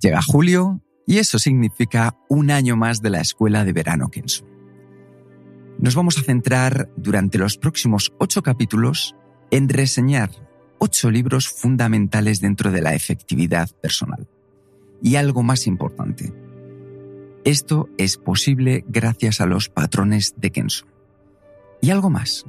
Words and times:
Llega 0.00 0.22
julio 0.22 0.80
y 1.06 1.18
eso 1.18 1.38
significa 1.38 2.16
un 2.28 2.50
año 2.50 2.76
más 2.76 3.02
de 3.02 3.10
la 3.10 3.20
escuela 3.20 3.64
de 3.64 3.72
verano 3.72 4.08
Kenso. 4.10 4.46
Nos 5.78 5.94
vamos 5.94 6.18
a 6.18 6.22
centrar 6.22 6.90
durante 6.96 7.38
los 7.38 7.58
próximos 7.58 8.12
ocho 8.18 8.42
capítulos 8.42 9.14
en 9.50 9.68
reseñar 9.68 10.30
ocho 10.78 11.10
libros 11.10 11.48
fundamentales 11.48 12.40
dentro 12.40 12.70
de 12.70 12.80
la 12.80 12.94
efectividad 12.94 13.70
personal. 13.82 14.28
Y 15.02 15.16
algo 15.16 15.42
más 15.42 15.66
importante, 15.66 16.32
esto 17.44 17.88
es 17.98 18.16
posible 18.16 18.84
gracias 18.88 19.40
a 19.40 19.46
los 19.46 19.68
patrones 19.68 20.34
de 20.38 20.50
Kenso. 20.50 20.86
Y 21.82 21.90
algo 21.90 22.10
más. 22.10 22.46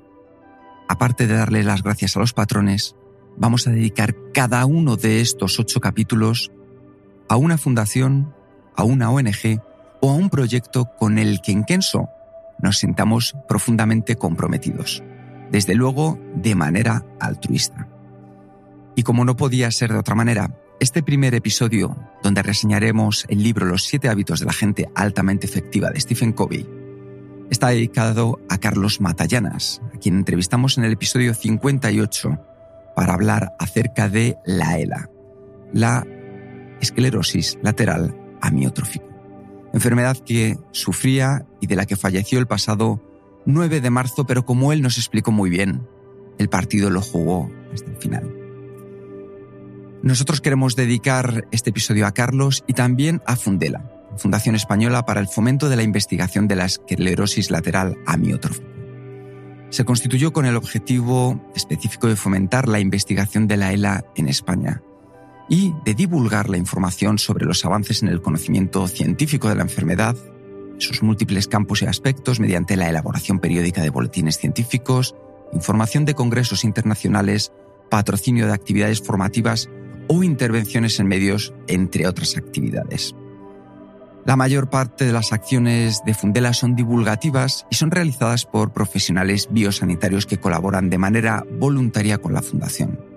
Aparte 0.87 1.27
de 1.27 1.35
darle 1.35 1.63
las 1.63 1.83
gracias 1.83 2.15
a 2.15 2.19
los 2.19 2.33
patrones, 2.33 2.95
vamos 3.37 3.67
a 3.67 3.71
dedicar 3.71 4.15
cada 4.33 4.65
uno 4.65 4.97
de 4.97 5.21
estos 5.21 5.59
ocho 5.59 5.79
capítulos 5.79 6.51
a 7.31 7.37
una 7.37 7.57
fundación, 7.57 8.35
a 8.75 8.83
una 8.83 9.09
ONG 9.09 9.61
o 10.01 10.09
a 10.09 10.15
un 10.15 10.29
proyecto 10.29 10.91
con 10.99 11.17
el 11.17 11.39
que 11.39 11.53
en 11.53 11.63
Kenso 11.63 12.09
nos 12.59 12.79
sintamos 12.79 13.37
profundamente 13.47 14.17
comprometidos, 14.17 15.01
desde 15.49 15.73
luego 15.73 16.19
de 16.35 16.55
manera 16.55 17.05
altruista. 17.21 17.87
Y 18.97 19.03
como 19.03 19.23
no 19.23 19.37
podía 19.37 19.71
ser 19.71 19.93
de 19.93 19.99
otra 19.99 20.13
manera, 20.13 20.51
este 20.81 21.03
primer 21.03 21.33
episodio, 21.33 21.95
donde 22.21 22.43
reseñaremos 22.43 23.25
el 23.29 23.41
libro 23.41 23.65
Los 23.65 23.85
siete 23.85 24.09
hábitos 24.09 24.41
de 24.41 24.47
la 24.47 24.53
gente 24.53 24.89
altamente 24.93 25.47
efectiva 25.47 25.89
de 25.89 26.01
Stephen 26.01 26.33
Covey, 26.33 26.67
está 27.49 27.69
dedicado 27.69 28.41
a 28.49 28.57
Carlos 28.57 28.99
Matallanas, 28.99 29.81
a 29.95 29.99
quien 29.99 30.17
entrevistamos 30.17 30.77
en 30.77 30.83
el 30.83 30.91
episodio 30.91 31.33
58 31.33 32.45
para 32.93 33.13
hablar 33.13 33.53
acerca 33.57 34.09
de 34.09 34.37
la 34.45 34.79
ELA, 34.79 35.09
la 35.71 36.05
esclerosis 36.81 37.57
lateral 37.61 38.15
amiotrófica, 38.41 39.05
enfermedad 39.73 40.17
que 40.17 40.57
sufría 40.71 41.45
y 41.61 41.67
de 41.67 41.75
la 41.75 41.85
que 41.85 41.95
falleció 41.95 42.39
el 42.39 42.47
pasado 42.47 43.01
9 43.45 43.81
de 43.81 43.89
marzo, 43.89 44.25
pero 44.25 44.45
como 44.45 44.73
él 44.73 44.81
nos 44.81 44.97
explicó 44.97 45.31
muy 45.31 45.49
bien, 45.49 45.87
el 46.37 46.49
partido 46.49 46.89
lo 46.89 47.01
jugó 47.01 47.51
hasta 47.73 47.89
el 47.89 47.97
final. 47.97 48.35
Nosotros 50.03 50.41
queremos 50.41 50.75
dedicar 50.75 51.47
este 51.51 51.69
episodio 51.69 52.07
a 52.07 52.11
Carlos 52.11 52.63
y 52.67 52.73
también 52.73 53.21
a 53.27 53.35
Fundela, 53.35 53.91
Fundación 54.17 54.55
Española 54.55 55.05
para 55.05 55.21
el 55.21 55.27
Fomento 55.27 55.69
de 55.69 55.75
la 55.75 55.83
Investigación 55.83 56.47
de 56.47 56.55
la 56.55 56.65
Esclerosis 56.65 57.51
Lateral 57.51 57.97
Amiotrófica. 58.07 58.67
Se 59.69 59.85
constituyó 59.85 60.33
con 60.33 60.45
el 60.45 60.57
objetivo 60.57 61.41
específico 61.55 62.07
de 62.07 62.15
fomentar 62.15 62.67
la 62.67 62.79
investigación 62.79 63.47
de 63.47 63.57
la 63.57 63.71
ELA 63.71 64.03
en 64.15 64.27
España 64.27 64.81
y 65.49 65.73
de 65.85 65.93
divulgar 65.93 66.49
la 66.49 66.57
información 66.57 67.17
sobre 67.17 67.45
los 67.45 67.65
avances 67.65 68.03
en 68.03 68.09
el 68.09 68.21
conocimiento 68.21 68.87
científico 68.87 69.49
de 69.49 69.55
la 69.55 69.63
enfermedad, 69.63 70.15
sus 70.77 71.03
múltiples 71.03 71.47
campos 71.47 71.81
y 71.81 71.85
aspectos 71.85 72.39
mediante 72.39 72.75
la 72.75 72.89
elaboración 72.89 73.39
periódica 73.39 73.81
de 73.81 73.89
boletines 73.89 74.37
científicos, 74.37 75.15
información 75.53 76.05
de 76.05 76.15
congresos 76.15 76.63
internacionales, 76.63 77.51
patrocinio 77.89 78.47
de 78.47 78.53
actividades 78.53 79.01
formativas 79.01 79.69
o 80.07 80.23
intervenciones 80.23 80.99
en 80.99 81.07
medios, 81.07 81.53
entre 81.67 82.07
otras 82.07 82.35
actividades. 82.37 83.15
La 84.25 84.35
mayor 84.35 84.69
parte 84.69 85.05
de 85.05 85.13
las 85.13 85.33
acciones 85.33 86.01
de 86.05 86.13
Fundela 86.13 86.53
son 86.53 86.75
divulgativas 86.75 87.65
y 87.71 87.75
son 87.75 87.89
realizadas 87.89 88.45
por 88.45 88.71
profesionales 88.71 89.47
biosanitarios 89.51 90.27
que 90.27 90.39
colaboran 90.39 90.89
de 90.89 90.99
manera 90.99 91.43
voluntaria 91.59 92.19
con 92.19 92.33
la 92.33 92.43
Fundación. 92.43 93.10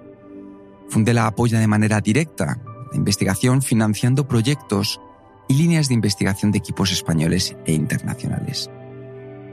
Fundela 0.95 1.27
apoya 1.27 1.59
de 1.59 1.67
manera 1.67 2.01
directa 2.01 2.63
la 2.93 2.97
investigación 2.97 3.63
financiando 3.63 4.29
proyectos 4.29 5.01
y 5.49 5.55
líneas 5.55 5.89
de 5.89 5.95
investigación 5.95 6.53
de 6.53 6.59
equipos 6.59 6.93
españoles 6.93 7.57
e 7.67 7.73
internacionales. 7.73 8.71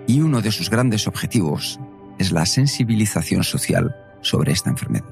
Y 0.06 0.22
uno 0.22 0.42
de 0.42 0.52
sus 0.52 0.70
grandes 0.70 1.08
objetivos 1.08 1.80
es 2.20 2.32
la 2.32 2.46
sensibilización 2.46 3.44
social 3.44 3.96
sobre 4.22 4.52
esta 4.52 4.70
enfermedad. 4.70 5.10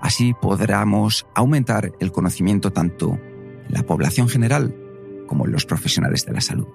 Así 0.00 0.32
podremos 0.40 1.26
aumentar 1.34 1.92
el 2.00 2.12
conocimiento 2.12 2.72
tanto 2.72 3.20
en 3.68 3.74
la 3.74 3.82
población 3.82 4.30
general 4.30 4.74
como 5.26 5.44
en 5.44 5.52
los 5.52 5.66
profesionales 5.66 6.24
de 6.24 6.32
la 6.32 6.40
salud. 6.40 6.68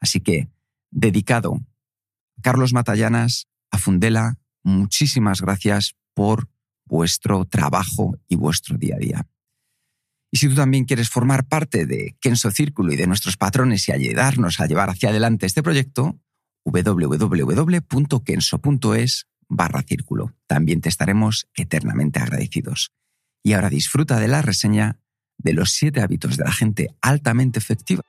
Así 0.00 0.20
que, 0.20 0.48
dedicado 0.92 1.60
Carlos 2.40 2.72
Matallanas, 2.72 3.48
a 3.72 3.78
Fundela, 3.78 4.38
muchísimas 4.62 5.40
gracias 5.40 5.96
por 6.14 6.48
vuestro 6.84 7.46
trabajo 7.46 8.16
y 8.28 8.36
vuestro 8.36 8.78
día 8.78 8.94
a 8.94 8.98
día. 8.98 9.26
Y 10.30 10.36
si 10.36 10.48
tú 10.48 10.54
también 10.54 10.84
quieres 10.84 11.10
formar 11.10 11.48
parte 11.48 11.84
de 11.84 12.16
Kenso 12.20 12.52
Círculo 12.52 12.92
y 12.92 12.96
de 12.96 13.08
nuestros 13.08 13.36
patrones 13.36 13.88
y 13.88 13.92
ayudarnos 13.92 14.60
a 14.60 14.66
llevar 14.66 14.90
hacia 14.90 15.08
adelante 15.08 15.46
este 15.46 15.64
proyecto, 15.64 16.20
www.kenso.es 16.64 18.26
barra 19.48 19.82
círculo. 19.82 20.34
También 20.46 20.80
te 20.80 20.88
estaremos 20.88 21.48
eternamente 21.54 22.20
agradecidos. 22.20 22.92
Y 23.42 23.52
ahora 23.52 23.70
disfruta 23.70 24.18
de 24.18 24.28
la 24.28 24.42
reseña 24.42 24.98
de 25.36 25.52
los 25.52 25.72
siete 25.72 26.00
hábitos 26.00 26.36
de 26.36 26.44
la 26.44 26.52
gente 26.52 26.94
altamente 27.02 27.58
efectiva 27.58 28.02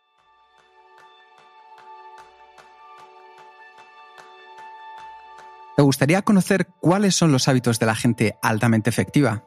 ¿Te 5.75 5.81
gustaría 5.81 6.21
conocer 6.21 6.67
cuáles 6.79 7.15
son 7.15 7.33
los 7.33 7.49
hábitos 7.49 7.79
de 7.79 7.85
la 7.85 7.95
gente 7.95 8.37
altamente 8.41 8.89
efectiva? 8.89 9.43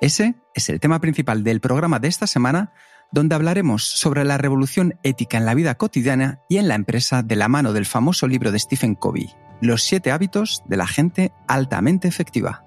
Ese 0.00 0.34
es 0.54 0.68
el 0.68 0.80
tema 0.80 1.00
principal 1.00 1.44
del 1.44 1.60
programa 1.60 2.00
de 2.00 2.08
esta 2.08 2.26
semana, 2.26 2.72
donde 3.12 3.34
hablaremos 3.34 3.84
sobre 3.84 4.24
la 4.24 4.38
revolución 4.38 4.94
ética 5.02 5.38
en 5.38 5.46
la 5.46 5.54
vida 5.54 5.74
cotidiana 5.76 6.40
y 6.48 6.58
en 6.58 6.68
la 6.68 6.74
empresa 6.74 7.22
de 7.22 7.36
la 7.36 7.48
mano 7.48 7.72
del 7.72 7.86
famoso 7.86 8.26
libro 8.26 8.52
de 8.52 8.58
Stephen 8.58 8.94
Covey, 8.94 9.30
Los 9.60 9.82
siete 9.82 10.12
hábitos 10.12 10.62
de 10.66 10.76
la 10.76 10.86
gente 10.86 11.32
altamente 11.48 12.08
efectiva. 12.08 12.64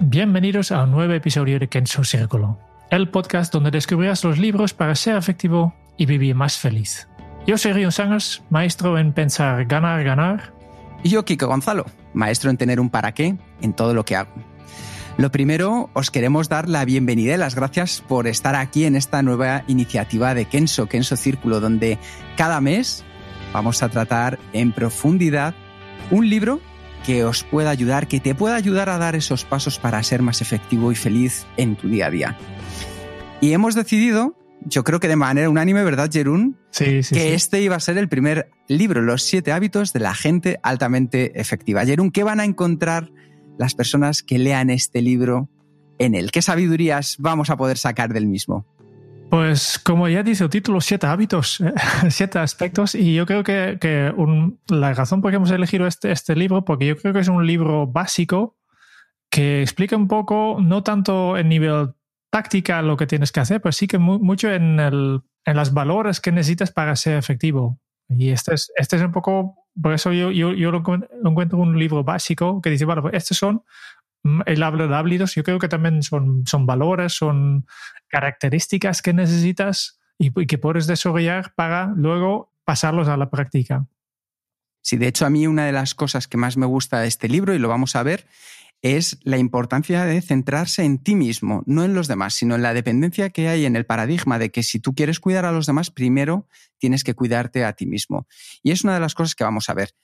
Bienvenidos 0.00 0.72
a 0.72 0.84
un 0.84 0.90
nuevo 0.90 1.14
episodio 1.14 1.58
de 1.58 1.68
Kenzo 1.68 2.04
Círculo, 2.04 2.58
el 2.90 3.08
podcast 3.08 3.52
donde 3.52 3.70
descubrirás 3.70 4.24
los 4.24 4.38
libros 4.38 4.74
para 4.74 4.94
ser 4.94 5.16
efectivo 5.16 5.74
y 5.96 6.06
vivir 6.06 6.34
más 6.34 6.58
feliz. 6.58 7.08
Yo 7.46 7.56
soy 7.56 7.72
Río 7.72 7.90
Sangers, 7.90 8.42
maestro 8.50 8.98
en 8.98 9.12
pensar 9.12 9.64
ganar, 9.64 10.04
ganar 10.04 10.56
y 11.06 11.08
yo, 11.08 11.24
Kiko 11.24 11.46
Gonzalo, 11.46 11.86
maestro 12.14 12.50
en 12.50 12.56
tener 12.56 12.80
un 12.80 12.90
para 12.90 13.12
qué 13.12 13.36
en 13.60 13.72
todo 13.72 13.94
lo 13.94 14.04
que 14.04 14.16
hago. 14.16 14.32
Lo 15.18 15.32
primero, 15.32 15.88
os 15.94 16.10
queremos 16.10 16.50
dar 16.50 16.68
la 16.68 16.84
bienvenida 16.84 17.34
y 17.34 17.38
las 17.38 17.54
gracias 17.54 18.04
por 18.06 18.26
estar 18.26 18.54
aquí 18.54 18.84
en 18.84 18.96
esta 18.96 19.22
nueva 19.22 19.64
iniciativa 19.66 20.34
de 20.34 20.44
Kenso, 20.44 20.88
Kenso 20.88 21.16
Círculo, 21.16 21.58
donde 21.58 21.98
cada 22.36 22.60
mes 22.60 23.02
vamos 23.50 23.82
a 23.82 23.88
tratar 23.88 24.38
en 24.52 24.72
profundidad 24.72 25.54
un 26.10 26.28
libro 26.28 26.60
que 27.06 27.24
os 27.24 27.44
pueda 27.44 27.70
ayudar, 27.70 28.08
que 28.08 28.20
te 28.20 28.34
pueda 28.34 28.56
ayudar 28.56 28.90
a 28.90 28.98
dar 28.98 29.16
esos 29.16 29.46
pasos 29.46 29.78
para 29.78 30.02
ser 30.02 30.20
más 30.20 30.42
efectivo 30.42 30.92
y 30.92 30.96
feliz 30.96 31.46
en 31.56 31.76
tu 31.76 31.88
día 31.88 32.08
a 32.08 32.10
día. 32.10 32.38
Y 33.40 33.52
hemos 33.52 33.74
decidido 33.74 34.36
yo 34.68 34.84
creo 34.84 35.00
que 35.00 35.08
de 35.08 35.16
manera 35.16 35.48
unánime, 35.48 35.84
¿verdad, 35.84 36.10
Jerún? 36.12 36.58
Sí, 36.70 37.02
sí. 37.02 37.14
Que 37.14 37.34
este 37.34 37.60
iba 37.60 37.76
a 37.76 37.80
ser 37.80 37.98
el 37.98 38.08
primer 38.08 38.50
libro, 38.66 39.00
Los 39.00 39.22
siete 39.22 39.52
hábitos 39.52 39.92
de 39.92 40.00
la 40.00 40.14
gente 40.14 40.58
altamente 40.62 41.40
efectiva. 41.40 41.84
Jerún, 41.84 42.10
¿qué 42.10 42.24
van 42.24 42.40
a 42.40 42.44
encontrar 42.44 43.10
las 43.58 43.74
personas 43.74 44.22
que 44.22 44.38
lean 44.38 44.70
este 44.70 45.02
libro 45.02 45.48
en 45.98 46.14
él? 46.14 46.30
¿Qué 46.30 46.42
sabidurías 46.42 47.16
vamos 47.18 47.50
a 47.50 47.56
poder 47.56 47.78
sacar 47.78 48.12
del 48.12 48.26
mismo? 48.26 48.66
Pues 49.30 49.78
como 49.78 50.08
ya 50.08 50.22
dice 50.22 50.44
el 50.44 50.50
título, 50.50 50.80
siete 50.80 51.06
hábitos, 51.06 51.62
siete 52.10 52.38
aspectos. 52.38 52.94
Y 52.94 53.14
yo 53.14 53.26
creo 53.26 53.42
que, 53.42 54.12
la 54.68 54.94
razón 54.94 55.20
por 55.20 55.30
qué 55.30 55.36
hemos 55.36 55.50
elegido 55.50 55.86
este, 55.86 56.12
este 56.12 56.36
libro, 56.36 56.64
porque 56.64 56.86
yo 56.86 56.96
creo 56.96 57.12
que 57.12 57.20
es 57.20 57.28
un 57.28 57.46
libro 57.46 57.86
básico 57.86 58.56
que 59.28 59.62
explica 59.62 59.96
un 59.96 60.06
poco, 60.06 60.58
no 60.60 60.82
tanto 60.82 61.36
en 61.36 61.48
nivel 61.48 61.94
táctica 62.30 62.82
lo 62.82 62.96
que 62.96 63.06
tienes 63.06 63.32
que 63.32 63.40
hacer, 63.40 63.60
pero 63.60 63.72
sí 63.72 63.88
que 63.88 63.98
mucho 63.98 64.52
en, 64.52 64.78
el, 64.78 65.22
en 65.44 65.56
las 65.56 65.74
valores 65.74 66.20
que 66.20 66.32
necesitas 66.32 66.70
para 66.70 66.94
ser 66.94 67.16
efectivo. 67.18 67.80
Y 68.08 68.30
este 68.30 68.54
es, 68.54 68.72
este 68.76 68.96
es 68.96 69.02
un 69.02 69.12
poco, 69.12 69.66
por 69.80 69.92
eso 69.92 70.12
yo, 70.12 70.30
yo, 70.30 70.52
yo 70.52 70.70
lo, 70.70 70.82
encuentro 71.24 71.58
un 71.58 71.78
libro 71.78 72.04
básico 72.04 72.60
que 72.60 72.70
dice, 72.70 72.84
bueno, 72.84 73.02
pues 73.02 73.14
estos 73.14 73.36
son 73.36 73.64
el 74.46 74.62
habla 74.62 74.86
de 74.86 74.94
hábitos, 74.94 75.34
yo 75.34 75.44
creo 75.44 75.58
que 75.58 75.68
también 75.68 76.02
son, 76.02 76.46
son 76.46 76.66
valores, 76.66 77.12
son 77.12 77.66
características 78.08 79.02
que 79.02 79.12
necesitas 79.12 80.00
y, 80.18 80.32
que 80.46 80.58
puedes 80.58 80.86
desarrollar 80.86 81.54
para 81.54 81.92
luego 81.96 82.52
pasarlos 82.64 83.08
a 83.08 83.16
la 83.16 83.30
práctica. 83.30 83.86
Sí, 84.82 84.96
de 84.96 85.08
hecho 85.08 85.26
a 85.26 85.30
mí 85.30 85.46
una 85.46 85.66
de 85.66 85.72
las 85.72 85.94
cosas 85.94 86.28
que 86.28 86.36
más 86.36 86.56
me 86.56 86.66
gusta 86.66 87.00
de 87.00 87.08
este 87.08 87.28
libro, 87.28 87.54
y 87.54 87.58
lo 87.58 87.68
vamos 87.68 87.96
a 87.96 88.02
ver, 88.02 88.26
es 88.82 89.18
la 89.22 89.38
importancia 89.38 90.04
de 90.04 90.20
centrarse 90.22 90.84
en 90.84 90.98
ti 91.02 91.14
mismo, 91.14 91.62
no 91.66 91.84
en 91.84 91.94
los 91.94 92.08
demás, 92.08 92.34
sino 92.34 92.54
en 92.54 92.62
la 92.62 92.74
dependencia 92.74 93.30
que 93.30 93.48
hay 93.48 93.64
en 93.64 93.76
el 93.76 93.86
paradigma 93.86 94.38
de 94.38 94.50
que 94.50 94.62
si 94.62 94.80
tú 94.80 94.94
quieres 94.94 95.20
cuidar 95.20 95.44
a 95.44 95.52
los 95.52 95.66
demás, 95.66 95.90
primero 95.90 96.48
tienes 96.78 97.02
que 97.02 97.14
cuidarte 97.14 97.64
a 97.64 97.72
ti 97.72 97.86
mismo. 97.86 98.26
Y 98.62 98.70
es 98.70 98.84
una 98.84 98.94
de 98.94 99.00
las 99.00 99.14
cosas 99.14 99.34
que 99.34 99.44
vamos 99.44 99.68
a 99.68 99.74
ver. 99.74 99.94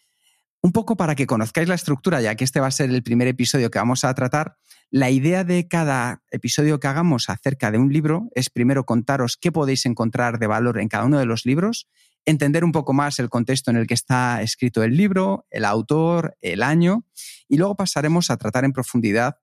Un 0.63 0.73
poco 0.73 0.97
para 0.97 1.15
que 1.15 1.27
conozcáis 1.27 1.69
la 1.69 1.75
estructura, 1.75 2.21
ya 2.21 2.37
que 2.37 2.45
este 2.45 2.61
va 2.61 2.69
a 2.69 2.71
ser 2.71 2.91
el 2.91 3.03
primer 3.03 3.29
episodio 3.29 3.71
que 3.71 3.79
vamos 3.79 4.05
a 4.05 4.15
tratar, 4.15 4.59
la 4.91 5.11
idea 5.11 5.43
de 5.43 5.67
cada 5.69 6.23
episodio 6.31 6.79
que 6.79 6.87
hagamos 6.87 7.31
acerca 7.31 7.71
de 7.71 7.79
un 7.79 7.93
libro 7.93 8.29
es 8.35 8.51
primero 8.51 8.85
contaros 8.85 9.37
qué 9.41 9.51
podéis 9.51 9.87
encontrar 9.87 10.39
de 10.39 10.47
valor 10.47 10.79
en 10.79 10.89
cada 10.89 11.07
uno 11.07 11.19
de 11.19 11.27
los 11.27 11.47
libros, 11.47 11.89
entender 12.25 12.65
un 12.65 12.73
poco 12.73 12.93
más 12.93 13.19
el 13.19 13.29
contexto 13.29 13.71
en 13.71 13.77
el 13.77 13.87
que 13.87 13.95
está 13.95 14.43
escrito 14.43 14.83
el 14.83 14.97
libro, 14.97 15.47
el 15.51 15.65
autor, 15.65 16.37
el 16.41 16.63
año, 16.63 17.05
y 17.49 17.57
luego 17.57 17.77
pasaremos 17.77 18.31
a 18.31 18.37
tratar 18.37 18.65
en 18.65 18.73
profundidad 18.73 19.37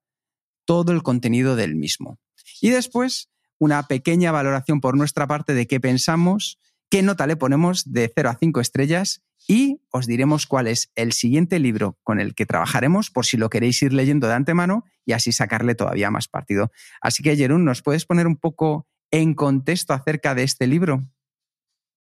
todo 0.66 0.92
el 0.92 1.04
contenido 1.04 1.56
del 1.56 1.76
mismo. 1.76 2.20
Y 2.62 2.70
después, 2.70 3.30
una 3.58 3.84
pequeña 3.84 4.32
valoración 4.32 4.82
por 4.82 4.96
nuestra 4.96 5.28
parte 5.28 5.54
de 5.54 5.68
qué 5.68 5.80
pensamos, 5.80 6.60
qué 6.90 7.02
nota 7.02 7.28
le 7.28 7.36
ponemos 7.36 7.92
de 7.92 8.12
0 8.14 8.30
a 8.30 8.38
5 8.40 8.62
estrellas 8.62 9.22
y 9.48 9.82
os 9.90 10.06
diremos 10.06 10.46
cuál 10.46 10.68
es 10.68 10.92
el 10.96 11.12
siguiente 11.12 11.60
libro 11.60 11.98
con 12.04 12.20
el 12.20 12.36
que 12.36 12.46
trabajaremos 12.46 13.10
por 13.10 13.26
si 13.26 13.36
lo 13.36 13.50
queréis 13.50 13.82
ir 13.82 13.94
leyendo 13.94 14.28
de 14.28 14.36
antemano 14.36 14.86
y 15.06 15.14
así 15.14 15.32
sacarle 15.32 15.76
todavía 15.76 16.12
más 16.12 16.28
partido. 16.28 16.72
Así 17.02 17.24
que, 17.24 17.36
Jerún, 17.36 17.66
¿nos 17.66 17.82
puedes 17.82 18.06
poner 18.06 18.28
un 18.28 18.38
poco 18.38 18.88
en 19.12 19.34
contexto 19.34 19.94
acerca 19.94 20.36
de 20.36 20.44
este 20.44 20.68
libro? 20.68 21.10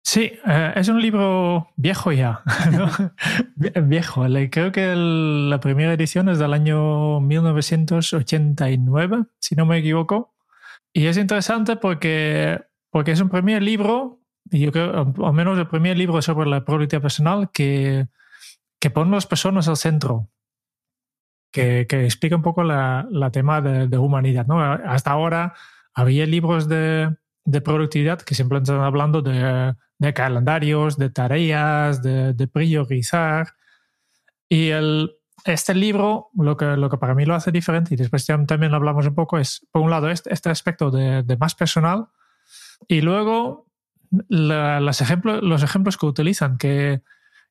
Sí, 0.03 0.33
eh, 0.47 0.73
es 0.77 0.89
un 0.89 1.03
libro 1.03 1.69
viejo 1.77 2.13
ya, 2.13 2.43
viejo. 3.57 4.25
Creo 4.51 4.73
que 4.73 4.95
la 4.95 5.61
primera 5.61 5.93
edición 5.93 6.31
es 6.31 6.39
del 6.39 6.55
año 6.55 7.21
1989, 7.21 9.25
si 9.39 9.55
no 9.55 9.67
me 9.67 9.79
equivoco. 9.79 10.35
Y 10.95 11.07
es 11.07 11.19
interesante 11.19 11.77
porque, 11.77 12.63
porque 12.91 13.13
es 13.13 13.21
un 13.21 13.29
primer 13.29 13.63
libro 13.63 14.19
yo 14.51 14.73
creo, 14.73 15.15
al 15.25 15.33
menos 15.33 15.59
el 15.59 15.69
primer 15.69 15.99
libro 15.99 16.23
sobre 16.23 16.49
la 16.49 16.65
productividad 16.65 17.03
personal 17.03 17.51
que, 17.53 18.09
que 18.81 18.91
pone 18.91 19.11
a 19.11 19.15
las 19.15 19.27
personas 19.27 19.69
al 19.69 19.77
centro, 19.77 20.29
que, 21.53 21.87
que 21.89 22.05
explica 22.05 22.37
un 22.37 22.43
poco 22.43 22.63
la, 22.63 23.07
la 23.11 23.31
tema 23.31 23.61
de, 23.61 23.89
de, 23.89 23.99
humanidad. 23.99 24.47
¿no? 24.47 24.61
Hasta 24.61 25.11
ahora 25.11 25.55
había 25.95 26.27
libros 26.27 26.69
de, 26.69 27.17
de 27.49 27.63
productividad 27.63 28.21
que 28.21 28.35
siempre 28.35 28.59
están 28.59 28.81
hablando 28.81 29.23
de, 29.23 29.75
de 29.99 30.13
calendarios, 30.13 30.99
de 30.99 31.09
tareas, 31.09 32.03
de, 32.03 32.35
de, 32.35 32.47
priorizar. 32.47 33.55
Y 34.51 34.69
el, 34.69 35.13
este 35.47 35.75
libro, 35.75 36.29
lo 36.35 36.59
que, 36.59 36.67
lo 36.77 36.91
que 36.91 36.99
para 36.99 37.15
mí 37.15 37.25
lo 37.25 37.35
hace 37.35 37.51
diferente, 37.51 37.95
y 37.95 37.97
después 37.97 38.27
también 38.27 38.75
hablamos 38.75 39.07
un 39.07 39.15
poco, 39.15 39.39
es, 39.39 39.67
por 39.73 39.81
un 39.81 39.89
lado, 39.89 40.11
este, 40.11 40.33
este 40.33 40.51
aspecto 40.51 40.91
de, 40.91 41.23
de 41.23 41.37
más 41.39 41.55
personal, 41.55 42.09
y 42.87 43.01
luego 43.01 43.67
los 44.29 45.01
ejemplos 45.01 45.97
que 45.97 46.07
utilizan, 46.07 46.59
que, 46.59 47.01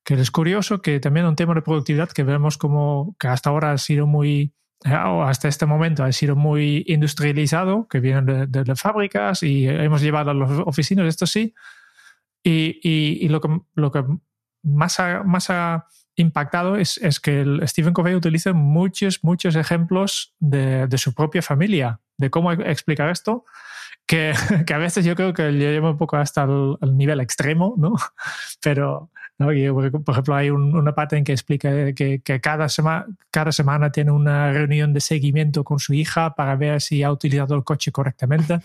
que, 0.04 0.14
es 0.14 0.30
curioso 0.30 0.80
que 0.80 1.00
también 1.00 1.26
un 1.26 1.36
tema 1.36 1.56
de 1.56 1.64
productividad 1.64 2.10
que 2.10 2.24
vemos 2.24 2.60
como 2.60 3.16
que 3.20 3.30
hasta 3.30 3.50
ahora 3.50 3.72
ha 3.72 3.78
sido 3.80 4.06
muy, 4.06 4.54
hasta 4.84 5.48
este 5.48 5.66
momento 5.66 6.04
ha 6.04 6.12
sido 6.12 6.36
muy 6.36 6.84
industrializado, 6.88 7.88
que 7.88 8.00
vienen 8.00 8.26
de, 8.26 8.64
de, 8.64 8.76
fábricas 8.76 9.44
y 9.44 9.68
hemos 9.68 10.02
llevado 10.02 10.32
a 10.32 10.34
las 10.34 10.52
oficinas, 10.66 11.08
esto 11.08 11.26
sí, 11.26 11.54
y, 12.44 13.28
lo, 13.30 13.42
que, 13.42 13.50
lo 13.76 13.92
más 14.64 15.00
ha, 15.00 15.86
impactado 16.16 16.78
es, 16.78 17.00
que 17.22 17.42
el 17.42 17.68
Stephen 17.68 17.94
Covey 17.94 18.16
utiliza 18.16 18.54
muchos, 18.54 19.24
muchos 19.24 19.56
ejemplos 19.56 20.36
de, 20.40 20.88
su 20.98 21.14
propia 21.14 21.42
familia, 21.42 22.00
de 22.18 22.30
cómo 22.30 22.52
explicar 22.52 23.10
esto 23.10 23.46
que, 24.08 24.34
a 24.74 24.78
veces 24.78 25.04
yo 25.06 25.16
creo 25.16 25.34
que 25.34 25.52
le 25.52 25.60
lleva 25.74 25.92
un 25.92 25.98
poco 25.98 26.16
hasta 26.18 26.44
el, 26.44 26.96
nivel 26.96 27.20
extremo, 27.20 27.76
¿no? 27.78 27.96
Pero, 28.62 29.12
¿no? 29.40 29.48
por 30.04 30.14
ejemplo, 30.14 30.36
hay 30.36 30.50
una 30.50 30.96
parte 30.96 31.16
en 31.16 31.24
que 31.24 31.32
explica 31.32 31.94
que, 31.94 32.22
que 32.22 32.42
cada, 32.42 32.70
sema, 32.70 33.06
cada 33.30 33.52
semana 33.52 33.92
tiene 33.92 34.12
una 34.12 34.52
reunión 34.52 34.94
de 34.94 35.00
seguimiento 35.00 35.64
con 35.64 35.78
su 35.78 35.94
hija 35.94 36.34
para 36.34 36.56
ver 36.56 36.82
si 36.82 37.04
ha 37.04 37.12
utilizado 37.12 37.56
el 37.56 37.64
coche 37.64 37.92
correctamente. 37.92 38.56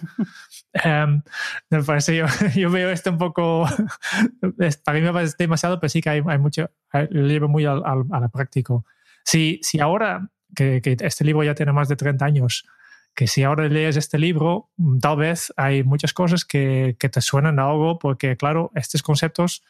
um, 0.84 1.22
me 1.70 1.82
parece, 1.82 2.16
yo, 2.16 2.26
yo, 2.56 2.70
veo 2.70 2.90
esto 2.90 3.10
un 3.10 3.18
poco, 3.18 3.66
para 4.84 4.98
mí 4.98 5.04
me 5.04 5.12
parece 5.12 5.34
demasiado, 5.38 5.78
pero 5.78 5.90
sí 5.90 6.00
que 6.00 6.08
hay, 6.08 6.22
hay 6.26 6.38
mucho, 6.38 6.70
lo 7.10 7.26
llevo 7.26 7.48
muy 7.48 7.66
al, 7.66 7.82
al, 7.84 8.04
a 8.10 8.20
la 8.20 8.28
práctico. 8.28 8.86
Si, 9.24 9.60
si 9.62 9.78
ahora, 9.78 10.30
que, 10.54 10.80
que 10.80 10.96
este 11.00 11.24
libro 11.24 11.44
ya 11.44 11.54
tiene 11.54 11.72
más 11.72 11.88
de 11.88 11.96
30 11.96 12.24
años, 12.24 12.66
que 13.14 13.26
si 13.26 13.42
ahora 13.42 13.68
lees 13.68 13.96
este 13.96 14.18
libro, 14.18 14.70
mm, 14.78 14.98
tal 15.00 15.18
vez 15.18 15.52
hay 15.58 15.82
muchas 15.82 16.14
cosas 16.14 16.46
que, 16.46 16.96
que 16.98 17.10
te 17.10 17.20
suenan 17.20 17.58
a 17.58 17.68
algo, 17.68 17.98
porque 17.98 18.38
claro, 18.38 18.70
estos 18.74 19.02
conceptos 19.02 19.62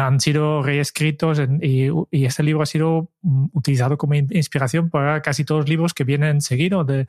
han 0.00 0.20
sido 0.20 0.62
reescritos 0.62 1.40
y, 1.60 1.88
y, 2.10 2.24
este 2.24 2.42
libro 2.42 2.62
ha 2.62 2.66
sido 2.66 3.10
mm, 3.22 3.46
utilizado 3.52 3.96
como 3.96 4.14
inspiración 4.14 4.90
para 4.90 5.22
casi 5.22 5.44
todos 5.44 5.62
los 5.62 5.68
libros 5.68 5.94
que 5.94 6.04
vienen 6.04 6.40
seguidos, 6.40 6.86
de, 6.86 7.06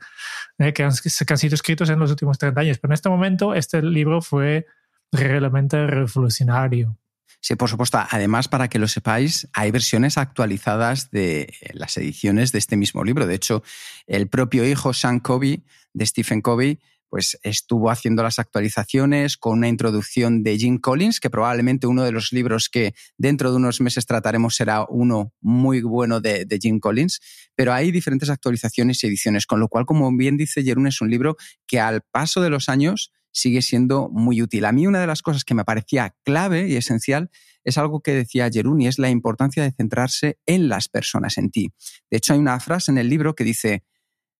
de 0.58 0.72
que, 0.72 0.82
han, 0.84 0.92
que, 0.92 1.32
han, 1.32 1.38
sido 1.38 1.54
escritos 1.54 1.90
en 1.90 1.98
los 1.98 2.10
últimos 2.10 2.38
30 2.38 2.60
años. 2.60 2.78
Pero 2.78 2.92
en 2.92 2.94
este 2.94 3.08
momento 3.08 3.54
este 3.54 3.82
libro 3.82 4.22
fue 4.22 4.66
realmente 5.12 5.86
revolucionario. 5.86 6.96
Sí, 7.40 7.54
por 7.54 7.68
supuesto. 7.68 7.98
Además, 8.10 8.48
para 8.48 8.68
que 8.68 8.78
lo 8.78 8.88
sepáis, 8.88 9.48
hay 9.52 9.70
versiones 9.70 10.18
actualizadas 10.18 11.10
de 11.10 11.54
las 11.72 11.96
ediciones 11.96 12.52
de 12.52 12.58
este 12.58 12.76
mismo 12.76 13.04
libro. 13.04 13.26
De 13.26 13.34
hecho, 13.34 13.62
el 14.06 14.28
propio 14.28 14.66
hijo 14.66 14.92
Sean 14.92 15.20
Covey, 15.20 15.64
de 15.92 16.06
Stephen 16.06 16.40
Covey, 16.40 16.80
pues 17.08 17.38
estuvo 17.42 17.90
haciendo 17.90 18.22
las 18.22 18.38
actualizaciones 18.38 19.36
con 19.36 19.58
una 19.58 19.68
introducción 19.68 20.42
de 20.42 20.58
Jim 20.58 20.78
Collins, 20.78 21.20
que 21.20 21.30
probablemente 21.30 21.86
uno 21.86 22.04
de 22.04 22.12
los 22.12 22.32
libros 22.32 22.68
que 22.68 22.94
dentro 23.16 23.50
de 23.50 23.56
unos 23.56 23.80
meses 23.80 24.06
trataremos 24.06 24.56
será 24.56 24.84
uno 24.88 25.32
muy 25.40 25.80
bueno 25.82 26.20
de, 26.20 26.46
Jim 26.60 26.80
Collins, 26.80 27.20
pero 27.54 27.72
hay 27.72 27.90
diferentes 27.90 28.30
actualizaciones 28.30 29.02
y 29.02 29.06
ediciones, 29.06 29.46
con 29.46 29.60
lo 29.60 29.68
cual, 29.68 29.86
como 29.86 30.14
bien 30.16 30.36
dice 30.36 30.62
Jerún, 30.62 30.86
es 30.86 31.00
un 31.00 31.10
libro 31.10 31.36
que 31.66 31.80
al 31.80 32.02
paso 32.02 32.40
de 32.40 32.50
los 32.50 32.68
años 32.68 33.12
sigue 33.30 33.62
siendo 33.62 34.08
muy 34.10 34.42
útil. 34.42 34.64
A 34.64 34.72
mí 34.72 34.86
una 34.86 35.00
de 35.00 35.06
las 35.06 35.22
cosas 35.22 35.44
que 35.44 35.54
me 35.54 35.64
parecía 35.64 36.14
clave 36.24 36.68
y 36.68 36.76
esencial 36.76 37.30
es 37.64 37.78
algo 37.78 38.00
que 38.00 38.14
decía 38.14 38.50
Jerún 38.50 38.80
y 38.80 38.86
es 38.86 38.98
la 38.98 39.10
importancia 39.10 39.62
de 39.62 39.72
centrarse 39.72 40.38
en 40.46 40.68
las 40.68 40.88
personas, 40.88 41.38
en 41.38 41.50
ti. 41.50 41.72
De 42.10 42.16
hecho, 42.16 42.32
hay 42.32 42.38
una 42.38 42.58
frase 42.60 42.90
en 42.90 42.98
el 42.98 43.08
libro 43.08 43.34
que 43.34 43.44
dice, 43.44 43.84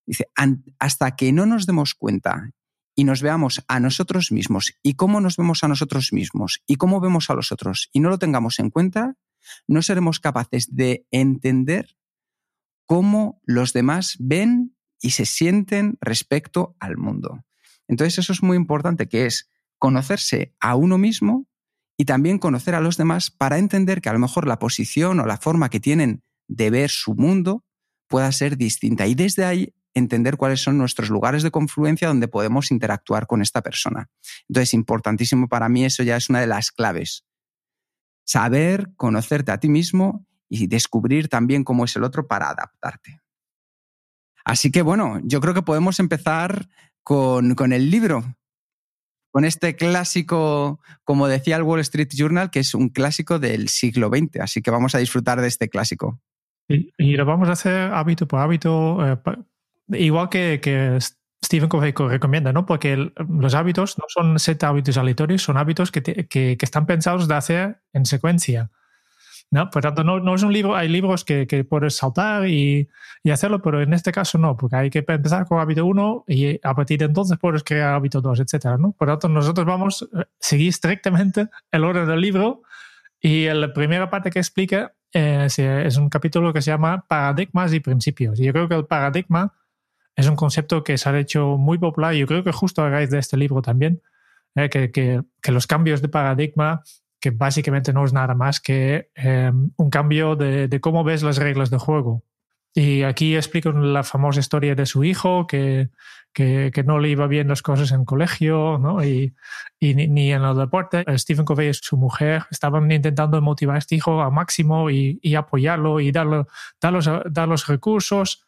dice 0.05 0.27
hasta 0.79 1.15
que 1.15 1.31
no 1.31 1.45
nos 1.45 1.65
demos 1.65 1.93
cuenta 1.93 2.51
y 2.95 3.03
nos 3.03 3.21
veamos 3.21 3.63
a 3.67 3.79
nosotros 3.79 4.31
mismos 4.31 4.73
y 4.83 4.95
cómo 4.95 5.21
nos 5.21 5.37
vemos 5.37 5.63
a 5.63 5.67
nosotros 5.67 6.11
mismos 6.11 6.61
y 6.67 6.75
cómo 6.75 6.99
vemos 6.99 7.29
a 7.29 7.33
los 7.33 7.51
otros 7.51 7.89
y 7.93 7.99
no 7.99 8.09
lo 8.09 8.19
tengamos 8.19 8.59
en 8.59 8.69
cuenta, 8.69 9.15
no 9.67 9.81
seremos 9.81 10.19
capaces 10.19 10.75
de 10.75 11.05
entender 11.11 11.95
cómo 12.85 13.41
los 13.45 13.73
demás 13.73 14.17
ven 14.19 14.75
y 15.01 15.11
se 15.11 15.25
sienten 15.25 15.97
respecto 16.01 16.75
al 16.79 16.97
mundo. 16.97 17.45
Entonces 17.87 18.19
eso 18.19 18.33
es 18.33 18.43
muy 18.43 18.57
importante, 18.57 19.07
que 19.07 19.25
es 19.25 19.49
conocerse 19.77 20.55
a 20.59 20.75
uno 20.75 20.97
mismo 20.97 21.47
y 21.97 22.05
también 22.05 22.37
conocer 22.37 22.75
a 22.75 22.81
los 22.81 22.97
demás 22.97 23.31
para 23.31 23.57
entender 23.57 24.01
que 24.01 24.09
a 24.09 24.13
lo 24.13 24.19
mejor 24.19 24.47
la 24.47 24.59
posición 24.59 25.19
o 25.19 25.25
la 25.25 25.37
forma 25.37 25.69
que 25.69 25.79
tienen 25.79 26.23
de 26.47 26.69
ver 26.69 26.89
su 26.89 27.15
mundo 27.15 27.65
pueda 28.07 28.31
ser 28.31 28.57
distinta. 28.57 29.07
Y 29.07 29.15
desde 29.15 29.45
ahí 29.45 29.73
entender 29.99 30.37
cuáles 30.37 30.61
son 30.61 30.77
nuestros 30.77 31.09
lugares 31.09 31.43
de 31.43 31.51
confluencia 31.51 32.07
donde 32.07 32.27
podemos 32.27 32.71
interactuar 32.71 33.27
con 33.27 33.41
esta 33.41 33.61
persona. 33.61 34.09
Entonces, 34.47 34.73
importantísimo 34.73 35.47
para 35.47 35.69
mí, 35.69 35.85
eso 35.85 36.03
ya 36.03 36.17
es 36.17 36.29
una 36.29 36.41
de 36.41 36.47
las 36.47 36.71
claves. 36.71 37.25
Saber 38.25 38.91
conocerte 38.95 39.51
a 39.51 39.59
ti 39.59 39.69
mismo 39.69 40.25
y 40.49 40.67
descubrir 40.67 41.29
también 41.29 41.63
cómo 41.63 41.85
es 41.85 41.95
el 41.95 42.03
otro 42.03 42.27
para 42.27 42.49
adaptarte. 42.49 43.21
Así 44.43 44.71
que 44.71 44.81
bueno, 44.81 45.19
yo 45.23 45.41
creo 45.41 45.53
que 45.53 45.61
podemos 45.61 45.99
empezar 45.99 46.69
con, 47.03 47.55
con 47.55 47.71
el 47.73 47.91
libro. 47.91 48.35
con 49.31 49.45
este 49.45 49.75
clásico, 49.75 50.79
como 51.03 51.27
decía 51.27 51.55
el 51.55 51.61
Wall 51.61 51.81
Street 51.81 52.09
Journal, 52.11 52.49
que 52.49 52.59
es 52.59 52.73
un 52.73 52.89
clásico 52.89 53.37
del 53.37 53.69
siglo 53.69 54.09
XX. 54.09 54.39
Así 54.41 54.61
que 54.63 54.71
vamos 54.71 54.95
a 54.95 54.97
disfrutar 54.97 55.39
de 55.39 55.47
este 55.47 55.69
clásico. 55.69 56.19
Y, 56.67 57.15
lo 57.15 57.25
vamos 57.25 57.49
a 57.49 57.53
hacer 57.53 57.91
hábito 57.91 58.27
por 58.27 58.39
hábito, 58.39 59.05
eh, 59.05 59.17
igual 59.89 60.29
que, 60.29 60.59
que 60.61 60.99
Stephen 61.43 61.69
Covey 61.69 61.93
recomienda, 61.93 62.53
¿no? 62.53 62.65
Porque 62.65 63.11
los 63.27 63.55
hábitos 63.55 63.97
no 63.97 64.05
son 64.07 64.39
set 64.39 64.63
hábitos 64.63 64.97
aleatorios, 64.97 65.41
son 65.41 65.57
hábitos 65.57 65.91
que, 65.91 66.03
que, 66.03 66.27
que, 66.27 66.57
están 66.61 66.85
pensados 66.85 67.27
de 67.27 67.35
hacer 67.35 67.81
en 67.93 68.05
secuencia. 68.05 68.69
¿no? 69.51 69.69
Por 69.71 69.81
tanto, 69.81 70.03
no, 70.03 70.19
no 70.19 70.35
es 70.35 70.43
un 70.43 70.53
libro, 70.53 70.75
hay 70.75 70.87
libros 70.87 71.25
que, 71.25 71.47
que 71.47 71.63
puedes 71.63 71.95
saltar 71.95 72.47
y, 72.47 72.87
y, 73.23 73.31
hacerlo, 73.31 73.61
pero 73.63 73.81
en 73.81 73.93
este 73.93 74.11
caso 74.11 74.37
no, 74.37 74.55
porque 74.55 74.75
hay 74.75 74.89
que 74.91 75.03
empezar 75.07 75.47
con 75.47 75.59
hábito 75.59 75.85
1 75.85 76.25
y 76.27 76.59
a 76.61 76.75
partir 76.75 76.99
de 76.99 77.05
entonces 77.05 77.37
puedes 77.39 77.63
crear 77.63 77.95
hábito 77.95 78.21
2, 78.21 78.41
etcétera, 78.41 78.77
¿no? 78.77 78.91
Por 78.91 79.07
tanto, 79.07 79.27
nosotros 79.27 79.65
vamos 79.65 80.07
a 80.13 80.27
seguir 80.39 80.69
estrictamente 80.69 81.47
el 81.71 81.83
orden 81.83 82.07
del 82.07 82.21
libro 82.21 82.61
y 83.19 83.45
la 83.45 83.73
primera 83.73 84.09
parte 84.09 84.29
que 84.29 84.39
explica 84.39 84.93
eh, 85.13 85.47
es 85.47 85.97
un 85.97 86.09
capítulo 86.09 86.53
que 86.53 86.61
se 86.61 86.69
llama 86.69 87.05
Paradigmas 87.07 87.73
y 87.73 87.79
Principios. 87.79 88.39
Y 88.39 88.43
yo 88.43 88.53
creo 88.53 88.69
que 88.69 88.75
el 88.75 88.85
paradigma 88.85 89.53
es 90.15 90.27
un 90.27 90.35
concepto 90.35 90.83
que 90.83 90.97
se 90.97 91.09
ha 91.09 91.17
hecho 91.17 91.57
muy 91.57 91.77
popular 91.77 92.13
y 92.13 92.19
yo 92.19 92.27
creo 92.27 92.43
que 92.43 92.51
justo 92.51 92.83
a 92.83 92.89
de 92.89 93.19
este 93.19 93.37
libro 93.37 93.61
también, 93.61 94.01
eh, 94.55 94.69
que, 94.69 94.91
que, 94.91 95.51
los 95.51 95.67
cambios 95.67 96.01
de 96.01 96.09
paradigma, 96.09 96.83
que 97.19 97.31
básicamente 97.31 97.93
no 97.93 98.03
es 98.05 98.13
nada 98.13 98.33
más 98.33 98.59
que 98.59 99.09
eh, 99.15 99.51
un 99.77 99.89
cambio 99.89 100.35
de, 100.35 100.79
cómo 100.81 101.03
ves 101.03 101.23
las 101.23 101.37
reglas 101.37 101.69
de 101.69 101.77
juego. 101.77 102.23
Y 102.73 103.03
aquí 103.03 103.35
explico 103.35 103.71
la 103.71 104.03
famosa 104.03 104.39
historia 104.39 104.75
de 104.75 104.85
su 104.85 105.03
hijo, 105.03 105.47
que, 105.47 105.89
que, 106.33 106.83
no 106.85 106.99
le 106.99 107.09
iba 107.09 107.27
bien 107.27 107.47
las 107.47 107.61
cosas 107.61 107.91
en 107.91 108.05
colegio 108.05 108.77
¿no? 108.77 109.03
y, 109.03 109.35
y 109.79 109.95
ni, 109.95 110.31
en 110.31 110.43
el 110.43 110.57
deporte. 110.57 111.03
Stephen 111.17 111.45
Covey 111.45 111.69
y 111.69 111.73
su 111.73 111.97
mujer 111.97 112.43
estaban 112.51 112.91
intentando 112.91 113.41
motivar 113.41 113.75
a 113.75 113.79
este 113.79 113.95
hijo 113.95 114.21
al 114.21 114.31
máximo 114.31 114.89
y, 114.89 115.19
y 115.21 115.35
apoyarlo 115.35 115.99
y 115.99 116.11
dar, 116.11 116.27
los, 116.27 116.45
dar 117.29 117.47
los 117.47 117.67
recursos, 117.67 118.45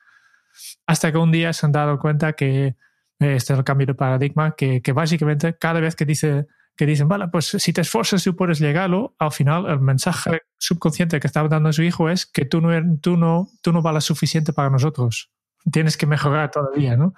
hasta 0.86 1.12
que 1.12 1.18
un 1.18 1.32
día 1.32 1.54
se 1.54 1.66
han 1.66 1.72
dado 1.72 2.00
cuenta 2.00 2.34
que 2.34 2.76
este 3.20 3.54
es 3.54 3.60
el 3.60 3.64
cambio 3.64 3.88
de 3.88 3.94
paradigma, 3.94 4.56
que, 4.56 4.82
básicamente 4.94 5.56
cada 5.58 5.80
vez 5.80 5.96
que 5.96 6.06
dice 6.06 6.48
que 6.76 6.86
dicen, 6.86 7.08
vale, 7.08 7.28
pues 7.28 7.46
si 7.46 7.74
te 7.74 7.82
esfuerzas 7.82 8.26
y 8.26 8.32
puedes 8.32 8.60
llegarlo, 8.60 9.14
al 9.20 9.32
final 9.32 9.68
el 9.68 9.82
mensaje 9.82 10.42
subconsciente 10.58 11.20
que 11.20 11.28
estaba 11.28 11.48
dando 11.48 11.70
a 11.70 11.74
su 11.74 11.84
hijo 11.84 12.10
es 12.10 12.26
que 12.26 12.46
tú 12.46 12.62
no, 12.62 12.72
tú 13.02 13.18
no, 13.18 13.50
tú 13.62 13.72
no 13.72 13.82
vales 13.82 14.06
suficiente 14.06 14.54
para 14.54 14.70
nosotros. 14.70 15.30
Tienes 15.70 15.98
que 15.98 16.08
mejorar 16.08 16.50
todavía, 16.50 16.96
¿no? 16.96 17.14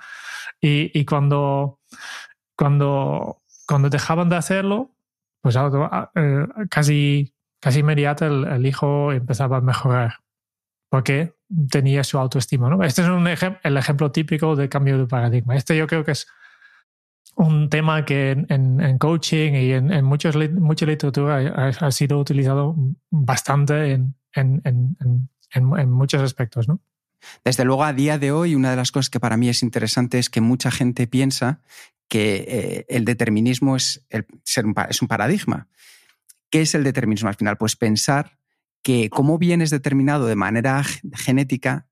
Y, 0.60 0.92
y 1.00 1.06
cuando, 1.06 1.80
cuando, 2.58 3.42
cuando 3.66 3.90
dejaban 3.90 4.28
de 4.28 4.36
hacerlo, 4.36 4.92
pues 5.40 5.56
eh, 5.56 6.48
casi, 6.70 7.34
casi 7.62 7.80
inmediato 7.80 8.26
el, 8.26 8.46
el, 8.46 8.66
hijo 8.66 9.14
empezaba 9.14 9.58
a 9.58 9.62
mejorar 9.62 10.24
porque 10.94 11.34
tenía 11.70 12.04
su 12.04 12.18
autoestima, 12.18 12.70
¿no? 12.70 12.84
Este 12.84 13.02
es 13.02 13.08
un 13.08 13.28
el 13.28 13.78
ejemplo 13.78 14.12
típico 14.12 14.56
de 14.56 14.70
cambio 14.70 14.98
de 14.98 15.06
paradigma. 15.06 15.56
Este 15.56 15.78
yo 15.78 15.88
creo 15.88 16.04
que 16.04 16.12
es 16.12 16.28
un 17.36 17.70
tema 17.70 18.06
que 18.06 18.32
en, 18.32 18.98
coaching 18.98 19.54
y 19.54 19.72
en, 19.72 19.92
en 19.92 20.06
muchos, 20.06 20.36
mucha 20.52 20.86
literatura 20.86 21.74
ha, 21.80 21.92
sido 21.92 22.20
utilizado 22.20 22.76
bastante 23.10 24.00
en, 24.34 25.88
muchos 25.88 26.22
aspectos, 26.22 26.68
¿no? 26.68 26.80
Desde 27.44 27.64
luego, 27.64 27.86
a 27.86 27.94
día 27.94 28.18
de 28.18 28.32
hoy, 28.32 28.54
una 28.54 28.72
de 28.72 28.76
las 28.76 28.92
cosas 28.92 29.10
que 29.10 29.20
para 29.20 29.38
mí 29.38 29.48
es 29.48 29.64
interesante 29.64 30.20
es 30.20 30.30
que 30.30 30.42
mucha 30.42 30.72
gente 30.72 31.08
piensa 31.08 31.62
que 32.10 32.46
eh, 32.48 32.86
el 32.90 33.06
determinismo 33.06 33.78
es, 33.78 34.06
el, 34.10 34.26
un, 34.64 34.76
es 34.90 35.02
un 35.02 35.08
paradigma. 35.08 35.70
¿Qué 36.50 36.62
es 36.62 36.76
el 36.76 36.84
determinismo 36.84 37.30
al 37.30 37.36
final? 37.36 37.58
Pues 37.58 37.78
pensar 37.78 38.38
que 38.84 39.10
cómo 39.10 39.38
vienes 39.38 39.70
determinado 39.70 40.28
de 40.28 40.36
manera 40.36 40.84
genética 41.14 41.88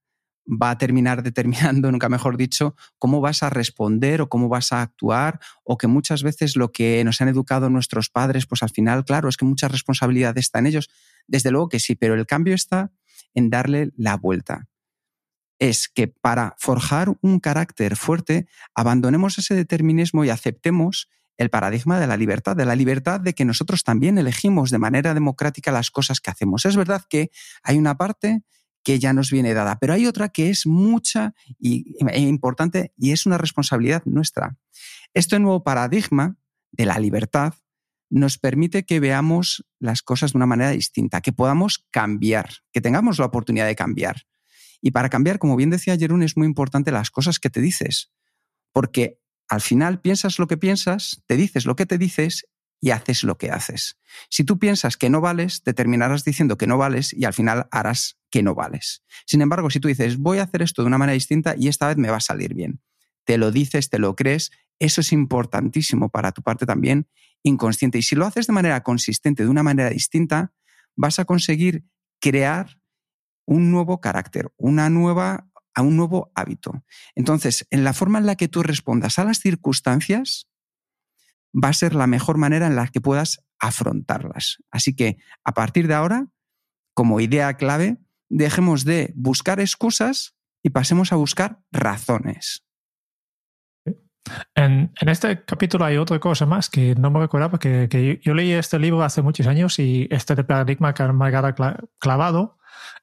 va 0.45 0.71
a 0.71 0.77
terminar 0.77 1.23
determinando, 1.23 1.91
nunca 1.91 2.09
mejor 2.09 2.37
dicho, 2.37 2.75
cómo 2.97 3.21
vas 3.21 3.43
a 3.43 3.49
responder 3.49 4.21
o 4.21 4.29
cómo 4.29 4.49
vas 4.49 4.71
a 4.71 4.81
actuar, 4.81 5.39
o 5.63 5.77
que 5.77 5.87
muchas 5.87 6.23
veces 6.23 6.55
lo 6.55 6.71
que 6.71 7.03
nos 7.03 7.21
han 7.21 7.29
educado 7.29 7.69
nuestros 7.69 8.09
padres, 8.09 8.45
pues 8.45 8.63
al 8.63 8.69
final, 8.69 9.05
claro, 9.05 9.29
es 9.29 9.37
que 9.37 9.45
mucha 9.45 9.67
responsabilidad 9.67 10.37
está 10.37 10.59
en 10.59 10.67
ellos. 10.67 10.89
Desde 11.27 11.51
luego 11.51 11.69
que 11.69 11.79
sí, 11.79 11.95
pero 11.95 12.13
el 12.13 12.25
cambio 12.25 12.53
está 12.53 12.91
en 13.33 13.49
darle 13.49 13.91
la 13.95 14.17
vuelta. 14.17 14.67
Es 15.59 15.87
que 15.87 16.07
para 16.07 16.55
forjar 16.57 17.13
un 17.21 17.39
carácter 17.39 17.95
fuerte, 17.95 18.47
abandonemos 18.73 19.37
ese 19.37 19.53
determinismo 19.53 20.25
y 20.25 20.29
aceptemos 20.29 21.07
el 21.37 21.49
paradigma 21.49 21.99
de 21.99 22.07
la 22.07 22.17
libertad, 22.17 22.55
de 22.55 22.65
la 22.65 22.75
libertad 22.75 23.19
de 23.19 23.33
que 23.33 23.45
nosotros 23.45 23.83
también 23.83 24.17
elegimos 24.17 24.69
de 24.69 24.77
manera 24.77 25.13
democrática 25.13 25.71
las 25.71 25.91
cosas 25.91 26.19
que 26.21 26.31
hacemos. 26.31 26.65
Es 26.65 26.75
verdad 26.75 27.03
que 27.09 27.31
hay 27.63 27.77
una 27.77 27.97
parte 27.97 28.43
que 28.83 28.99
ya 28.99 29.13
nos 29.13 29.31
viene 29.31 29.53
dada, 29.53 29.77
pero 29.79 29.93
hay 29.93 30.07
otra 30.07 30.29
que 30.29 30.49
es 30.49 30.65
mucha 30.65 31.33
y, 31.59 31.95
e 32.09 32.19
importante 32.19 32.93
y 32.97 33.11
es 33.11 33.25
una 33.25 33.37
responsabilidad 33.37 34.03
nuestra. 34.05 34.57
Este 35.13 35.39
nuevo 35.39 35.63
paradigma 35.63 36.37
de 36.71 36.85
la 36.85 36.97
libertad 36.99 37.53
nos 38.09 38.37
permite 38.37 38.83
que 38.83 38.99
veamos 38.99 39.65
las 39.79 40.01
cosas 40.01 40.33
de 40.33 40.37
una 40.37 40.45
manera 40.45 40.71
distinta, 40.71 41.21
que 41.21 41.31
podamos 41.31 41.85
cambiar, 41.91 42.49
que 42.71 42.81
tengamos 42.81 43.19
la 43.19 43.25
oportunidad 43.25 43.65
de 43.65 43.75
cambiar. 43.75 44.23
Y 44.81 44.91
para 44.91 45.09
cambiar, 45.09 45.39
como 45.39 45.55
bien 45.55 45.69
decía 45.69 45.97
Jerún, 45.97 46.23
es 46.23 46.35
muy 46.35 46.47
importante 46.47 46.91
las 46.91 47.11
cosas 47.11 47.39
que 47.39 47.49
te 47.49 47.61
dices, 47.61 48.11
porque 48.73 49.19
al 49.51 49.59
final 49.59 49.99
piensas 49.99 50.39
lo 50.39 50.47
que 50.47 50.55
piensas, 50.55 51.23
te 51.27 51.35
dices 51.35 51.65
lo 51.65 51.75
que 51.75 51.85
te 51.85 51.97
dices 51.97 52.47
y 52.79 52.91
haces 52.91 53.25
lo 53.25 53.37
que 53.37 53.51
haces. 53.51 53.99
Si 54.29 54.45
tú 54.45 54.57
piensas 54.57 54.95
que 54.95 55.09
no 55.09 55.19
vales, 55.19 55.61
te 55.61 55.73
terminarás 55.73 56.23
diciendo 56.23 56.57
que 56.57 56.67
no 56.67 56.77
vales 56.77 57.11
y 57.11 57.25
al 57.25 57.33
final 57.33 57.67
harás 57.69 58.17
que 58.29 58.43
no 58.43 58.55
vales. 58.55 59.03
Sin 59.25 59.41
embargo, 59.41 59.69
si 59.69 59.81
tú 59.81 59.89
dices, 59.89 60.17
voy 60.19 60.37
a 60.37 60.43
hacer 60.43 60.61
esto 60.61 60.83
de 60.83 60.87
una 60.87 60.97
manera 60.97 61.15
distinta 61.15 61.53
y 61.57 61.67
esta 61.67 61.89
vez 61.89 61.97
me 61.97 62.09
va 62.09 62.15
a 62.15 62.21
salir 62.21 62.53
bien, 62.53 62.79
te 63.25 63.37
lo 63.37 63.51
dices, 63.51 63.89
te 63.89 63.99
lo 63.99 64.15
crees, 64.15 64.51
eso 64.79 65.01
es 65.01 65.11
importantísimo 65.11 66.07
para 66.07 66.31
tu 66.31 66.41
parte 66.41 66.65
también 66.65 67.09
inconsciente. 67.43 67.97
Y 67.97 68.03
si 68.03 68.15
lo 68.15 68.25
haces 68.25 68.47
de 68.47 68.53
manera 68.53 68.81
consistente, 68.83 69.43
de 69.43 69.49
una 69.49 69.63
manera 69.63 69.89
distinta, 69.89 70.53
vas 70.95 71.19
a 71.19 71.25
conseguir 71.25 71.83
crear 72.21 72.79
un 73.45 73.69
nuevo 73.69 73.99
carácter, 73.99 74.53
una 74.55 74.89
nueva, 74.89 75.50
un 75.77 75.95
nuevo 75.95 76.31
hábito. 76.35 76.83
Entonces, 77.15 77.65
en 77.69 77.83
la 77.83 77.93
forma 77.93 78.19
en 78.19 78.25
la 78.25 78.35
que 78.35 78.47
tú 78.47 78.63
respondas 78.63 79.19
a 79.19 79.23
las 79.23 79.39
circunstancias, 79.39 80.47
va 81.53 81.69
a 81.69 81.73
ser 81.73 81.95
la 81.95 82.07
mejor 82.07 82.37
manera 82.37 82.67
en 82.67 82.75
la 82.75 82.87
que 82.87 83.01
puedas 83.01 83.43
afrontarlas. 83.59 84.57
Así 84.71 84.95
que 84.95 85.17
a 85.43 85.53
partir 85.53 85.87
de 85.87 85.93
ahora, 85.93 86.27
como 86.93 87.19
idea 87.19 87.55
clave, 87.55 87.97
dejemos 88.29 88.85
de 88.85 89.13
buscar 89.15 89.59
excusas 89.59 90.35
y 90.63 90.69
pasemos 90.71 91.11
a 91.11 91.15
buscar 91.15 91.59
razones. 91.71 92.65
En, 94.55 94.93
en, 94.99 95.09
este 95.09 95.43
capítulo 95.43 95.83
hay 95.83 95.97
otra 95.97 96.19
cosa 96.19 96.45
más 96.45 96.69
que 96.69 96.95
no 96.95 97.09
me 97.09 97.19
recordaba, 97.19 97.57
que, 97.57 97.89
que 97.89 98.19
yo, 98.23 98.33
leí 98.33 98.51
este 98.51 98.77
libro 98.77 99.03
hace 99.03 99.21
muchos 99.21 99.47
años 99.47 99.79
y 99.79 100.07
este 100.11 100.35
paradigma 100.43 100.93
que 100.93 101.03
me 101.11 101.27
ha 101.27 101.77
clavado 101.99 102.57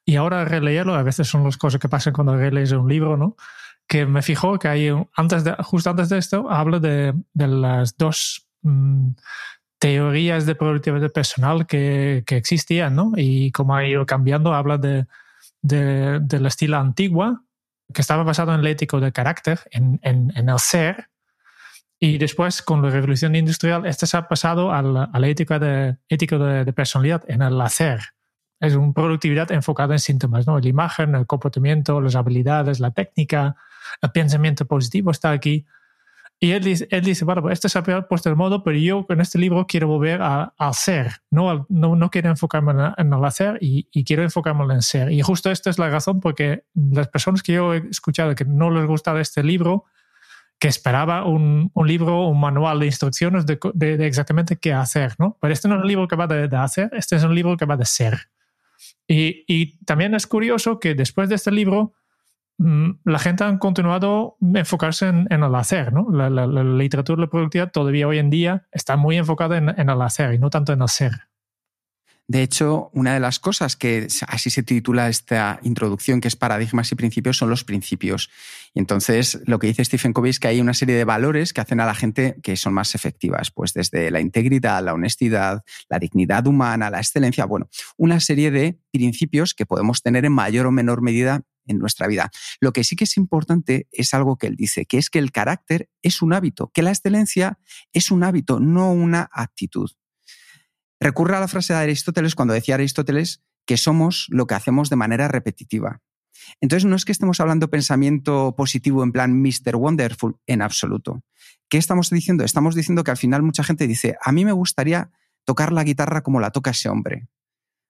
y 0.09 0.17
ahora 0.17 0.47
releerlo, 0.47 0.95
a 0.95 1.03
veces 1.03 1.29
son 1.29 1.45
las 1.45 1.59
cosas 1.59 1.79
que 1.79 1.89
pasan 1.91 2.15
cuando 2.15 2.35
relees 2.35 2.73
un 2.73 2.89
libro, 2.89 3.19
¿no? 3.19 3.37
que 3.87 4.07
me 4.07 4.23
fijó 4.23 4.59
que 4.59 4.69
hay, 4.69 4.91
antes 5.15 5.45
de, 5.45 5.55
justo 5.63 5.91
antes 5.91 6.09
de 6.09 6.17
esto, 6.17 6.51
hablo 6.51 6.81
de, 6.81 7.13
de 7.35 7.47
las 7.47 7.95
dos 7.99 8.49
mmm, 8.63 9.11
teorías 9.79 10.47
de 10.47 10.55
productividad 10.55 11.13
personal 11.13 11.67
que, 11.67 12.23
que, 12.27 12.39
existían, 12.39 12.95
¿no? 12.95 13.13
Y 13.17 13.53
como 13.53 13.77
ha 13.77 13.87
ido 13.87 14.07
cambiando, 14.07 14.55
habla 14.55 14.79
de, 14.79 15.07
de, 15.61 16.21
del 16.21 16.47
estilo 16.47 16.79
antigua, 16.79 17.45
que 17.93 18.01
estaba 18.01 18.23
basado 18.23 18.55
en 18.55 18.61
el 18.61 18.67
ético 18.67 19.01
de 19.01 19.13
carácter, 19.13 19.61
en, 19.73 20.01
en, 20.03 20.33
en, 20.35 20.49
el 20.49 20.59
ser, 20.59 21.11
y 22.01 22.17
después, 22.17 22.63
con 22.63 22.81
la 22.81 22.89
revolución 22.89 23.37
industrial, 23.37 23.85
este 23.85 24.07
se 24.07 24.17
ha 24.17 24.27
pasado 24.27 24.73
a 24.73 24.81
la, 24.81 25.05
a 25.05 25.21
la 25.21 25.29
ética 25.29 25.59
de, 25.59 25.99
ético 26.09 26.39
de, 26.39 26.65
de 26.65 26.73
personalidad, 26.73 27.25
en 27.29 27.43
el 27.43 27.61
hacer. 27.61 28.01
Es 28.61 28.75
una 28.75 28.93
productividad 28.93 29.51
enfocada 29.53 29.95
en 29.95 30.01
síntomas, 30.01 30.47
¿no? 30.47 30.59
La 30.59 30.69
imagen, 30.69 31.15
el 31.15 31.27
comportamiento, 31.27 32.01
las 32.01 32.17
habilidades, 32.17 32.81
la 32.81 32.91
técnica, 32.91 33.57
el 34.03 34.11
pensamiento 34.11 34.67
positivo 34.67 35.11
está 35.11 35.31
aquí. 35.31 35.67
Y 36.41 36.53
él 36.53 36.63
dice, 36.63 36.87
él 36.91 37.03
dice 37.03 37.25
bueno, 37.25 37.51
este 37.51 37.69
se 37.69 37.79
ha 37.79 37.83
puesto 37.83 38.29
de 38.29 38.37
modo, 38.37 38.63
pero 38.63 38.79
yo 38.79 39.05
en 39.09 39.21
este 39.21 39.39
libro 39.39 39.67
quiero 39.67 39.89
volver 39.89 40.21
al 40.23 40.75
ser, 40.75 41.15
no, 41.31 41.67
no, 41.69 41.97
no 41.97 42.11
quiero 42.11 42.31
enfocarme 42.31 42.73
en, 42.73 42.93
en 42.97 43.13
el 43.13 43.25
hacer 43.25 43.59
y, 43.61 43.89
y, 43.91 44.05
quiero 44.05 44.23
enfocarme 44.23 44.63
en 44.65 44.71
el 44.71 44.83
ser. 44.83 45.11
Y 45.11 45.21
justo 45.21 45.51
esta 45.51 45.69
es 45.69 45.81
la 45.81 45.89
razón 45.89 46.21
porque 46.21 46.65
las 46.75 47.09
personas 47.09 47.43
que 47.43 47.55
yo 47.55 47.75
he 47.75 47.79
escuchado 47.91 48.37
que 48.37 48.45
no 48.45 48.71
les 48.71 48.87
gustaba 48.87 49.21
este 49.21 49.43
libro, 49.43 49.87
que 50.61 50.69
esperaba 50.69 51.25
un, 51.25 51.73
un 51.75 51.89
libro, 51.89 52.29
un 52.29 52.39
manual 52.39 52.79
de 52.79 52.87
instrucciones 52.87 53.45
de, 53.45 53.59
de, 53.75 53.97
de, 53.97 54.07
exactamente 54.07 54.57
qué 54.57 54.73
hacer, 54.73 55.17
¿no? 55.19 55.37
Pero 55.41 55.53
este 55.53 55.67
no 55.67 55.75
es 55.75 55.83
un 55.83 55.89
libro 55.89 56.07
que 56.07 56.15
va 56.15 56.29
de, 56.29 56.47
de 56.47 56.57
hacer, 56.57 56.91
este 56.93 57.17
es 57.17 57.25
un 57.25 57.35
libro 57.35 57.57
que 57.57 57.65
va 57.65 57.77
de 57.77 57.85
ser. 57.85 58.29
Y, 59.07 59.79
también 59.85 60.15
es 60.15 60.27
curioso 60.27 60.79
que 60.79 60.95
después 60.95 61.29
de 61.29 61.37
este 61.37 61.51
libro, 61.51 61.95
mm, 62.59 62.91
la 63.05 63.19
gente 63.19 63.45
ha 63.45 63.59
continuado 63.59 64.37
enfocarse 64.41 65.09
en, 65.09 65.27
el 65.31 65.55
hacer, 65.55 65.93
¿no? 65.93 66.09
La, 66.11 66.29
literatura 66.47 67.23
de 67.23 67.29
productividad 67.29 67.73
todavía 67.73 68.09
hoy 68.09 68.19
en 68.19 68.31
día 68.31 68.67
está 68.73 68.97
muy 68.97 69.17
enfocada 69.17 69.57
en, 69.57 69.69
en 69.69 69.91
el 69.91 70.03
hacer 70.03 70.35
y 70.35 70.39
no 70.39 70.51
tanto 70.51 70.73
en 70.73 70.83
el 70.83 70.89
ser. 70.89 71.28
De 72.31 72.43
hecho, 72.43 72.91
una 72.93 73.15
de 73.15 73.21
las 73.21 73.39
cosas 73.39 73.75
que 73.75 74.07
así 74.27 74.51
se 74.51 74.63
titula 74.63 75.09
esta 75.09 75.61
introducción, 75.63 76.21
que 76.21 76.29
es 76.29 76.37
paradigmas 76.37 76.93
y 76.93 76.95
principios, 76.95 77.39
son 77.39 77.49
los 77.49 77.65
principios. 77.65 78.29
Y 78.75 78.81
entonces 78.81 79.41
lo 79.47 79.59
que 79.59 79.69
dice 79.69 79.83
Stephen 79.83 80.13
Covey 80.13 80.29
es 80.29 80.39
que 80.39 80.49
hay 80.49 80.61
una 80.61 80.75
serie 80.75 80.95
de 80.95 81.05
valores 81.05 81.55
que 81.55 81.63
hacen 81.63 81.81
a 81.81 81.87
la 81.87 81.95
gente 81.95 82.37
que 82.43 82.59
son 82.59 82.75
más 82.75 82.95
efectivas, 82.95 83.51
pues 83.51 83.73
desde 83.73 84.11
la 84.11 84.21
integridad, 84.21 84.85
la 84.85 84.93
honestidad, 84.93 85.65
la 85.89 85.99
dignidad 85.99 86.47
humana, 86.47 86.91
la 86.91 86.99
excelencia, 86.99 87.47
bueno, 87.47 87.71
una 87.97 88.21
serie 88.21 88.51
de 88.51 88.79
principios 88.91 89.55
que 89.55 89.65
podemos 89.65 90.03
tener 90.03 90.27
en 90.27 90.33
mayor 90.33 90.67
o 90.67 90.71
menor 90.71 91.01
medida 91.01 91.47
en 91.65 91.79
nuestra 91.79 92.07
vida. 92.09 92.31
Lo 92.61 92.75
que 92.75 92.85
sí 92.85 92.95
que 92.95 93.05
es 93.05 93.17
importante 93.17 93.89
es 93.91 94.13
algo 94.13 94.37
que 94.37 94.49
él 94.49 94.57
dice, 94.57 94.85
que 94.85 94.99
es 94.99 95.09
que 95.09 95.19
el 95.19 95.33
carácter 95.33 95.89
es 96.03 96.21
un 96.21 96.35
hábito, 96.35 96.71
que 96.75 96.83
la 96.83 96.91
excelencia 96.91 97.59
es 97.95 98.11
un 98.11 98.23
hábito, 98.23 98.61
no 98.61 98.93
una 98.93 99.31
actitud. 99.33 99.91
Recurre 101.01 101.37
a 101.37 101.41
la 101.41 101.49
frase 101.49 101.73
de 101.73 101.79
Aristóteles 101.81 102.35
cuando 102.35 102.55
decía 102.55 102.75
Aristóteles 102.75 103.43
que 103.67 103.77
somos 103.77 104.27
lo 104.31 104.47
que 104.47 104.55
hacemos 104.55 104.91
de 104.91 104.97
manera 104.97 105.29
repetitiva. 105.29 106.01
Entonces 106.61 106.87
no 106.87 106.97
es 106.97 107.05
que 107.05 107.13
estemos 107.13 107.41
hablando 107.41 107.71
pensamiento 107.71 108.55
positivo 108.57 109.03
en 109.03 109.13
plan 109.13 109.41
Mr. 109.41 109.77
Wonderful 109.77 110.37
en 110.47 110.63
absoluto. 110.63 111.23
¿Qué 111.69 111.79
estamos 111.79 112.11
diciendo? 112.11 112.45
Estamos 112.45 112.75
diciendo 112.75 113.05
que 113.05 113.11
al 113.11 113.17
final 113.17 113.43
mucha 113.43 113.63
gente 113.63 113.87
dice, 113.87 114.17
a 114.23 114.33
mí 114.33 114.45
me 114.45 114.53
gustaría 114.53 115.11
tocar 115.45 115.73
la 115.73 115.85
guitarra 115.85 116.23
como 116.23 116.41
la 116.41 116.51
toca 116.51 116.71
ese 116.71 116.89
hombre. 116.89 117.29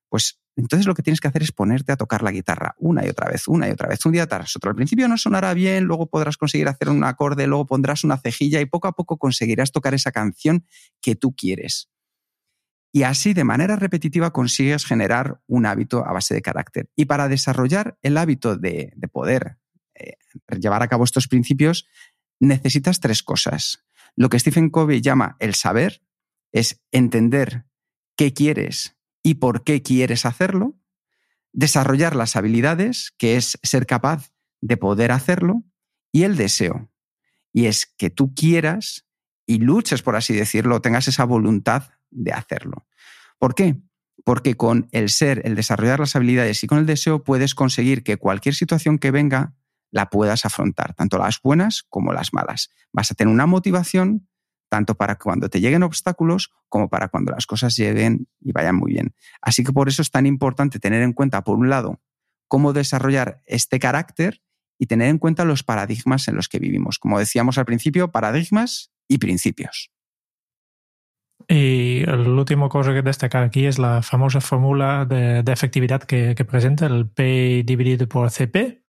Pues 0.08 0.40
entonces 0.56 0.86
lo 0.86 0.94
que 0.94 1.02
tienes 1.02 1.20
que 1.20 1.28
hacer 1.28 1.42
es 1.42 1.52
ponerte 1.52 1.92
a 1.92 1.96
tocar 1.96 2.22
la 2.22 2.32
guitarra 2.32 2.74
una 2.78 3.04
y 3.04 3.08
otra 3.08 3.30
vez, 3.30 3.46
una 3.46 3.68
y 3.68 3.70
otra 3.70 3.88
vez, 3.88 4.04
un 4.04 4.12
día 4.12 4.26
tras 4.26 4.56
otro. 4.56 4.70
Al 4.70 4.76
principio 4.76 5.06
no 5.06 5.16
sonará 5.16 5.54
bien, 5.54 5.84
luego 5.84 6.08
podrás 6.08 6.36
conseguir 6.36 6.66
hacer 6.68 6.88
un 6.88 7.04
acorde, 7.04 7.46
luego 7.46 7.66
pondrás 7.66 8.04
una 8.04 8.16
cejilla 8.16 8.60
y 8.60 8.66
poco 8.66 8.88
a 8.88 8.92
poco 8.92 9.18
conseguirás 9.18 9.70
tocar 9.70 9.94
esa 9.94 10.10
canción 10.10 10.66
que 11.00 11.14
tú 11.14 11.34
quieres. 11.36 11.88
Y 12.92 13.02
así, 13.02 13.34
de 13.34 13.44
manera 13.44 13.76
repetitiva, 13.76 14.32
consigues 14.32 14.86
generar 14.86 15.40
un 15.46 15.66
hábito 15.66 16.06
a 16.06 16.12
base 16.12 16.34
de 16.34 16.42
carácter. 16.42 16.88
Y 16.96 17.04
para 17.04 17.28
desarrollar 17.28 17.98
el 18.02 18.16
hábito 18.16 18.56
de, 18.56 18.94
poder 19.12 19.58
eh, 19.94 20.14
llevar 20.58 20.82
a 20.82 20.88
cabo 20.88 21.04
estos 21.04 21.28
principios, 21.28 21.86
necesitas 22.40 23.00
tres 23.00 23.22
cosas. 23.22 23.84
Lo 24.16 24.28
que 24.28 24.38
Stephen 24.38 24.70
Covey 24.70 25.00
llama 25.00 25.36
el 25.38 25.54
saber 25.54 26.02
es 26.52 26.82
entender 26.92 27.66
qué 28.16 28.32
quieres 28.32 28.96
y 29.22 29.34
por 29.34 29.64
qué 29.64 29.82
quieres 29.82 30.24
hacerlo, 30.24 30.78
desarrollar 31.52 32.16
las 32.16 32.36
habilidades, 32.36 33.12
que 33.18 33.36
es 33.36 33.58
ser 33.62 33.86
capaz 33.86 34.32
de 34.60 34.76
poder 34.76 35.12
hacerlo, 35.12 35.64
y 36.10 36.22
el 36.22 36.36
deseo. 36.36 36.90
Y 37.52 37.66
es 37.66 37.86
que 37.86 38.10
tú 38.10 38.34
quieras 38.34 39.06
y 39.46 39.58
luches, 39.58 40.02
por 40.02 40.16
así 40.16 40.34
decirlo, 40.34 40.80
tengas 40.80 41.08
esa 41.08 41.24
voluntad 41.24 41.90
de 42.10 42.32
hacerlo. 42.32 42.86
¿Por 43.38 43.54
qué? 43.54 43.80
Porque 44.24 44.56
con 44.56 44.88
el 44.92 45.08
ser, 45.10 45.42
el 45.44 45.54
desarrollar 45.54 46.00
las 46.00 46.16
habilidades 46.16 46.62
y 46.64 46.66
con 46.66 46.78
el 46.78 46.86
deseo 46.86 47.22
puedes 47.22 47.54
conseguir 47.54 48.02
que 48.02 48.16
cualquier 48.16 48.54
situación 48.54 48.98
que 48.98 49.10
venga 49.10 49.54
la 49.90 50.10
puedas 50.10 50.44
afrontar, 50.44 50.94
tanto 50.94 51.18
las 51.18 51.40
buenas 51.40 51.84
como 51.88 52.12
las 52.12 52.32
malas. 52.32 52.70
Vas 52.92 53.10
a 53.10 53.14
tener 53.14 53.32
una 53.32 53.46
motivación 53.46 54.28
tanto 54.68 54.96
para 54.96 55.16
cuando 55.16 55.48
te 55.48 55.60
lleguen 55.60 55.82
obstáculos 55.82 56.52
como 56.68 56.90
para 56.90 57.08
cuando 57.08 57.32
las 57.32 57.46
cosas 57.46 57.74
lleguen 57.76 58.28
y 58.40 58.52
vayan 58.52 58.76
muy 58.76 58.92
bien. 58.92 59.14
Así 59.40 59.64
que 59.64 59.72
por 59.72 59.88
eso 59.88 60.02
es 60.02 60.10
tan 60.10 60.26
importante 60.26 60.78
tener 60.78 61.02
en 61.02 61.14
cuenta, 61.14 61.42
por 61.42 61.56
un 61.56 61.70
lado, 61.70 62.02
cómo 62.48 62.72
desarrollar 62.72 63.42
este 63.46 63.78
carácter 63.78 64.42
y 64.78 64.86
tener 64.86 65.08
en 65.08 65.18
cuenta 65.18 65.44
los 65.44 65.62
paradigmas 65.62 66.28
en 66.28 66.36
los 66.36 66.48
que 66.48 66.58
vivimos. 66.58 66.98
Como 66.98 67.18
decíamos 67.18 67.58
al 67.58 67.64
principio, 67.64 68.12
paradigmas 68.12 68.92
y 69.08 69.18
principios. 69.18 69.90
Y 71.50 72.04
la 72.04 72.16
última 72.16 72.68
cosa 72.68 72.92
que 72.92 73.00
destacar 73.00 73.42
aquí 73.42 73.64
es 73.64 73.78
la 73.78 74.02
famosa 74.02 74.42
fórmula 74.42 75.06
de, 75.06 75.42
efectividad 75.46 76.02
que, 76.02 76.34
presenta 76.44 76.86
el 76.86 77.08
P 77.08 77.62
dividido 77.64 78.06
por 78.06 78.30
CP, 78.30 78.84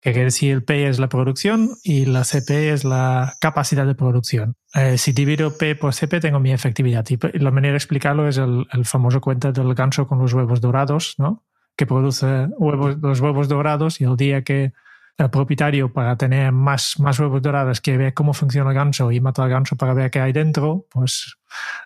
que 0.00 0.12
quiere 0.12 0.24
decir 0.24 0.54
el 0.54 0.64
P 0.64 0.88
es 0.88 0.98
la 0.98 1.10
producción 1.10 1.68
y 1.84 2.06
la 2.06 2.24
CP 2.24 2.72
es 2.72 2.84
la 2.84 3.34
capacidad 3.38 3.86
de 3.86 3.94
producción. 3.94 4.56
Eh, 4.74 4.96
si 4.96 5.12
divido 5.12 5.58
P 5.58 5.76
por 5.76 5.92
CP 5.92 6.20
tengo 6.20 6.40
mi 6.40 6.52
efectividad. 6.52 7.04
Y 7.08 7.38
la 7.38 7.50
manera 7.50 7.72
de 7.72 7.76
explicarlo 7.76 8.26
es 8.26 8.38
el, 8.38 8.66
famoso 8.84 9.20
cuento 9.20 9.52
del 9.52 9.74
ganso 9.74 10.08
con 10.08 10.18
los 10.18 10.32
huevos 10.32 10.62
dorados, 10.62 11.16
¿no? 11.18 11.44
que 11.76 11.86
produce 11.86 12.48
huevos, 12.56 12.96
los 13.00 13.20
huevos 13.20 13.48
dorados 13.48 14.00
y 14.00 14.04
el 14.04 14.16
día 14.16 14.42
que 14.42 14.72
el 15.18 15.30
propietario 15.30 15.92
para 15.92 16.16
tener 16.16 16.52
más, 16.52 16.98
más 16.98 17.18
huevos 17.18 17.42
dorados 17.42 17.80
que 17.80 17.96
ver 17.96 18.14
cómo 18.14 18.32
funciona 18.32 18.70
el 18.70 18.74
ganso 18.74 19.12
y 19.12 19.20
mata 19.20 19.44
al 19.44 19.50
ganso 19.50 19.76
para 19.76 19.94
ver 19.94 20.10
qué 20.10 20.20
hay 20.20 20.32
dentro, 20.32 20.86
pues 20.90 21.36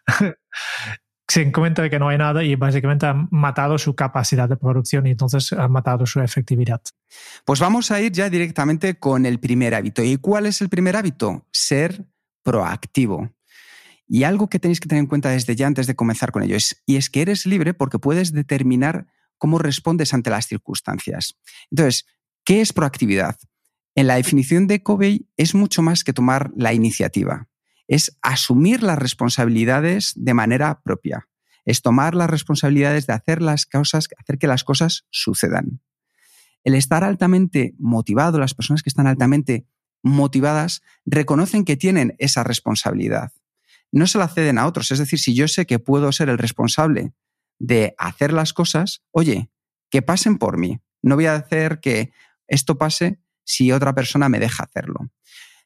se 1.29 1.43
encuentra 1.43 1.91
que 1.91 1.99
no 1.99 2.09
hay 2.09 2.19
nada 2.19 2.43
y 2.45 2.55
básicamente 2.55 3.07
ha 3.07 3.15
matado 3.31 3.79
su 3.79 3.95
capacidad 3.95 4.49
de 4.49 4.57
producción 4.57 5.07
y 5.07 5.11
entonces 5.11 5.53
ha 5.53 5.69
matado 5.69 6.07
su 6.07 6.21
efectividad. 6.21 6.81
Pues 7.45 7.61
vamos 7.61 7.91
a 7.91 8.01
ir 8.01 8.13
ya 8.13 8.31
directamente 8.31 8.99
con 8.99 9.27
el 9.27 9.41
primer 9.41 9.75
hábito. 9.75 10.03
¿Y 10.03 10.17
cuál 10.19 10.47
es 10.47 10.61
el 10.61 10.69
primer 10.69 10.97
hábito? 10.97 11.47
Ser 11.53 12.07
proactivo. 12.43 13.33
Y 14.09 14.23
algo 14.23 14.49
que 14.49 14.61
tenéis 14.61 14.79
que 14.79 14.89
tener 14.89 15.03
en 15.03 15.09
cuenta 15.09 15.31
desde 15.31 15.57
ya 15.57 15.67
antes 15.67 15.89
de 15.89 15.97
comenzar 15.97 16.31
con 16.31 16.45
ello 16.45 16.55
es, 16.55 16.83
y 16.87 16.97
es 16.97 17.11
que 17.11 17.23
eres 17.23 17.45
libre 17.45 17.75
porque 17.75 17.99
puedes 17.99 18.33
determinar 18.33 19.09
cómo 19.37 19.59
respondes 19.59 20.15
ante 20.15 20.31
las 20.31 20.47
circunstancias. 20.47 21.37
Entonces, 21.71 22.07
¿Qué 22.47 22.61
es 22.61 22.73
proactividad? 22.73 23.37
En 23.97 24.07
la 24.07 24.15
definición 24.15 24.69
de 24.69 24.81
Covey 24.81 25.27
es 25.37 25.57
mucho 25.57 25.83
más 25.83 26.05
que 26.05 26.13
tomar 26.13 26.53
la 26.55 26.73
iniciativa. 26.73 27.49
Es 27.89 28.17
asumir 28.23 28.85
las 28.85 29.01
responsabilidades 29.01 30.13
de 30.15 30.33
manera 30.33 30.81
propia. 30.81 31.29
Es 31.65 31.83
tomar 31.83 32.15
las 32.15 32.31
responsabilidades 32.31 33.09
de 33.09 33.15
hacer 33.15 33.43
las 33.43 33.67
cosas, 33.67 34.09
hacer 34.17 34.39
que 34.39 34.47
las 34.47 34.63
cosas 34.63 35.07
sucedan. 35.11 35.81
El 36.63 36.77
estar 36.77 37.03
altamente 37.03 37.75
motivado, 37.79 38.39
las 38.39 38.55
personas 38.55 38.85
que 38.85 38.91
están 38.91 39.09
altamente 39.09 39.67
motivadas, 40.05 40.83
reconocen 41.05 41.65
que 41.65 41.77
tienen 41.77 42.15
esa 42.21 42.45
responsabilidad. 42.45 43.33
No 43.91 44.07
se 44.07 44.19
la 44.19 44.29
ceden 44.29 44.59
a 44.59 44.69
otros. 44.69 44.93
Es 44.93 45.01
decir, 45.01 45.19
si 45.19 45.35
yo 45.35 45.49
sé 45.49 45.67
que 45.67 45.81
puedo 45.81 46.13
ser 46.13 46.29
el 46.29 46.39
responsable 46.39 47.13
de 47.59 47.97
hacer 47.99 48.33
las 48.33 48.53
cosas, 48.53 49.03
oye, 49.11 49.51
que 49.91 50.01
pasen 50.01 50.39
por 50.39 50.59
mí. 50.59 50.79
No 51.03 51.17
voy 51.17 51.27
a 51.27 51.35
hacer 51.35 51.81
que 51.81 52.13
esto 52.49 52.79
pase 52.79 53.21
si 53.45 53.73
otra 53.73 53.95
persona 53.95 54.29
me 54.29 54.39
deja 54.39 54.65
hacerlo. 54.65 55.11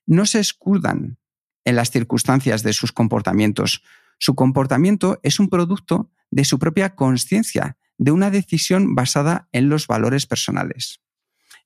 No 0.07 0.27
se 0.27 0.41
escudan 0.41 1.19
en 1.65 1.77
las 1.77 1.91
circunstancias 1.91 2.63
de 2.63 2.73
sus 2.73 2.93
comportamientos. 2.93 3.83
Su 4.19 4.35
comportamiento 4.35 5.21
es 5.23 5.41
un 5.41 5.49
producto 5.49 6.11
de 6.31 6.45
su 6.45 6.59
propia 6.59 6.95
conciencia, 6.95 7.77
de 7.99 8.13
una 8.13 8.31
decisión 8.31 8.95
basada 8.95 9.49
en 9.53 9.69
los 9.69 9.87
valores 9.87 10.27
personales. 10.27 11.01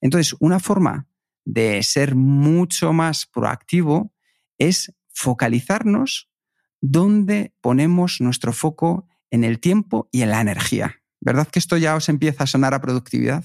Entonces, 0.01 0.35
una 0.41 0.61
forma 0.61 1.07
de 1.45 1.83
ser 1.83 2.15
mucho 2.15 2.93
más 2.93 3.27
proactivo 3.27 4.13
es 4.59 4.93
focalizarnos 5.13 6.31
donde 6.81 7.55
ponemos 7.61 8.21
nuestro 8.21 8.53
foco 8.53 9.09
en 9.31 9.45
el 9.45 9.59
tiempo 9.61 10.09
y 10.13 10.23
en 10.23 10.31
la 10.31 10.41
energía. 10.41 11.03
¿Verdad 11.21 11.49
que 11.49 11.59
esto 11.59 11.77
ya 11.77 11.97
os 11.97 12.09
empieza 12.09 12.45
a 12.45 12.47
sonar 12.47 12.75
a 12.75 12.81
productividad? 12.81 13.45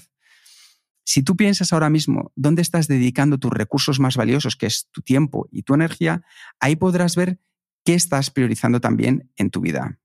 Si 1.04 1.22
tú 1.22 1.36
piensas 1.36 1.72
ahora 1.72 1.90
mismo 1.90 2.32
dónde 2.36 2.62
estás 2.62 2.88
dedicando 2.88 3.38
tus 3.38 3.52
recursos 3.52 4.00
más 4.00 4.16
valiosos, 4.16 4.56
que 4.56 4.66
es 4.66 4.88
tu 4.92 5.02
tiempo 5.02 5.48
y 5.50 5.62
tu 5.62 5.74
energía, 5.74 6.22
ahí 6.60 6.76
podrás 6.76 7.16
ver 7.16 7.38
qué 7.84 7.94
estás 7.94 8.30
priorizando 8.30 8.80
también 8.80 9.30
en 9.36 9.50
tu 9.50 9.60
vida. 9.60 9.98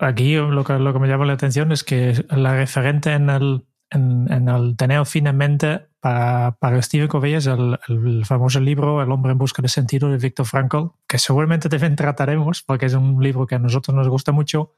aquí 0.00 0.36
lo 0.36 0.64
que, 0.64 0.78
me 0.78 1.08
llama 1.08 1.26
la 1.26 1.32
atención 1.32 1.72
es 1.72 1.84
que 1.84 2.24
la 2.30 2.54
referente 2.54 3.12
en 3.12 3.30
el, 3.30 3.66
en, 3.90 4.48
el 4.48 4.76
tener 4.76 5.04
fin 5.06 5.26
en 5.26 5.36
mente 5.36 5.86
para, 6.00 6.52
para 6.58 6.82
Steve 6.82 7.08
Covey 7.08 7.34
es 7.34 7.46
el, 7.46 7.78
el, 7.88 8.26
famoso 8.26 8.60
libro 8.60 9.02
El 9.02 9.10
hombre 9.10 9.32
en 9.32 9.38
busca 9.38 9.62
de 9.62 9.68
sentido 9.68 10.10
de 10.10 10.18
Viktor 10.18 10.46
Frankl, 10.46 10.92
que 11.08 11.18
seguramente 11.18 11.68
también 11.68 11.96
trataremos 11.96 12.62
porque 12.62 12.86
es 12.86 12.94
un 12.94 13.22
libro 13.22 13.46
que 13.46 13.54
a 13.54 13.58
nosotros 13.58 13.94
nos 13.96 14.08
gusta 14.08 14.32
mucho 14.32 14.72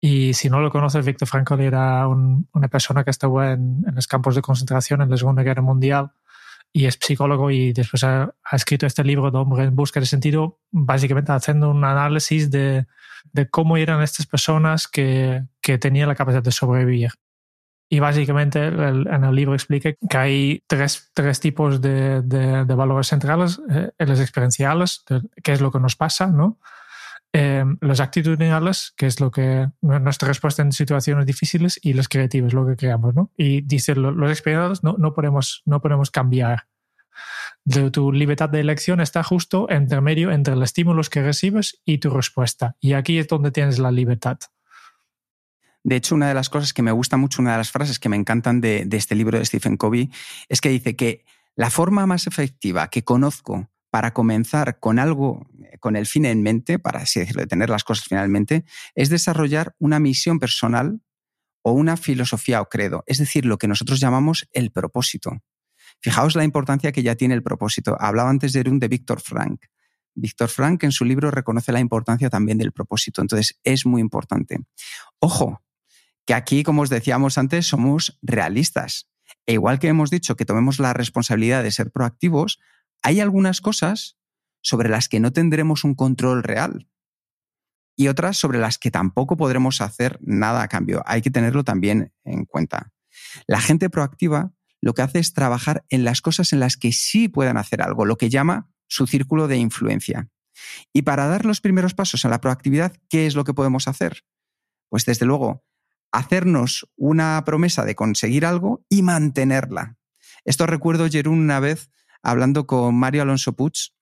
y 0.00 0.32
si 0.32 0.48
no 0.48 0.60
lo 0.60 0.70
conoces, 0.70 1.04
Víctor 1.04 1.28
Frankl 1.28 1.60
era 1.60 2.08
una 2.08 2.68
persona 2.68 3.04
que 3.04 3.10
estuvo 3.10 3.42
en, 3.44 3.84
los 3.92 4.06
campos 4.06 4.34
de 4.34 4.40
concentración 4.40 5.02
en 5.02 5.10
la 5.10 5.16
Segunda 5.16 5.42
Guerra 5.42 5.62
Mundial 5.62 6.12
y 6.72 6.86
es 6.86 6.98
psicólogo 7.00 7.50
y 7.50 7.72
después 7.72 8.04
ha, 8.04 8.32
escrito 8.52 8.86
este 8.86 9.04
libro 9.04 9.30
de 9.30 9.38
Hombre 9.38 9.64
en 9.64 9.76
Busca 9.76 10.00
de 10.00 10.06
Sentido, 10.06 10.58
básicamente 10.70 11.32
haciendo 11.32 11.70
un 11.70 11.84
análisis 11.84 12.50
de, 12.50 12.86
de 13.32 13.50
cómo 13.50 13.76
eran 13.76 14.02
estas 14.02 14.26
personas 14.26 14.88
que, 14.88 15.44
que, 15.60 15.76
tenían 15.76 16.08
la 16.08 16.14
capacidad 16.14 16.42
de 16.42 16.52
sobrevivir. 16.52 17.10
Y 17.90 17.98
básicamente 17.98 18.68
en 18.68 19.24
el 19.24 19.34
libro 19.34 19.52
explica 19.52 19.92
que 20.08 20.16
hay 20.16 20.62
tres, 20.68 21.10
tres 21.12 21.40
tipos 21.40 21.80
de, 21.80 22.22
de, 22.22 22.74
valores 22.74 23.08
centrales, 23.08 23.60
eh, 23.68 23.90
los 23.98 24.20
experienciales, 24.20 25.04
que 25.42 25.52
es 25.52 25.60
lo 25.60 25.72
que 25.72 25.80
nos 25.80 25.96
pasa, 25.96 26.28
¿no? 26.28 26.58
Eh, 27.32 27.64
los 27.80 28.00
actitudinales, 28.00 28.92
que 28.96 29.06
es 29.06 29.20
lo 29.20 29.30
que 29.30 29.68
nuestra 29.80 30.28
respuesta 30.28 30.62
en 30.62 30.72
situaciones 30.72 31.26
difíciles, 31.26 31.78
y 31.82 31.92
los 31.92 32.08
creativos, 32.08 32.52
lo 32.52 32.66
que 32.66 32.76
creamos, 32.76 33.14
¿no? 33.14 33.30
Y 33.36 33.60
dice, 33.62 33.94
los 33.94 34.30
experimentados 34.30 34.82
no, 34.82 34.96
no, 34.98 35.14
podemos, 35.14 35.62
no 35.64 35.80
podemos 35.80 36.10
cambiar. 36.10 36.66
De 37.64 37.90
tu 37.90 38.12
libertad 38.12 38.48
de 38.48 38.60
elección 38.60 39.00
está 39.00 39.22
justo 39.22 39.68
entre 39.70 40.00
medio 40.00 40.32
entre 40.32 40.56
los 40.56 40.64
estímulos 40.64 41.10
que 41.10 41.22
recibes 41.22 41.80
y 41.84 41.98
tu 41.98 42.10
respuesta. 42.10 42.76
Y 42.80 42.94
aquí 42.94 43.18
es 43.18 43.28
donde 43.28 43.50
tienes 43.50 43.78
la 43.78 43.92
libertad. 43.92 44.38
De 45.82 45.96
hecho, 45.96 46.14
una 46.14 46.28
de 46.28 46.34
las 46.34 46.50
cosas 46.50 46.72
que 46.72 46.82
me 46.82 46.92
gusta 46.92 47.16
mucho, 47.16 47.42
una 47.42 47.52
de 47.52 47.58
las 47.58 47.70
frases 47.70 47.98
que 47.98 48.08
me 48.08 48.16
encantan 48.16 48.60
de, 48.60 48.84
de 48.86 48.96
este 48.96 49.14
libro 49.14 49.38
de 49.38 49.44
Stephen 49.44 49.76
Covey, 49.76 50.10
es 50.48 50.60
que 50.60 50.68
dice 50.68 50.96
que 50.96 51.24
la 51.54 51.70
forma 51.70 52.06
más 52.06 52.26
efectiva 52.26 52.88
que 52.88 53.04
conozco 53.04 53.70
para 53.90 54.12
comenzar 54.12 54.78
con 54.78 54.98
algo, 54.98 55.48
con 55.80 55.96
el 55.96 56.06
fin 56.06 56.24
en 56.24 56.42
mente, 56.42 56.78
para 56.78 57.00
así 57.00 57.20
decirlo, 57.20 57.42
de 57.42 57.48
tener 57.48 57.70
las 57.70 57.84
cosas 57.84 58.06
finalmente, 58.06 58.64
es 58.94 59.08
desarrollar 59.08 59.74
una 59.78 59.98
misión 59.98 60.38
personal 60.38 61.00
o 61.62 61.72
una 61.72 61.96
filosofía 61.96 62.60
o 62.60 62.68
credo, 62.68 63.02
es 63.06 63.18
decir, 63.18 63.44
lo 63.44 63.58
que 63.58 63.68
nosotros 63.68 64.00
llamamos 64.00 64.48
el 64.52 64.70
propósito. 64.70 65.42
Fijaos 66.00 66.34
la 66.36 66.44
importancia 66.44 66.92
que 66.92 67.02
ya 67.02 67.16
tiene 67.16 67.34
el 67.34 67.42
propósito. 67.42 67.96
Hablaba 68.00 68.30
antes 68.30 68.52
de 68.52 68.68
un 68.68 68.78
de 68.78 68.88
Víctor 68.88 69.20
Frank. 69.20 69.66
Víctor 70.14 70.48
Frank 70.48 70.82
en 70.84 70.92
su 70.92 71.04
libro 71.04 71.30
reconoce 71.30 71.72
la 71.72 71.80
importancia 71.80 72.30
también 72.30 72.58
del 72.58 72.72
propósito, 72.72 73.20
entonces 73.20 73.58
es 73.64 73.86
muy 73.86 74.00
importante. 74.00 74.58
Ojo, 75.18 75.62
que 76.26 76.34
aquí, 76.34 76.62
como 76.62 76.82
os 76.82 76.90
decíamos 76.90 77.38
antes, 77.38 77.66
somos 77.66 78.18
realistas. 78.22 79.08
E 79.46 79.54
igual 79.54 79.78
que 79.78 79.88
hemos 79.88 80.10
dicho 80.10 80.36
que 80.36 80.44
tomemos 80.44 80.78
la 80.78 80.92
responsabilidad 80.92 81.62
de 81.62 81.70
ser 81.70 81.90
proactivos, 81.90 82.60
hay 83.02 83.20
algunas 83.20 83.60
cosas 83.60 84.18
sobre 84.62 84.88
las 84.88 85.08
que 85.08 85.20
no 85.20 85.32
tendremos 85.32 85.84
un 85.84 85.94
control 85.94 86.42
real 86.42 86.88
y 87.96 88.08
otras 88.08 88.36
sobre 88.36 88.58
las 88.58 88.78
que 88.78 88.90
tampoco 88.90 89.36
podremos 89.36 89.80
hacer 89.80 90.18
nada 90.22 90.62
a 90.62 90.68
cambio. 90.68 91.02
Hay 91.06 91.22
que 91.22 91.30
tenerlo 91.30 91.64
también 91.64 92.12
en 92.24 92.44
cuenta. 92.44 92.92
La 93.46 93.60
gente 93.60 93.90
proactiva 93.90 94.52
lo 94.80 94.94
que 94.94 95.02
hace 95.02 95.18
es 95.18 95.34
trabajar 95.34 95.84
en 95.88 96.04
las 96.04 96.22
cosas 96.22 96.52
en 96.52 96.60
las 96.60 96.76
que 96.76 96.92
sí 96.92 97.28
puedan 97.28 97.56
hacer 97.56 97.82
algo, 97.82 98.06
lo 98.06 98.16
que 98.16 98.30
llama 98.30 98.70
su 98.86 99.06
círculo 99.06 99.48
de 99.48 99.58
influencia. 99.58 100.30
Y 100.92 101.02
para 101.02 101.26
dar 101.26 101.44
los 101.44 101.60
primeros 101.60 101.94
pasos 101.94 102.24
a 102.24 102.28
la 102.28 102.40
proactividad, 102.40 102.96
¿qué 103.08 103.26
es 103.26 103.34
lo 103.34 103.44
que 103.44 103.54
podemos 103.54 103.88
hacer? 103.88 104.24
Pues 104.88 105.04
desde 105.04 105.26
luego, 105.26 105.64
hacernos 106.10 106.90
una 106.96 107.42
promesa 107.44 107.84
de 107.84 107.94
conseguir 107.94 108.44
algo 108.44 108.84
y 108.88 109.02
mantenerla. 109.02 109.96
Esto 110.44 110.66
recuerdo, 110.66 111.08
Jerún, 111.08 111.40
una 111.40 111.60
vez 111.60 111.90
hablando 112.22 112.66
con 112.66 112.94
Mario 112.94 113.22
Alonso 113.22 113.54
Puig, 113.54 113.92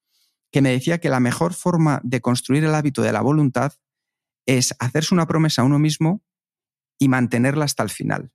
que 0.50 0.62
me 0.62 0.70
decía 0.70 0.98
que 0.98 1.10
la 1.10 1.20
mejor 1.20 1.54
forma 1.54 2.00
de 2.04 2.20
construir 2.20 2.64
el 2.64 2.74
hábito 2.74 3.02
de 3.02 3.12
la 3.12 3.20
voluntad 3.20 3.74
es 4.46 4.74
hacerse 4.78 5.14
una 5.14 5.26
promesa 5.26 5.62
a 5.62 5.64
uno 5.64 5.78
mismo 5.78 6.22
y 6.98 7.08
mantenerla 7.08 7.64
hasta 7.64 7.82
el 7.82 7.90
final. 7.90 8.32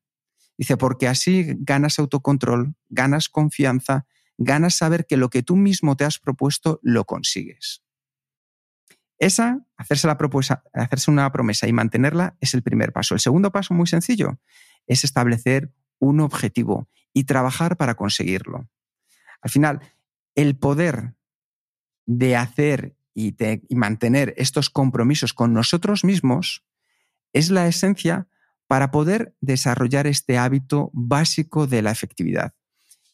Dice, 0.57 0.77
porque 0.77 1.07
así 1.07 1.55
ganas 1.59 1.97
autocontrol, 1.97 2.75
ganas 2.89 3.29
confianza, 3.29 4.05
ganas 4.37 4.75
saber 4.75 5.05
que 5.07 5.17
lo 5.17 5.29
que 5.29 5.41
tú 5.41 5.55
mismo 5.55 5.95
te 5.95 6.05
has 6.05 6.19
propuesto 6.19 6.79
lo 6.83 7.05
consigues. 7.05 7.83
Esa, 9.17 9.65
hacerse, 9.77 10.07
la 10.07 10.17
propuesta, 10.17 10.63
hacerse 10.73 11.09
una 11.09 11.31
promesa 11.31 11.67
y 11.67 11.73
mantenerla 11.73 12.37
es 12.41 12.53
el 12.53 12.61
primer 12.61 12.93
paso. 12.93 13.13
El 13.13 13.19
segundo 13.19 13.51
paso, 13.51 13.73
muy 13.73 13.87
sencillo, 13.87 14.39
es 14.85 15.03
establecer 15.03 15.73
un 15.99 16.19
objetivo 16.19 16.89
y 17.13 17.23
trabajar 17.23 17.77
para 17.77 17.95
conseguirlo. 17.95 18.69
Al 19.43 19.49
final, 19.49 19.81
el 20.35 20.57
poder 20.57 21.15
de 22.05 22.35
hacer 22.35 22.95
y, 23.13 23.35
mantener 23.69 24.33
estos 24.37 24.69
compromisos 24.69 25.33
con 25.33 25.53
nosotros 25.53 26.03
mismos 26.03 26.65
es 27.33 27.51
la 27.51 27.67
esencia 27.67 28.27
para 28.67 28.89
poder 28.89 29.35
desarrollar 29.41 30.07
este 30.07 30.37
hábito 30.37 30.89
básico 30.93 31.67
de 31.67 31.81
la 31.81 31.91
efectividad. 31.91 32.55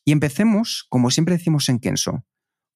Y 0.05 0.11
empecemos, 0.11 0.85
como 0.89 1.11
siempre 1.11 1.35
decimos 1.35 1.67
en 1.67 1.79
Kenso, 1.79 2.25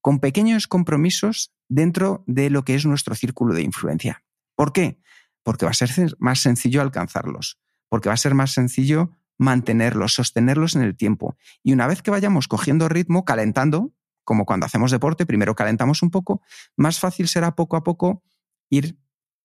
con 0.02 0.20
pequeños 0.20 0.68
compromisos 0.68 1.54
dentro 1.70 2.24
de 2.28 2.50
lo 2.50 2.66
que 2.66 2.76
es 2.76 2.86
nuestro 2.86 3.16
círculo 3.16 3.54
de 3.54 3.62
influencia. 3.62 4.24
¿Por 4.56 4.74
qué? 4.74 5.00
Porque 5.44 5.66
va 5.66 5.72
a 5.72 5.76
ser 5.76 5.90
más 6.20 6.40
sencillo 6.40 6.82
alcanzarlos, 6.82 7.60
porque 7.88 8.10
va 8.10 8.14
a 8.14 8.18
ser 8.18 8.34
más 8.34 8.52
sencillo 8.52 9.12
mantenerlos, 9.44 10.14
sostenerlos 10.14 10.76
en 10.76 10.82
el 10.82 10.96
tiempo. 10.96 11.38
Y 11.62 11.74
una 11.74 11.88
vez 11.88 12.02
que 12.02 12.12
vayamos 12.12 12.48
cogiendo 12.48 12.90
ritmo, 12.90 13.26
calentando, 13.26 13.94
como 14.24 14.46
cuando 14.46 14.66
hacemos 14.66 14.92
deporte, 14.92 15.26
primero 15.26 15.56
calentamos 15.56 16.02
un 16.02 16.10
poco, 16.10 16.42
más 16.76 17.00
fácil 17.00 17.28
será 17.28 17.56
poco 17.56 17.76
a 17.76 17.84
poco 17.84 18.24
ir 18.70 18.98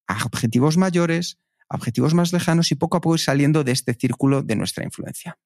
a 0.06 0.24
objetivos 0.24 0.76
mayores, 0.76 1.38
a 1.68 1.76
objetivos 1.76 2.14
más 2.14 2.32
lejanos 2.32 2.72
y 2.72 2.76
poco 2.76 2.96
a 2.96 3.00
poco 3.00 3.16
ir 3.16 3.20
saliendo 3.20 3.64
de 3.64 3.72
este 3.72 3.94
círculo 3.94 4.42
de 4.42 4.56
nuestra 4.56 4.84
influencia. 4.84 5.38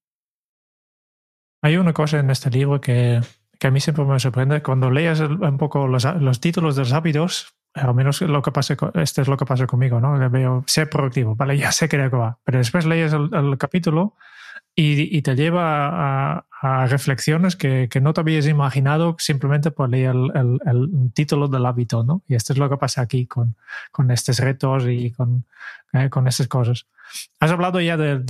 Hay 1.62 1.76
una 1.76 1.92
cosa 1.92 2.18
en 2.18 2.30
este 2.30 2.50
libro 2.50 2.80
que, 2.80 3.20
a 3.60 3.70
mí 3.70 3.80
siempre 3.80 4.04
me 4.04 4.18
sorprende. 4.18 4.62
Cuando 4.62 4.90
lees 4.90 5.20
un 5.20 5.56
poco 5.58 5.86
los, 5.86 6.40
títulos 6.40 6.76
de 6.76 6.82
los 6.82 6.92
hábitos, 6.92 7.54
al 7.74 7.94
menos 7.94 8.20
lo 8.20 8.42
que 8.42 8.50
pasa, 8.50 8.76
este 8.94 9.22
es 9.22 9.28
lo 9.28 9.36
que 9.36 9.46
pasa 9.46 9.66
conmigo, 9.66 10.00
¿no? 10.00 10.18
Le 10.18 10.28
veo 10.28 10.64
ser 10.66 10.90
productivo, 10.90 11.36
vale, 11.36 11.56
ya 11.56 11.70
sé 11.70 11.88
que 11.88 11.96
va. 12.08 12.38
Pero 12.44 12.58
después 12.58 12.84
lees 12.84 13.12
el 13.12 13.56
capítulo 13.58 14.16
y, 14.74 15.20
te 15.22 15.34
lleva 15.34 16.46
a, 16.62 16.86
reflexiones 16.86 17.56
que, 17.56 17.88
no 18.00 18.12
te 18.12 18.20
habías 18.20 18.46
imaginado 18.46 19.16
simplemente 19.18 19.70
por 19.70 19.90
leer 19.90 20.14
el, 20.14 21.10
título 21.12 21.48
del 21.48 21.66
hábito, 21.66 22.04
¿no? 22.04 22.22
Y 22.28 22.36
esto 22.36 22.52
es 22.52 22.58
lo 22.58 22.70
que 22.70 22.76
pasa 22.76 23.02
aquí 23.02 23.26
con, 23.26 23.56
con 23.90 24.10
estos 24.10 24.38
retos 24.38 24.84
y 24.88 25.10
con, 25.10 25.44
eh, 25.92 26.08
con 26.08 26.28
estas 26.28 26.48
cosas. 26.48 26.86
Has 27.40 27.50
hablado 27.50 27.80
ya 27.80 27.96
de, 27.96 28.20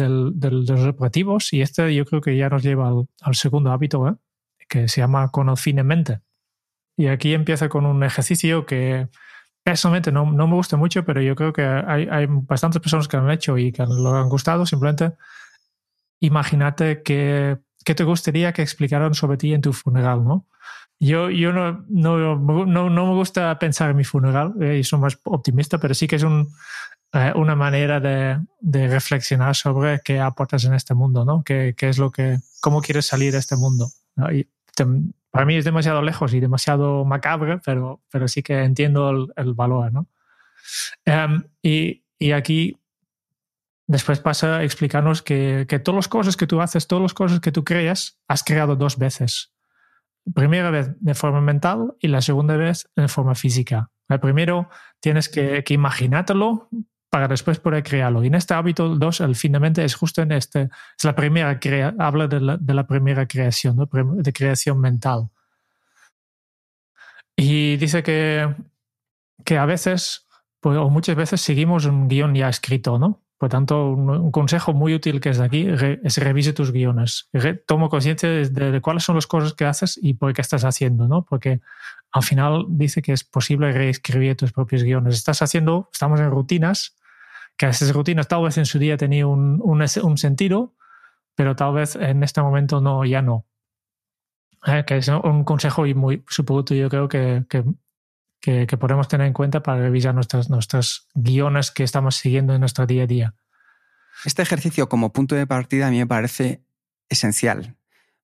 los 0.51 0.71
objetivos 0.71 1.53
y 1.53 1.61
este 1.63 1.95
yo 1.95 2.05
creo 2.05 2.21
que 2.21 2.37
ya 2.37 2.49
nos 2.49 2.63
lleva 2.63 2.89
al, 3.21 3.35
segundo 3.35 3.71
hábito, 3.71 4.09
¿eh? 4.09 4.15
que 4.69 4.89
se 4.89 5.01
llama 5.01 5.31
con 5.31 5.55
fin 5.57 5.79
en 5.79 5.87
mente. 5.87 6.21
Y 6.97 7.07
aquí 7.07 7.35
empieza 7.35 7.69
con 7.69 7.87
un 7.87 8.03
ejercicio 8.03 8.67
que 8.67 9.09
personalmente 9.63 10.11
no, 10.11 10.31
no 10.33 10.49
me 10.49 10.55
gusta 10.55 10.77
mucho, 10.77 11.05
pero 11.05 11.21
yo 11.23 11.37
creo 11.37 11.53
que 11.53 11.63
hay, 11.63 12.09
hay 12.11 12.27
bastantes 12.29 12.81
personas 12.83 13.07
que 13.07 13.17
lo 13.17 13.25
han 13.25 13.31
hecho 13.31 13.57
y 13.59 13.73
que 13.73 13.85
lo 13.87 14.17
han 14.17 14.29
gustado. 14.29 14.67
Simplemente 14.67 15.13
imagínate 16.23 17.03
que, 17.03 17.59
te 17.85 18.05
gustaría 18.05 18.53
que 18.53 18.63
explicaran 18.63 19.13
sobre 19.13 19.37
ti 19.37 19.53
en 19.53 19.61
tu 19.61 19.73
funeral, 19.73 20.25
¿no? 20.25 20.47
Yo, 21.01 21.31
yo 21.31 21.53
no, 21.53 21.85
no, 21.89 22.37
no, 22.67 23.07
me 23.07 23.15
gusta 23.15 23.59
pensar 23.59 23.91
en 23.91 23.97
mi 23.97 24.05
funeral, 24.05 24.55
eh, 24.61 24.79
y 24.79 24.85
soy 24.85 25.01
más 25.01 25.19
optimista, 25.25 25.79
pero 25.79 25.95
sí 25.95 26.07
que 26.07 26.15
es 26.17 26.23
eh, 26.23 27.33
una 27.35 27.57
manera 27.57 27.99
de, 27.99 28.39
reflexionar 28.89 29.57
sobre 29.57 30.01
qué 30.05 30.21
aportas 30.21 30.65
en 30.65 30.75
este 30.75 30.95
mundo, 30.95 31.25
¿no? 31.25 31.43
¿Qué, 31.43 31.75
es 31.77 31.99
lo 31.99 32.13
que, 32.13 32.39
cómo 32.61 32.81
quieres 32.81 33.07
salir 33.07 33.33
de 33.33 33.39
este 33.39 33.57
mundo? 33.57 33.89
para 35.33 35.47
mí 35.47 35.57
es 35.57 35.65
demasiado 35.65 36.03
lejos 36.03 36.35
y 36.35 36.41
demasiado 36.41 37.05
macabre, 37.05 37.59
pero, 37.65 38.01
pero 38.11 38.29
sí 38.29 38.43
que 38.43 38.63
entiendo 38.63 39.29
el, 39.35 39.55
valor, 39.55 39.93
¿no? 39.93 40.07
Em, 41.05 41.43
y, 41.63 42.05
y, 42.19 42.31
aquí 42.33 42.77
Después 43.93 44.21
pasa 44.21 44.57
a 44.57 44.65
explicarnos 44.65 45.21
que, 45.21 45.67
que 45.69 45.79
todas 45.79 45.97
las 45.97 46.09
cosas 46.09 46.39
que 46.39 46.47
tú 46.47 46.63
haces, 46.63 46.87
todas 46.87 47.03
las 47.03 47.13
cosas 47.13 47.41
que 47.41 47.53
tú 47.53 47.63
creas, 47.63 48.19
has 48.27 48.43
creado 48.43 48.75
dos 48.75 48.97
veces. 48.97 49.53
primera 50.35 50.71
vez 50.71 50.93
de 50.99 51.15
forma 51.15 51.43
mental 51.43 51.95
y 52.01 52.09
la 52.09 52.23
segunda 52.23 52.57
vez 52.57 52.89
de 52.97 53.07
forma 53.09 53.35
física. 53.35 53.91
El 54.09 54.19
primero 54.19 54.71
tienes 54.99 55.29
que, 55.29 55.63
que 55.63 55.75
imaginártelo 55.75 56.71
para 57.11 57.29
después 57.29 57.61
poder 57.61 57.83
crearlo. 57.83 58.25
Y 58.25 58.29
en 58.29 58.35
este 58.35 58.55
hábito 58.55 58.97
2, 58.97 59.21
el 59.21 59.37
finalmente 59.37 59.85
es 59.85 59.95
justo 59.95 60.23
en 60.23 60.33
este, 60.33 60.71
es 60.97 61.05
la 61.05 61.15
primera, 61.15 61.61
crea, 61.61 61.95
habla 61.99 62.29
de 62.29 62.41
la, 62.41 62.57
de 62.57 62.73
la 62.73 62.87
primera 62.87 63.29
creación, 63.29 63.77
de 63.77 64.33
creación 64.33 64.81
mental. 64.81 65.29
Y 67.37 67.77
dice 67.77 68.03
que, 68.03 68.55
que 69.45 69.59
a 69.59 69.67
veces, 69.67 70.27
pues, 70.61 70.79
o 70.79 70.89
muchas 70.89 71.15
veces 71.15 71.43
seguimos 71.43 71.85
un 71.85 72.09
guion 72.09 72.35
ya 72.35 72.49
escrito, 72.49 72.99
¿no? 72.99 73.22
Por 73.43 73.49
tanto, 73.49 73.91
un, 73.91 74.31
consejo 74.31 74.73
muy 74.73 74.95
útil 74.95 75.21
que 75.21 75.31
es 75.31 75.39
de 75.39 75.45
aquí 75.45 75.67
es 75.69 76.17
revise 76.19 76.53
tus 76.53 76.71
guiones. 76.71 77.29
tomo 77.67 77.89
conciencia 77.89 78.29
de, 78.29 78.81
cuáles 78.81 79.03
son 79.03 79.17
las 79.17 79.27
cosas 79.27 79.53
que 79.53 79.65
haces 79.65 79.99
y 80.01 80.15
por 80.15 80.33
qué 80.33 80.41
estás 80.41 80.65
haciendo, 80.65 81.09
¿no? 81.09 81.25
Porque 81.25 81.61
al 82.13 82.23
final 82.23 82.67
dice 82.69 83.03
que 83.03 83.11
es 83.11 83.25
posible 83.25 83.73
reescribir 83.73 84.37
tus 84.37 84.53
propios 84.53 84.85
guiones. 84.85 85.17
Estás 85.17 85.43
haciendo, 85.43 85.89
estamos 85.93 86.21
en 86.21 86.31
rutinas, 86.31 86.95
que 87.57 87.67
esas 87.67 87.93
rutinas 87.93 88.29
tal 88.29 88.45
vez 88.45 88.59
en 88.59 88.65
su 88.65 88.79
día 88.79 88.97
tenían 88.97 89.27
un, 89.27 89.61
un, 89.61 90.19
sentido, 90.19 90.75
pero 91.35 91.57
tal 91.57 91.75
vez 91.75 91.97
en 91.97 92.23
este 92.23 92.41
momento 92.43 92.81
no, 92.81 93.05
ya 93.05 93.23
no. 93.23 93.45
Eh, 94.69 94.85
que 94.87 94.99
es 94.99 95.09
un 95.09 95.43
consejo 95.43 95.85
y 95.85 95.95
muy 95.95 96.23
útil, 96.49 96.79
yo 96.79 96.89
creo 96.89 97.09
que, 97.09 97.43
que 97.49 97.65
que, 98.43 98.67
podemos 98.77 99.09
tener 99.09 99.29
en 99.29 99.33
cuenta 99.33 99.63
para 99.63 99.81
revisar 99.81 100.15
nuestras, 100.15 100.51
nuestros 100.51 101.09
guiones 101.15 101.71
que 101.71 101.85
estamos 101.85 102.17
siguiendo 102.17 102.55
en 102.55 102.61
nuestro 102.61 102.87
día 102.87 103.05
a 103.05 103.07
día. 103.07 103.35
Este 104.25 104.43
ejercicio 104.43 104.89
como 104.89 105.13
punto 105.13 105.37
de 105.37 105.47
partida 105.47 105.87
a 105.87 105.91
mí 105.91 105.99
me 105.99 106.07
parece 106.07 106.65
esencial. 107.09 107.77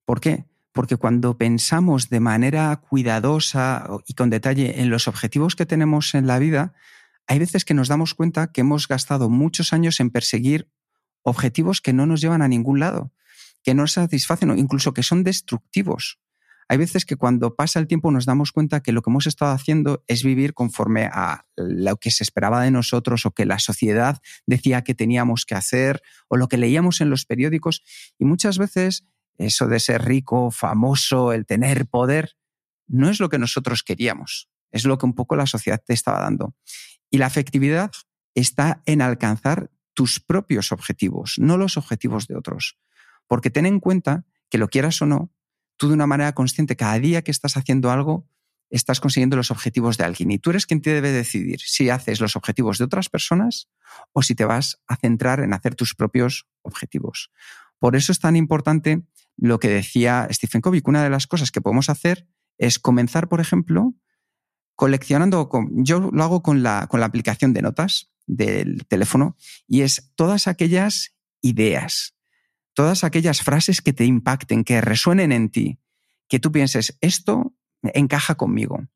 ¿Por 0.04 0.20
qué? 0.20 0.44
Porque 0.72 0.96
cuando 0.96 1.38
pensamos 1.38 2.10
de 2.10 2.20
manera 2.20 2.76
cuidadosa 2.76 3.88
y 4.06 4.14
con 4.14 4.28
detalle 4.28 4.80
en 4.80 4.90
los 4.90 5.06
objetivos 5.06 5.54
que 5.54 5.66
tenemos 5.66 6.14
en 6.14 6.26
la 6.26 6.38
vida, 6.38 6.74
hay 7.28 7.38
veces 7.38 7.64
que 7.64 7.74
nos 7.74 7.88
damos 7.88 8.14
cuenta 8.14 8.50
que 8.50 8.62
hemos 8.62 8.88
gastado 8.88 9.30
muchos 9.30 9.72
años 9.72 10.00
en 10.00 10.10
perseguir 10.10 10.68
objetivos 11.22 11.80
que 11.80 11.92
no 11.92 12.06
nos 12.06 12.20
llevan 12.20 12.42
a 12.42 12.48
ningún 12.48 12.80
lado, 12.80 13.12
que 13.62 13.74
no 13.74 13.86
satisfacen 13.86 14.50
o 14.50 14.56
incluso 14.56 14.92
que 14.94 15.02
son 15.04 15.22
destructivos. 15.22 16.18
Hay 16.70 16.76
veces 16.76 17.06
que 17.06 17.16
cuando 17.16 17.56
pasa 17.56 17.78
el 17.78 17.86
tiempo 17.86 18.10
nos 18.10 18.26
damos 18.26 18.52
cuenta 18.52 18.82
que 18.82 18.92
lo 18.92 19.00
que 19.00 19.10
hemos 19.10 19.26
estado 19.26 19.52
haciendo 19.52 20.04
es 20.06 20.22
vivir 20.22 20.52
conforme 20.52 21.06
a 21.06 21.46
lo 21.56 21.96
que 21.96 22.10
se 22.10 22.22
esperaba 22.22 22.62
de 22.62 22.70
nosotros 22.70 23.24
o 23.24 23.30
que 23.30 23.46
la 23.46 23.58
sociedad 23.58 24.20
decía 24.46 24.82
que 24.82 24.94
teníamos 24.94 25.46
que 25.46 25.54
hacer 25.54 26.02
o 26.28 26.36
lo 26.36 26.48
que 26.48 26.58
leíamos 26.58 27.00
en 27.00 27.08
los 27.08 27.24
periódicos. 27.24 27.82
Y 28.18 28.26
muchas 28.26 28.58
veces 28.58 29.06
eso 29.38 29.66
de 29.66 29.80
ser 29.80 30.04
rico, 30.04 30.50
famoso, 30.50 31.32
el 31.32 31.46
tener 31.46 31.86
poder, 31.86 32.36
no 32.86 33.08
es 33.08 33.20
lo 33.20 33.28
que 33.28 33.38
nosotros 33.38 33.82
queríamos. 33.82 34.50
Es 34.70 34.84
lo 34.84 34.98
que 34.98 35.06
un 35.06 35.14
poco 35.14 35.36
la 35.36 35.46
sociedad 35.46 35.82
te 35.84 35.94
estaba 35.94 36.20
dando. 36.20 36.54
Y 37.10 37.18
la 37.18 37.26
afectividad 37.26 37.90
está 38.34 38.82
en 38.84 39.00
alcanzar 39.00 39.70
tus 39.94 40.20
propios 40.20 40.70
objetivos, 40.70 41.36
no 41.38 41.56
los 41.56 41.76
objetivos 41.76 42.26
de 42.26 42.36
otros. 42.36 42.78
Porque 43.26 43.50
ten 43.50 43.66
en 43.66 43.80
cuenta 43.80 44.26
que 44.50 44.58
lo 44.58 44.68
quieras 44.68 45.00
o 45.02 45.06
no, 45.06 45.32
tú 45.78 45.88
de 45.88 45.94
una 45.94 46.06
manera 46.06 46.34
consciente, 46.34 46.76
cada 46.76 46.98
día 46.98 47.22
que 47.22 47.30
estás 47.30 47.56
haciendo 47.56 47.90
algo, 47.90 48.28
estás 48.70 49.00
consiguiendo 49.00 49.36
los 49.36 49.50
objetivos 49.50 49.96
de 49.96 50.04
alguien. 50.04 50.30
Y 50.30 50.38
tú 50.38 50.50
eres 50.50 50.66
quien 50.66 50.82
te 50.82 50.92
debe 50.92 51.10
decidir 51.10 51.60
si 51.60 51.88
haces 51.88 52.20
los 52.20 52.36
objetivos 52.36 52.76
de 52.76 52.84
otras 52.84 53.08
personas 53.08 53.68
o 54.12 54.22
si 54.22 54.34
te 54.34 54.44
vas 54.44 54.82
a 54.86 54.96
centrar 54.96 55.40
en 55.40 55.54
hacer 55.54 55.74
tus 55.74 55.94
propios 55.94 56.46
objetivos. 56.60 57.30
Por 57.78 57.96
eso 57.96 58.12
es 58.12 58.18
tan 58.18 58.36
importante 58.36 59.02
lo 59.36 59.58
que 59.58 59.68
decía 59.68 60.28
Stephen 60.30 60.60
Covey, 60.60 60.82
una 60.84 61.02
de 61.02 61.10
las 61.10 61.26
cosas 61.26 61.50
que 61.50 61.60
podemos 61.60 61.88
hacer 61.88 62.26
es 62.58 62.78
comenzar, 62.78 63.28
por 63.28 63.40
ejemplo, 63.40 63.94
coleccionando, 64.74 65.48
yo 65.70 66.10
lo 66.12 66.22
hago 66.22 66.42
con 66.42 66.62
la, 66.62 66.88
con 66.88 67.00
la 67.00 67.06
aplicación 67.06 67.52
de 67.52 67.62
notas 67.62 68.10
del 68.26 68.86
teléfono, 68.86 69.36
y 69.66 69.82
es 69.82 70.12
todas 70.16 70.48
aquellas 70.48 71.16
ideas, 71.40 72.14
todas 72.78 73.02
aquellas 73.02 73.42
frases 73.42 73.82
que 73.82 73.92
te 73.92 74.04
impacten, 74.04 74.62
que 74.62 74.80
resuenen 74.80 75.32
en 75.32 75.48
ti, 75.48 75.80
que 76.28 76.38
tú 76.38 76.52
pienses, 76.52 76.96
esto 77.00 77.52
encaja 77.82 78.36
conmigo. 78.36 78.86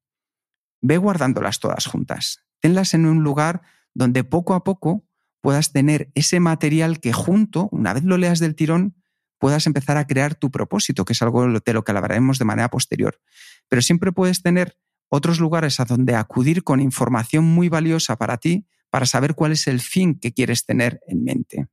Ve 0.81 0.99
guardándolas 0.99 1.59
todas 1.59 1.87
juntas. 1.87 2.45
Tenlas 2.61 2.95
en 2.95 3.07
un 3.07 3.25
lugar 3.25 3.63
donde 3.93 4.23
poco 4.23 4.55
a 4.55 4.63
poco 4.63 5.05
puedas 5.41 5.73
tener 5.73 6.13
ese 6.15 6.39
material 6.39 7.01
que 7.01 7.13
junto, 7.13 7.69
una 7.73 7.93
vez 7.93 8.05
lo 8.05 8.19
leas 8.19 8.39
del 8.39 8.55
tirón, 8.55 8.95
puedas 9.39 9.67
empezar 9.67 9.97
a 9.97 10.07
crear 10.07 10.37
tu 10.37 10.53
propósito, 10.53 11.05
que 11.05 11.15
es 11.15 11.23
algo 11.23 11.45
de 11.49 11.73
lo 11.73 11.83
que 11.83 11.91
hablaremos 11.91 12.39
de 12.39 12.45
manera 12.45 12.71
posterior. 12.71 13.21
Pero 13.67 13.83
siempre 13.83 14.13
puedes 14.13 14.43
tener 14.43 14.79
otros 15.09 15.41
lugares 15.41 15.81
a 15.81 15.87
donde 15.87 16.15
acudir 16.15 16.63
con 16.63 16.79
información 16.79 17.43
muy 17.43 17.69
valiosa 17.69 18.15
para 18.15 18.37
ti, 18.37 18.65
para 18.91 19.07
saber 19.07 19.35
cuál 19.35 19.51
es 19.51 19.67
el 19.67 19.81
fin 19.81 20.21
que 20.21 20.33
quieres 20.33 20.67
tener 20.67 21.01
en 21.09 21.25
mente. 21.25 21.67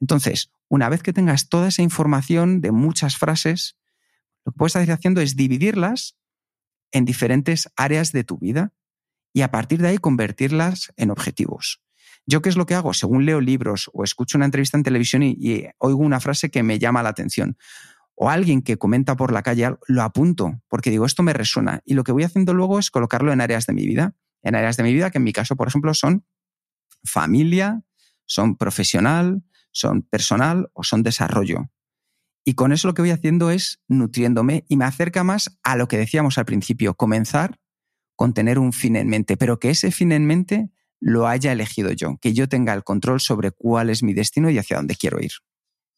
Entonces, 0.00 0.50
una 0.68 0.88
vez 0.88 1.02
que 1.02 1.12
tengas 1.12 1.48
toda 1.48 1.68
esa 1.68 1.82
información 1.82 2.60
de 2.60 2.72
muchas 2.72 3.16
frases, 3.16 3.76
lo 4.44 4.52
que 4.52 4.58
puedes 4.58 4.76
estar 4.76 4.96
haciendo 4.96 5.20
es 5.20 5.36
dividirlas 5.36 6.16
en 6.92 7.04
diferentes 7.04 7.68
áreas 7.76 8.12
de 8.12 8.24
tu 8.24 8.38
vida 8.38 8.72
y 9.32 9.42
a 9.42 9.50
partir 9.50 9.80
de 9.80 9.88
ahí 9.88 9.98
convertirlas 9.98 10.92
en 10.96 11.10
objetivos. 11.10 11.82
¿Yo 12.26 12.42
qué 12.42 12.48
es 12.48 12.56
lo 12.56 12.66
que 12.66 12.74
hago? 12.74 12.92
Según 12.92 13.24
leo 13.24 13.40
libros 13.40 13.90
o 13.92 14.02
escucho 14.02 14.38
una 14.38 14.46
entrevista 14.46 14.76
en 14.76 14.82
televisión 14.82 15.22
y, 15.22 15.66
oigo 15.78 16.00
una 16.00 16.20
frase 16.20 16.50
que 16.50 16.62
me 16.62 16.78
llama 16.78 17.02
la 17.02 17.10
atención, 17.10 17.56
o 18.14 18.30
alguien 18.30 18.62
que 18.62 18.78
comenta 18.78 19.14
por 19.14 19.32
la 19.32 19.42
calle, 19.42 19.76
lo 19.86 20.02
apunto, 20.02 20.60
porque 20.68 20.90
digo, 20.90 21.04
esto 21.04 21.22
me 21.22 21.34
resuena. 21.34 21.82
Y 21.84 21.94
lo 21.94 22.02
que 22.02 22.12
voy 22.12 22.24
haciendo 22.24 22.54
luego 22.54 22.78
es 22.78 22.90
colocarlo 22.90 23.32
en 23.32 23.42
áreas 23.42 23.66
de 23.66 23.74
mi 23.74 23.86
vida. 23.86 24.14
En 24.42 24.54
áreas 24.54 24.76
de 24.76 24.82
mi 24.84 24.92
vida 24.92 25.10
que 25.10 25.18
en 25.18 25.24
mi 25.24 25.32
caso, 25.32 25.54
por 25.54 25.68
ejemplo, 25.68 25.92
son 25.92 26.24
familia, 27.04 27.82
son 28.24 28.56
profesional, 28.56 29.42
son 29.76 30.02
personal 30.02 30.70
o 30.72 30.84
son 30.84 31.02
desarrollo. 31.02 31.70
Y 32.44 32.54
con 32.54 32.72
eso 32.72 32.88
lo 32.88 32.94
que 32.94 33.02
voy 33.02 33.10
haciendo 33.10 33.50
es 33.50 33.82
nutriéndome 33.88 34.64
y 34.68 34.76
me 34.76 34.86
acerca 34.86 35.22
más 35.22 35.58
a 35.62 35.76
lo 35.76 35.86
que 35.86 35.98
decíamos 35.98 36.38
al 36.38 36.46
principio, 36.46 36.94
comenzar 36.94 37.58
con 38.14 38.32
tener 38.32 38.58
un 38.58 38.72
fin 38.72 38.96
en 38.96 39.08
mente, 39.08 39.36
pero 39.36 39.58
que 39.58 39.68
ese 39.68 39.90
fin 39.90 40.12
en 40.12 40.26
mente 40.26 40.70
lo 40.98 41.26
haya 41.26 41.52
elegido 41.52 41.92
yo, 41.92 42.16
que 42.22 42.32
yo 42.32 42.48
tenga 42.48 42.72
el 42.72 42.84
control 42.84 43.20
sobre 43.20 43.50
cuál 43.50 43.90
es 43.90 44.02
mi 44.02 44.14
destino 44.14 44.48
y 44.48 44.58
hacia 44.58 44.78
dónde 44.78 44.96
quiero 44.96 45.20
ir. 45.20 45.32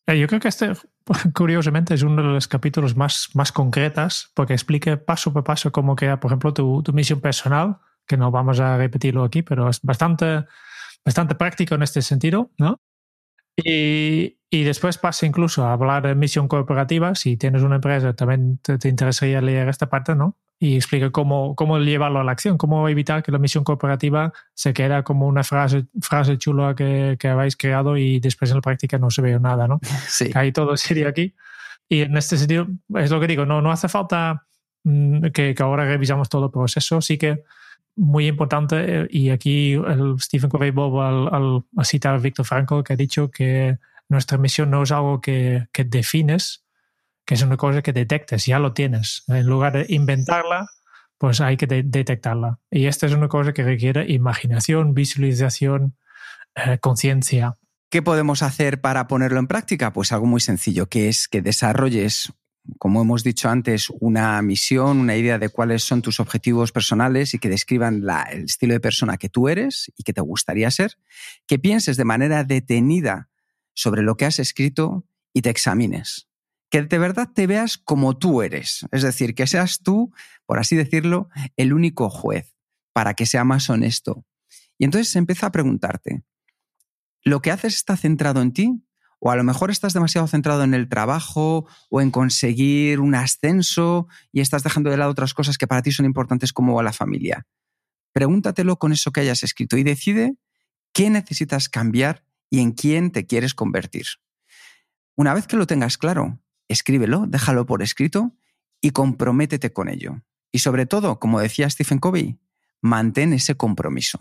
Eh, 0.09 0.19
yo 0.19 0.27
creo 0.27 0.41
que 0.41 0.49
este, 0.49 0.73
curiosamente, 1.35 1.95
es 1.95 2.03
uno 2.03 2.21
de 2.21 2.29
los 2.29 2.49
capítulos 2.49 2.97
más, 2.97 3.29
más 3.35 3.53
concretas 3.53 4.33
porque 4.35 4.55
explica 4.55 5.05
paso 5.05 5.33
por 5.33 5.45
paso 5.45 5.71
cómo 5.71 5.95
queda, 5.95 6.19
por 6.19 6.31
ejemplo, 6.31 6.53
tu, 6.53 6.83
tu 6.83 6.93
misión 6.93 7.21
personal, 7.21 7.79
que 8.09 8.17
no 8.17 8.33
vamos 8.33 8.59
a 8.59 8.77
repetirlo 8.77 9.23
aquí, 9.23 9.43
pero 9.43 9.69
es 9.69 9.81
bastante, 9.83 10.47
bastante 11.05 11.37
práctico 11.37 11.77
en 11.77 11.83
este 11.83 12.03
sentido, 12.03 12.51
¿no? 12.59 12.81
Y, 13.65 14.39
y, 14.51 14.63
después 14.63 14.99
pasa 14.99 15.27
incluso 15.27 15.65
a 15.65 15.73
hablar 15.73 16.07
de 16.07 16.15
misión 16.15 16.47
corporativa. 16.47 17.15
Si 17.15 17.37
tienes 17.37 17.63
una 17.63 17.77
empresa, 17.77 18.15
también 18.15 18.59
te, 18.59 18.79
te, 18.79 18.89
interesaría 18.89 19.41
leer 19.41 19.69
esta 19.69 19.89
parte, 19.89 20.15
¿no? 20.15 20.37
Y 20.61 20.77
explica 20.77 21.11
cómo, 21.11 21.55
cómo 21.57 21.79
llevarlo 21.79 22.21
a 22.21 22.25
la 22.25 22.33
acción, 22.33 22.57
cómo 22.57 22.89
evitar 22.89 23.23
que 23.23 23.33
la 23.33 23.39
misión 23.39 23.65
corporativa 23.65 24.33
se 24.55 24.73
quede 24.73 25.03
como 25.03 25.27
una 25.27 25.43
frase, 25.45 25.87
frase 26.01 26.39
chula 26.39 26.75
que, 26.75 27.17
que 27.19 27.29
habéis 27.29 27.57
creado 27.57 27.97
y 27.97 28.21
después 28.21 28.51
en 28.51 28.59
la 28.59 28.63
práctica 28.63 28.99
no 28.99 29.11
se 29.11 29.23
ve 29.23 29.39
nada, 29.41 29.67
¿no? 29.67 29.81
Sí. 30.09 30.31
Ahí 30.35 30.53
todo 30.53 30.77
sería 30.77 31.09
aquí. 31.09 31.35
Y 31.89 32.03
en 32.03 32.17
este 32.17 32.37
sentido, 32.37 32.69
es 32.97 33.11
lo 33.11 33.21
que 33.21 33.27
digo, 33.27 33.45
no, 33.47 33.61
no 33.61 33.73
hace 33.73 33.89
falta 33.89 34.47
mmm, 34.85 35.29
que, 35.29 35.55
que 35.55 35.63
ahora 35.63 35.85
revisamos 35.85 36.29
todo 36.29 36.47
el 36.47 36.53
proceso, 36.53 37.01
sí 37.01 37.19
que 37.19 37.43
muy 37.99 38.29
importante, 38.29 38.77
eh, 38.79 39.09
y 39.11 39.31
aquí 39.31 39.73
el 39.73 40.15
Stephen 40.21 40.49
Covey 40.49 40.71
Bob 40.71 41.01
al, 41.01 41.29
al, 41.35 41.85
citar 41.85 42.15
a 42.15 42.19
Víctor 42.19 42.47
Frankl, 42.47 42.83
que 42.83 42.93
ha 42.93 42.97
dicho 42.97 43.31
que 43.31 43.79
nuestra 44.09 44.39
misión 44.39 44.71
no 44.71 44.83
es 44.83 44.93
algo 44.93 45.21
que, 45.21 45.67
que, 45.73 45.85
defines, 45.85 46.65
que 47.27 47.35
es 47.35 47.43
una 47.43 47.57
cosa 47.57 47.83
que 47.83 47.93
detectes, 47.93 48.47
ya 48.47 48.59
lo 48.59 48.73
tienes. 48.73 49.25
En 49.27 49.47
lugar 49.47 49.73
de 49.73 49.87
inventarla, 49.89 50.69
pues 51.19 51.41
hay 51.41 51.57
que 51.57 51.67
de 51.67 51.83
detectarla. 51.83 52.61
Y 52.71 52.87
esta 52.87 53.07
es 53.07 53.13
una 53.13 53.29
cosa 53.29 53.53
que 53.53 53.65
requiere 53.65 54.11
imaginación, 54.11 54.95
visualización, 54.95 55.97
eh, 56.55 56.79
conciencia. 56.79 57.57
¿Qué 57.91 58.03
podemos 58.03 58.43
hacer 58.43 58.81
para 58.81 59.09
ponerlo 59.09 59.41
en 59.41 59.49
práctica? 59.49 59.93
Pues 59.93 60.13
algo 60.13 60.27
muy 60.27 60.41
sencillo, 60.41 60.89
que 60.89 61.09
es 61.09 61.27
que 61.27 61.43
desarrolles 61.43 62.33
como 62.79 63.01
hemos 63.01 63.25
dicho 63.25 63.49
antes, 63.49 63.89
una 64.01 64.41
misión, 64.43 64.99
una 64.99 65.17
idea 65.17 65.39
de 65.39 65.49
cuáles 65.49 65.85
son 65.85 66.03
tus 66.03 66.21
objetivos 66.21 66.73
personales 66.73 67.33
y 67.35 67.39
que 67.39 67.49
describan 67.49 68.05
el 68.31 68.45
estilo 68.45 68.75
de 68.75 68.81
persona 68.81 69.17
que 69.17 69.29
tú 69.29 69.49
eres 69.49 69.91
y 69.97 70.03
que 70.03 70.13
te 70.13 70.21
gustaría 70.21 70.71
ser, 70.71 70.99
que 71.47 71.59
pienses 71.59 71.97
de 71.97 72.05
manera 72.05 72.45
detenida 72.45 73.31
sobre 73.75 74.03
lo 74.03 74.17
que 74.17 74.27
has 74.27 74.39
escrito 74.39 75.07
y 75.33 75.43
te 75.43 75.51
examines. 75.51 76.29
Que 76.71 76.83
de 76.83 76.99
verdad 76.99 77.31
te 77.35 77.47
veas 77.47 77.79
como 77.79 78.19
tú 78.19 78.43
eres, 78.43 78.87
es 78.93 79.03
decir, 79.03 79.35
que 79.35 79.47
seas 79.47 79.81
tú, 79.83 80.13
por 80.45 80.59
así 80.59 80.77
decirlo, 80.77 81.31
el 81.57 81.73
único 81.73 82.11
juez, 82.11 82.55
para 82.93 83.15
que 83.15 83.25
sea 83.25 83.45
más 83.45 83.71
honesto. 83.71 84.27
Y 84.77 84.85
entonces 84.85 85.15
empieza 85.17 85.47
a 85.47 85.53
preguntarte, 85.53 86.23
¿lo 87.25 87.41
que 87.41 87.51
haces 87.51 87.77
está 87.77 87.97
centrado 87.97 88.43
en 88.43 88.53
ti? 88.53 88.83
O 89.21 89.31
a 89.31 89.37
lo 89.37 89.45
mejor 89.45 89.71
estás 89.71 89.95
demasiado 89.95 90.27
centrado 90.29 90.63
en 90.63 90.75
el 90.75 90.89
trabajo 90.89 91.67
o 91.91 92.01
en 92.01 92.11
conseguir 92.11 93.01
un 93.01 93.15
ascenso 93.15 94.07
y 94.33 94.41
estás 94.41 94.63
dejando 94.63 94.91
de 94.91 94.97
lado 94.97 95.11
otras 95.11 95.35
cosas 95.35 95.59
que 95.59 95.67
para 95.67 95.83
ti 95.83 95.93
son 95.93 96.07
importantes 96.07 96.53
como 96.53 96.81
la 96.83 96.93
familia. 96.93 97.47
Pregúntatelo 98.13 98.79
con 98.79 98.93
eso 98.93 99.13
que 99.13 99.21
hayas 99.21 99.43
escrito 99.43 99.77
y 99.77 99.83
decide 99.83 100.37
qué 100.93 101.11
necesitas 101.11 101.69
cambiar 101.69 102.25
y 102.51 102.61
en 102.61 102.73
quién 102.73 103.11
te 103.11 103.27
quieres 103.27 103.55
convertir. 103.55 104.07
Una 105.17 105.35
vez 105.35 105.47
que 105.47 105.57
lo 105.57 105.67
tengas 105.67 105.99
claro, 105.99 106.41
escríbelo, 106.69 107.27
déjalo 107.27 107.67
por 107.67 107.83
escrito 107.83 108.37
y 108.81 108.91
comprométete 108.91 109.73
con 109.73 109.89
ello. 109.89 110.23
Y 110.53 110.61
sobre 110.61 110.87
todo, 110.87 111.19
como 111.19 111.41
decía 111.41 111.69
Stephen 111.69 111.99
Covey, 111.99 112.39
mantén 112.81 113.33
ese 113.33 113.57
compromiso. 113.57 114.21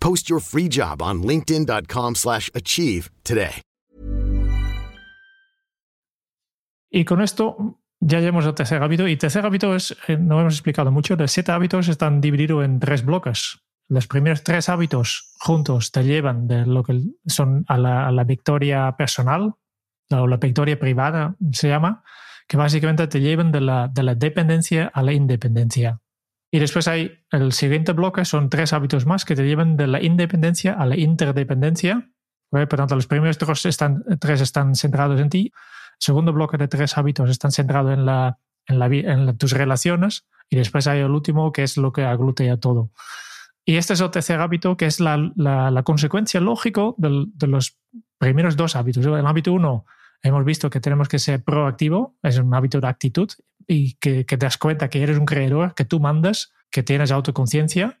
Post 0.00 0.28
your 0.28 0.40
free 0.40 0.68
job 0.68 1.00
on 1.00 1.22
linkedin.com/achieve 1.22 3.10
today. 3.22 3.62
Y 6.90 7.04
con 7.04 7.22
esto 7.22 7.78
ya 8.00 8.18
llegamos 8.20 8.46
al 8.46 8.54
tercer 8.54 8.82
hábito. 8.82 9.06
Y 9.06 9.16
tercer 9.16 9.46
hábito 9.46 9.74
es, 9.74 9.96
eh, 10.08 10.16
no 10.16 10.40
hemos 10.40 10.54
explicado 10.54 10.90
mucho, 10.90 11.16
los 11.16 11.30
siete 11.30 11.52
hábitos 11.52 11.88
están 11.88 12.20
divididos 12.20 12.64
en 12.64 12.80
tres 12.80 13.04
bloques. 13.04 13.60
Los 13.88 14.06
primeros 14.06 14.42
tres 14.42 14.68
hábitos 14.68 15.34
juntos 15.38 15.90
te 15.90 16.04
llevan 16.04 16.46
de 16.46 16.66
lo 16.66 16.82
que 16.82 17.00
son 17.26 17.64
a 17.68 17.76
la, 17.76 18.06
a 18.06 18.12
la 18.12 18.24
victoria 18.24 18.94
personal, 18.96 19.54
o 20.10 20.26
la 20.26 20.36
victoria 20.36 20.78
privada 20.78 21.36
se 21.52 21.68
llama, 21.68 22.02
que 22.48 22.56
básicamente 22.56 23.06
te 23.06 23.20
llevan 23.20 23.52
de 23.52 23.60
la, 23.60 23.88
de 23.88 24.02
la 24.02 24.14
dependencia 24.14 24.90
a 24.92 25.02
la 25.02 25.12
independencia. 25.12 26.00
Y 26.50 26.58
después 26.58 26.88
hay 26.88 27.12
el 27.30 27.52
siguiente 27.52 27.92
bloque, 27.92 28.24
son 28.24 28.50
tres 28.50 28.72
hábitos 28.72 29.06
más 29.06 29.24
que 29.24 29.36
te 29.36 29.44
llevan 29.44 29.76
de 29.76 29.86
la 29.86 30.02
independencia 30.02 30.74
a 30.74 30.84
la 30.86 30.96
interdependencia. 30.96 32.10
Por 32.50 32.66
tanto, 32.66 32.96
los 32.96 33.06
primeros 33.06 33.38
tres 33.38 33.66
están, 33.66 34.02
tres 34.18 34.40
están 34.40 34.74
centrados 34.74 35.20
en 35.20 35.30
ti. 35.30 35.52
El 35.54 35.96
segundo 36.00 36.32
bloque 36.32 36.56
de 36.56 36.66
tres 36.66 36.98
hábitos 36.98 37.30
están 37.30 37.52
centrados 37.52 37.92
en, 37.92 38.04
la, 38.04 38.38
en, 38.66 38.78
la, 38.80 38.86
en 38.86 39.38
tus 39.38 39.52
relaciones. 39.52 40.26
Y 40.48 40.56
después 40.56 40.88
hay 40.88 40.98
el 40.98 41.10
último, 41.12 41.52
que 41.52 41.62
es 41.62 41.76
lo 41.76 41.92
que 41.92 42.04
aglutea 42.04 42.56
todo. 42.56 42.90
Y 43.64 43.76
este 43.76 43.92
es 43.92 44.00
el 44.00 44.10
tercer 44.10 44.40
hábito, 44.40 44.76
que 44.76 44.86
es 44.86 44.98
la, 44.98 45.30
la, 45.36 45.70
la 45.70 45.82
consecuencia 45.84 46.40
lógica 46.40 46.82
de, 46.96 47.26
de 47.32 47.46
los 47.46 47.78
primeros 48.18 48.56
dos 48.56 48.74
hábitos. 48.74 49.06
El 49.06 49.24
hábito 49.24 49.52
uno, 49.52 49.84
hemos 50.22 50.44
visto 50.44 50.68
que 50.68 50.80
tenemos 50.80 51.08
que 51.08 51.20
ser 51.20 51.44
proactivo, 51.44 52.16
es 52.24 52.38
un 52.38 52.52
hábito 52.52 52.80
de 52.80 52.88
actitud 52.88 53.30
y 53.66 53.94
que, 53.94 54.26
que, 54.26 54.36
te 54.36 54.46
das 54.46 54.58
cuenta 54.58 54.88
que 54.88 55.02
eres 55.02 55.18
un 55.18 55.26
creador, 55.26 55.74
que 55.74 55.84
tú 55.84 56.00
mandas, 56.00 56.52
que 56.70 56.82
tienes 56.82 57.10
autoconciencia. 57.10 58.00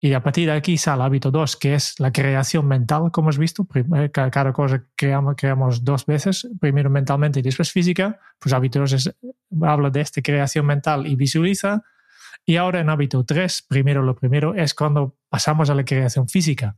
Y 0.00 0.12
a 0.12 0.22
partir 0.22 0.46
de 0.46 0.52
aquí 0.52 0.76
sale 0.76 1.02
hábito 1.02 1.30
2, 1.30 1.56
que 1.56 1.74
es 1.74 1.98
la 1.98 2.12
creación 2.12 2.66
mental, 2.66 3.10
como 3.10 3.30
has 3.30 3.38
visto. 3.38 3.66
Cada 4.12 4.52
cosa 4.52 4.84
creamos, 4.94 5.34
creamos 5.36 5.84
dos 5.84 6.04
veces, 6.04 6.46
primero 6.60 6.90
mentalmente 6.90 7.40
y 7.40 7.42
después 7.42 7.72
física. 7.72 8.20
Pues 8.38 8.52
hábito 8.52 8.80
2 8.80 9.14
habla 9.62 9.90
de 9.90 10.02
esta 10.02 10.20
creación 10.20 10.66
mental 10.66 11.06
y 11.06 11.16
visualiza. 11.16 11.82
Y 12.44 12.56
ahora 12.56 12.80
en 12.80 12.90
hábito 12.90 13.24
3, 13.24 13.64
primero 13.68 14.02
lo 14.02 14.14
primero, 14.14 14.54
es 14.54 14.74
cuando 14.74 15.16
pasamos 15.28 15.70
a 15.70 15.74
la 15.74 15.84
creación 15.84 16.28
física. 16.28 16.76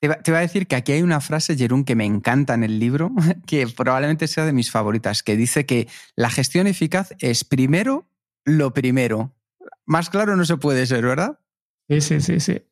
Te 0.00 0.06
iba 0.06 0.38
a 0.38 0.42
decir 0.42 0.68
que 0.68 0.76
aquí 0.76 0.92
hay 0.92 1.02
una 1.02 1.20
frase, 1.20 1.56
Jerún, 1.56 1.84
que 1.84 1.96
me 1.96 2.04
encanta 2.04 2.54
en 2.54 2.62
el 2.62 2.78
libro, 2.78 3.10
que 3.46 3.66
probablemente 3.66 4.28
sea 4.28 4.44
de 4.44 4.52
mis 4.52 4.70
favoritas, 4.70 5.22
que 5.22 5.36
dice 5.36 5.66
que 5.66 5.88
la 6.14 6.30
gestión 6.30 6.66
eficaz 6.66 7.14
es 7.18 7.44
primero 7.44 8.08
lo 8.44 8.72
primero. 8.72 9.34
Más 9.84 10.08
claro 10.08 10.36
no 10.36 10.44
se 10.44 10.56
puede 10.56 10.86
ser, 10.86 11.04
¿verdad? 11.04 11.40
Sí, 11.88 12.00
sí, 12.00 12.20
sí, 12.20 12.40
sí. 12.40 12.62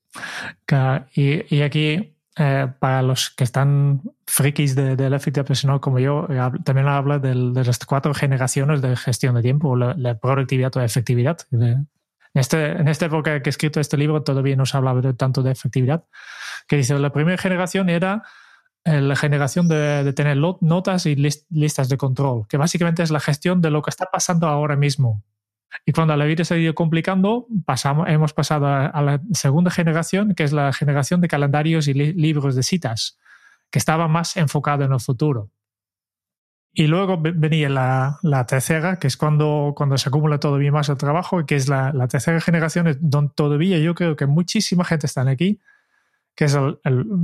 Y, 1.14 1.62
aquí, 1.62 2.16
eh, 2.36 2.68
para 2.78 3.02
los 3.02 3.30
que 3.30 3.44
están 3.44 4.02
frikis 4.26 4.74
de, 4.74 4.94
de 4.94 5.10
la 5.10 5.16
efectividad 5.16 5.46
personal 5.46 5.80
como 5.80 5.98
yo, 5.98 6.26
eh, 6.30 6.40
también 6.64 6.86
habla 6.86 7.18
de, 7.18 7.30
de, 7.30 7.64
las 7.64 7.78
cuatro 7.80 8.14
generaciones 8.14 8.80
de 8.82 8.96
gestión 8.96 9.34
de 9.34 9.42
tiempo, 9.42 9.74
la, 9.76 9.94
la 9.98 10.18
productividad 10.18 10.74
o 10.76 10.80
efectividad. 10.80 11.38
En, 11.50 11.88
este, 12.34 12.72
en 12.72 12.88
esta 12.88 13.06
época 13.06 13.42
que 13.42 13.48
he 13.48 13.50
escrito 13.50 13.80
este 13.80 13.96
libro 13.96 14.22
todavía 14.22 14.56
no 14.56 14.64
se 14.64 14.76
hablaba 14.76 15.02
tanto 15.14 15.42
de 15.42 15.52
efectividad 15.52 16.04
que 16.66 16.76
dice, 16.76 16.98
la 16.98 17.12
primera 17.12 17.38
generación 17.38 17.88
era 17.88 18.22
eh, 18.84 19.00
la 19.00 19.16
generación 19.16 19.68
de, 19.68 20.04
de 20.04 20.12
tener 20.12 20.36
notas 20.36 21.06
y 21.06 21.16
list, 21.16 21.46
listas 21.50 21.88
de 21.88 21.96
control, 21.96 22.46
que 22.48 22.56
básicamente 22.56 23.02
es 23.02 23.10
la 23.10 23.20
gestión 23.20 23.60
de 23.60 23.70
lo 23.70 23.82
que 23.82 23.90
está 23.90 24.06
pasando 24.06 24.46
ahora 24.46 24.76
mismo. 24.76 25.24
Y 25.84 25.92
cuando 25.92 26.16
la 26.16 26.24
vida 26.24 26.44
se 26.44 26.54
ha 26.54 26.58
ido 26.58 26.74
complicando, 26.74 27.46
pasamos, 27.64 28.08
hemos 28.08 28.32
pasado 28.32 28.66
a, 28.66 29.02
la 29.02 29.20
segunda 29.32 29.70
generación, 29.70 30.34
que 30.34 30.44
es 30.44 30.52
la 30.52 30.72
generación 30.72 31.20
de 31.20 31.28
calendarios 31.28 31.88
y 31.88 31.94
li 31.94 32.12
libros 32.12 32.54
de 32.54 32.62
citas, 32.62 33.18
que 33.70 33.78
estaba 33.78 34.08
más 34.08 34.36
enfocado 34.36 34.84
en 34.84 34.92
el 34.92 35.00
futuro. 35.00 35.50
Y 36.72 36.88
luego 36.88 37.18
venía 37.18 37.68
la, 37.70 38.46
tercera, 38.46 38.98
que 38.98 39.06
es 39.06 39.16
cuando, 39.16 39.72
cuando 39.74 39.96
se 39.96 40.10
acumula 40.10 40.38
todavía 40.38 40.70
más 40.70 40.88
el 40.90 40.98
trabajo, 40.98 41.44
que 41.46 41.56
es 41.56 41.68
la, 41.68 41.92
la 41.92 42.06
tercera 42.06 42.40
generación, 42.40 42.96
donde 43.00 43.32
todavía 43.34 43.78
yo 43.78 43.94
creo 43.94 44.14
que 44.14 44.26
muchísima 44.26 44.84
gente 44.84 45.06
está 45.06 45.22
aquí, 45.22 45.58
que 46.36 46.44
es 46.44 46.56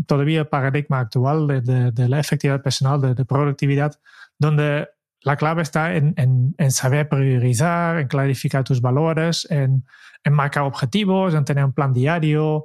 todavía 0.06 0.40
el 0.40 0.48
paradigma 0.48 1.00
actual 1.00 1.46
de, 1.46 2.08
la 2.08 2.18
efectividad 2.18 2.62
personal, 2.62 3.00
de, 3.00 3.14
de, 3.14 3.24
productividad, 3.24 4.00
donde 4.38 4.88
la 5.20 5.36
clave 5.36 5.62
está 5.62 5.94
en, 5.94 6.54
saber 6.70 7.08
priorizar, 7.08 7.98
en 7.98 8.08
clarificar 8.08 8.64
tus 8.64 8.80
valores, 8.80 9.46
en, 9.50 9.84
en 10.24 10.32
marcar 10.32 10.64
objetivos, 10.64 11.34
en 11.34 11.44
tener 11.44 11.64
un 11.64 11.74
plan 11.74 11.92
diario. 11.92 12.64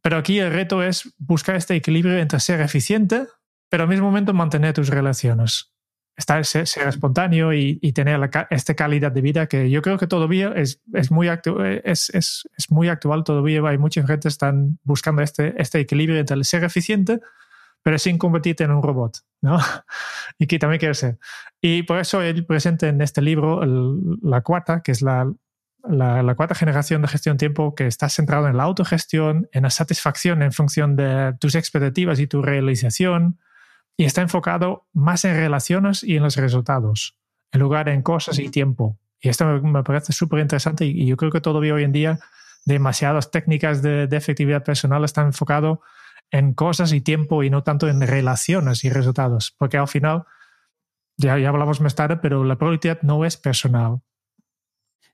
Pero 0.00 0.16
aquí 0.16 0.38
el 0.38 0.52
reto 0.52 0.82
es 0.82 1.12
buscar 1.18 1.56
este 1.56 1.74
equilibrio 1.74 2.16
entre 2.18 2.40
ser 2.40 2.60
eficiente, 2.60 3.26
pero 3.68 3.82
al 3.82 3.88
mismo 3.88 4.06
momento 4.06 4.32
mantener 4.32 4.72
tus 4.72 4.88
relaciones 4.88 5.74
estar, 6.16 6.44
ser, 6.44 6.66
ser 6.66 6.88
espontáneo 6.88 7.52
y, 7.52 7.78
y 7.80 7.92
tener 7.92 8.18
la, 8.18 8.30
esta 8.50 8.74
calidad 8.74 9.12
de 9.12 9.20
vida 9.20 9.46
que 9.46 9.70
yo 9.70 9.82
creo 9.82 9.98
que 9.98 10.06
todavía 10.06 10.52
es, 10.54 10.80
es, 10.92 11.10
muy, 11.10 11.28
actu 11.28 11.60
es, 11.62 12.10
es, 12.10 12.48
es, 12.56 12.70
muy 12.70 12.88
actual, 12.88 13.24
todavía 13.24 13.62
hay 13.66 13.78
mucha 13.78 14.00
gente 14.06 14.22
que 14.22 14.28
están 14.28 14.78
buscando 14.84 15.22
este, 15.22 15.54
este 15.60 15.80
equilibrio 15.80 16.18
entre 16.18 16.36
el 16.36 16.44
ser 16.44 16.64
eficiente, 16.64 17.20
pero 17.82 17.98
sin 17.98 18.18
convertirte 18.18 18.64
en 18.64 18.72
un 18.72 18.82
robot, 18.82 19.18
¿no? 19.40 19.58
y 20.38 20.46
que 20.46 20.58
también 20.58 20.78
quiere 20.78 20.94
ser. 20.94 21.18
Y 21.60 21.82
por 21.84 21.98
eso 21.98 22.20
él 22.22 22.44
presenta 22.44 22.88
en 22.88 23.00
este 23.00 23.22
libro 23.22 23.62
el, 23.62 24.18
la 24.22 24.42
cuarta, 24.42 24.82
que 24.82 24.92
es 24.92 25.02
la, 25.02 25.32
la, 25.88 26.22
la, 26.22 26.34
cuarta 26.34 26.54
generación 26.54 27.02
de 27.02 27.08
gestión 27.08 27.38
tiempo 27.38 27.74
que 27.74 27.86
está 27.86 28.08
centrado 28.08 28.48
en 28.48 28.56
la 28.56 28.64
autogestión, 28.64 29.48
en 29.52 29.62
la 29.62 29.70
satisfacción 29.70 30.42
en 30.42 30.52
función 30.52 30.96
de 30.96 31.34
tus 31.40 31.54
expectativas 31.54 32.20
y 32.20 32.26
tu 32.26 32.42
realización, 32.42 33.38
y 34.00 34.04
está 34.06 34.22
enfocado 34.22 34.86
más 34.94 35.26
en 35.26 35.36
relaciones 35.36 36.02
y 36.02 36.16
en 36.16 36.22
los 36.22 36.34
resultados, 36.36 37.18
en 37.52 37.60
lugar 37.60 37.90
en 37.90 38.00
cosas 38.00 38.38
y 38.38 38.48
tiempo. 38.48 38.98
Y 39.20 39.28
esto 39.28 39.44
me 39.44 39.82
parece 39.82 40.14
súper 40.14 40.38
interesante 40.38 40.86
y, 40.86 41.04
yo 41.04 41.18
creo 41.18 41.30
que 41.30 41.42
todavía 41.42 41.74
hoy 41.74 41.84
en 41.84 41.92
día 41.92 42.18
demasiadas 42.64 43.30
técnicas 43.30 43.82
de, 43.82 44.06
de 44.06 44.16
efectividad 44.16 44.64
personal 44.64 45.04
están 45.04 45.26
enfocado 45.26 45.82
en 46.30 46.54
cosas 46.54 46.94
y 46.94 47.02
tiempo 47.02 47.42
y 47.42 47.50
no 47.50 47.62
tanto 47.62 47.88
en 47.88 48.00
relaciones 48.00 48.84
y 48.84 48.88
resultados, 48.88 49.54
porque 49.58 49.76
al 49.76 49.86
final, 49.86 50.24
ya, 51.18 51.36
ya 51.36 51.50
hablamos 51.50 51.82
más 51.82 51.94
tarde, 51.94 52.16
pero 52.16 52.42
la 52.42 52.56
productividad 52.56 53.02
no 53.02 53.26
es 53.26 53.36
personal, 53.36 54.00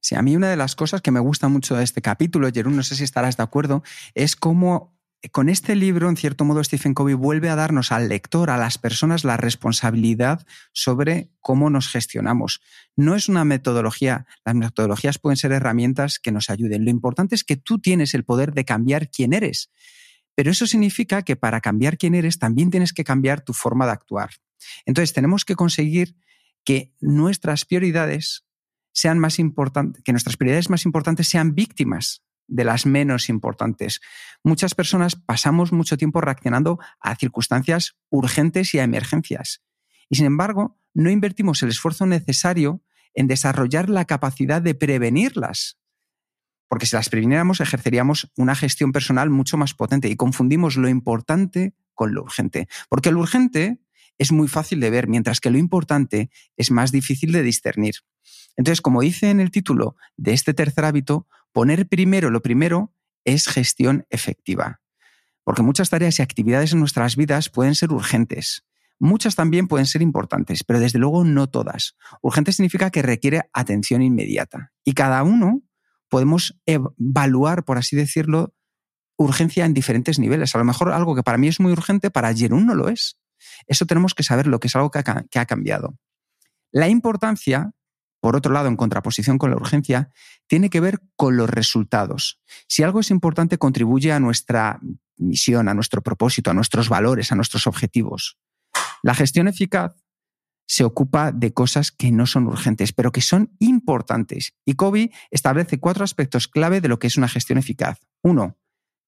Sí, 0.07 0.15
a 0.15 0.23
mí 0.23 0.37
una 0.37 0.49
de 0.49 0.57
las 0.57 0.77
cosas 0.77 1.03
que 1.03 1.11
me 1.11 1.19
gusta 1.19 1.49
mucho 1.49 1.75
de 1.75 1.83
este 1.83 2.01
capítulo, 2.01 2.49
Jerón, 2.55 2.77
no 2.77 2.85
sé 2.85 2.95
si 2.95 3.03
estarás 3.03 3.37
de 3.37 3.43
acuerdo, 3.43 3.83
es 4.15 4.37
cómo 4.37 4.96
con 5.33 5.49
este 5.49 5.75
libro, 5.75 6.09
en 6.09 6.17
cierto 6.17 6.45
modo, 6.45 6.63
Stephen 6.63 6.95
Covey 6.95 7.15
vuelve 7.15 7.49
a 7.49 7.57
darnos 7.57 7.93
al 7.93 8.09
lector, 8.09 8.51
a 8.51 8.57
las 8.57 8.79
personas, 8.79 9.25
la 9.25 9.37
responsabilidad 9.37 10.47
sobre 10.73 11.31
cómo 11.41 11.71
nos 11.71 11.89
gestionamos. 11.89 12.61
No 12.97 13.15
es 13.15 13.29
una 13.29 13.45
metodología, 13.45 14.27
las 14.45 14.55
metodologías 14.55 15.19
pueden 15.19 15.37
ser 15.37 15.53
herramientas 15.53 16.19
que 16.19 16.33
nos 16.33 16.51
ayuden. 16.51 16.85
Lo 16.85 16.91
importante 16.91 17.35
es 17.35 17.45
que 17.45 17.57
tú 17.57 17.79
tienes 17.79 18.15
el 18.15 18.25
poder 18.25 18.53
de 18.53 18.65
cambiar 18.65 19.11
quién 19.11 19.33
eres. 19.33 19.71
Pero 20.35 20.51
eso 20.51 20.67
significa 20.67 21.23
que 21.23 21.37
para 21.37 21.61
cambiar 21.61 21.97
quién 21.97 22.15
eres 22.15 22.39
también 22.39 22.71
tienes 22.71 22.93
que 22.93 23.05
cambiar 23.05 23.41
tu 23.41 23.53
forma 23.53 23.87
de 23.87 23.93
actuar. 23.93 24.31
Entonces 24.85 25.13
tenemos 25.13 25.45
que 25.45 25.55
conseguir 25.55 26.17
que 26.65 26.93
nuestras 27.01 27.65
prioridades 27.65 28.45
sean 28.93 29.19
más 29.19 29.39
importantes, 29.39 30.03
que 30.03 30.13
nuestras 30.13 30.37
prioridades 30.37 30.69
más 30.69 30.85
importantes 30.85 31.29
sean 31.29 31.55
víctimas 31.55 32.23
de 32.49 32.65
las 32.65 32.87
menos 32.87 33.29
importantes. 33.29 34.01
Muchas 34.43 34.75
personas 34.75 35.17
pasamos 35.17 35.73
mucho 35.73 35.97
tiempo 35.97 36.21
reaccionando 36.21 36.79
a 37.01 37.17
circunstancias 37.17 37.97
urgentes 38.11 38.75
y 38.75 38.79
a 38.79 38.85
emergencias. 38.85 39.63
Y 40.09 40.17
sin 40.17 40.27
embargo, 40.27 40.79
no 40.95 41.11
invertimos 41.11 41.63
el 41.63 41.71
esfuerzo 41.71 42.07
necesario 42.07 42.83
en 43.15 43.27
desarrollar 43.27 43.89
la 43.89 44.05
capacidad 44.05 44.63
de 44.63 44.75
prevenirlas. 44.75 45.79
Porque 46.69 46.87
si 46.87 46.97
las 46.97 47.09
previniéramos, 47.09 47.61
ejerceríamos 47.61 48.33
una 48.37 48.55
gestión 48.55 48.93
personal 48.93 49.31
mucho 49.31 49.57
más 49.57 49.75
potente 49.75 50.09
y 50.09 50.17
confundimos 50.17 50.77
lo 50.77 50.89
importante 50.89 51.75
con 51.95 52.15
lo 52.15 52.23
urgente. 52.23 52.69
Porque 52.89 53.13
lo 53.13 53.21
urgente 53.21 53.81
es 54.19 54.33
muy 54.33 54.49
fácil 54.49 54.81
de 54.81 54.91
ver, 54.91 55.09
mientras 55.09 55.41
que 55.41 55.51
lo 55.51 55.59
importante 55.59 56.31
es 56.57 56.71
más 56.71 56.93
difícil 56.93 57.33
de 57.33 57.43
discernir. 57.43 57.97
Entonces, 58.57 58.81
como 58.81 59.03
dice 59.03 59.31
en 59.31 59.41
el 59.41 59.51
título 59.51 59.97
de 60.17 60.33
este 60.33 60.55
tercer 60.55 60.85
hábito, 60.85 61.29
poner 61.57 61.89
primero 61.89 62.29
lo 62.29 62.43
primero 62.43 62.93
es 63.25 63.49
gestión 63.49 64.05
efectiva. 64.11 64.83
Porque 65.43 65.63
muchas 65.63 65.89
tareas 65.89 66.19
y 66.19 66.23
actividades 66.23 66.75
en 66.75 66.81
nuestras 66.81 67.17
vidas 67.17 67.49
pueden 67.49 67.75
ser 67.75 67.93
urgentes. 67.93 68.67
Muchas 68.99 69.37
también 69.37 69.67
pueden 69.67 69.87
ser 69.87 70.03
importantes, 70.03 70.65
pero 70.65 70.81
desde 70.81 70.99
luego 70.99 71.25
no 71.25 71.47
todas. 71.47 71.97
Urgente 72.21 72.53
significa 72.53 72.91
que 72.91 73.01
requiere 73.01 73.49
atención 73.55 74.03
inmediata. 74.03 74.75
Y 74.85 74.93
cada 74.93 75.23
uno 75.23 75.63
podemos 76.11 76.61
evaluar, 76.67 77.65
por 77.65 77.79
así 77.79 77.97
decirlo, 77.97 78.55
urgencia 79.17 79.65
en 79.65 79.73
diferentes 79.73 80.19
niveles. 80.19 80.55
A 80.55 80.59
lo 80.59 80.65
mejor 80.65 80.93
algo 80.93 81.15
que 81.15 81.23
para 81.23 81.39
mí 81.39 81.49
es 81.49 81.59
muy 81.59 81.73
urgente, 81.73 82.11
para 82.11 82.35
Jerún 82.35 82.67
no 82.67 82.75
lo 82.75 82.91
es. 82.91 83.19
Eso 83.67 83.87
tenemos 83.87 84.13
que 84.13 84.25
saber 84.25 84.47
lo 84.47 84.61
que 84.61 84.67
es 84.67 84.77
algo 84.77 84.91
que 84.91 84.99
ha, 84.99 85.47
cambiado. 85.47 85.97
La 86.71 86.91
importancia, 86.91 87.71
por 88.27 88.35
otro 88.35 88.53
lado, 88.53 88.67
en 88.67 88.75
contraposición 88.75 89.39
con 89.39 89.51
la 89.51 89.57
urgencia, 89.57 90.11
tiene 90.49 90.69
que 90.69 90.81
ver 90.81 91.01
con 91.15 91.37
los 91.37 91.49
resultados. 91.49 92.41
Si 92.67 92.83
algo 92.83 92.99
es 92.99 93.13
importante, 93.13 93.57
contribuye 93.57 94.11
a 94.11 94.19
nuestra 94.19 94.81
misión, 95.17 95.69
a 95.69 95.75
nuestro 95.75 96.03
propósito, 96.03 96.51
a 96.51 96.53
nuestros 96.53 96.89
valores, 96.89 97.31
a 97.31 97.37
nuestros 97.37 97.69
objetivos. 97.69 98.37
La 99.05 99.15
gestión 99.15 99.47
eficaz 99.47 99.95
se 100.67 100.83
ocupa 100.83 101.31
de 101.31 101.53
cosas 101.53 101.93
que 101.93 102.11
no 102.11 102.27
son 102.27 102.49
urgentes, 102.49 102.93
pero 102.93 103.13
que 103.13 103.21
son 103.21 103.55
importantes. 103.61 104.57
Y 104.65 104.75
Kobe 104.75 105.13
establece 105.31 105.79
cuatro 105.79 106.03
aspectos 106.03 106.49
clave 106.49 106.81
de 106.81 106.89
lo 106.89 106.99
que 106.99 107.07
es 107.07 107.17
una 107.17 107.29
gestión 107.29 107.59
eficaz. 107.59 108.01
Uno, 108.25 108.59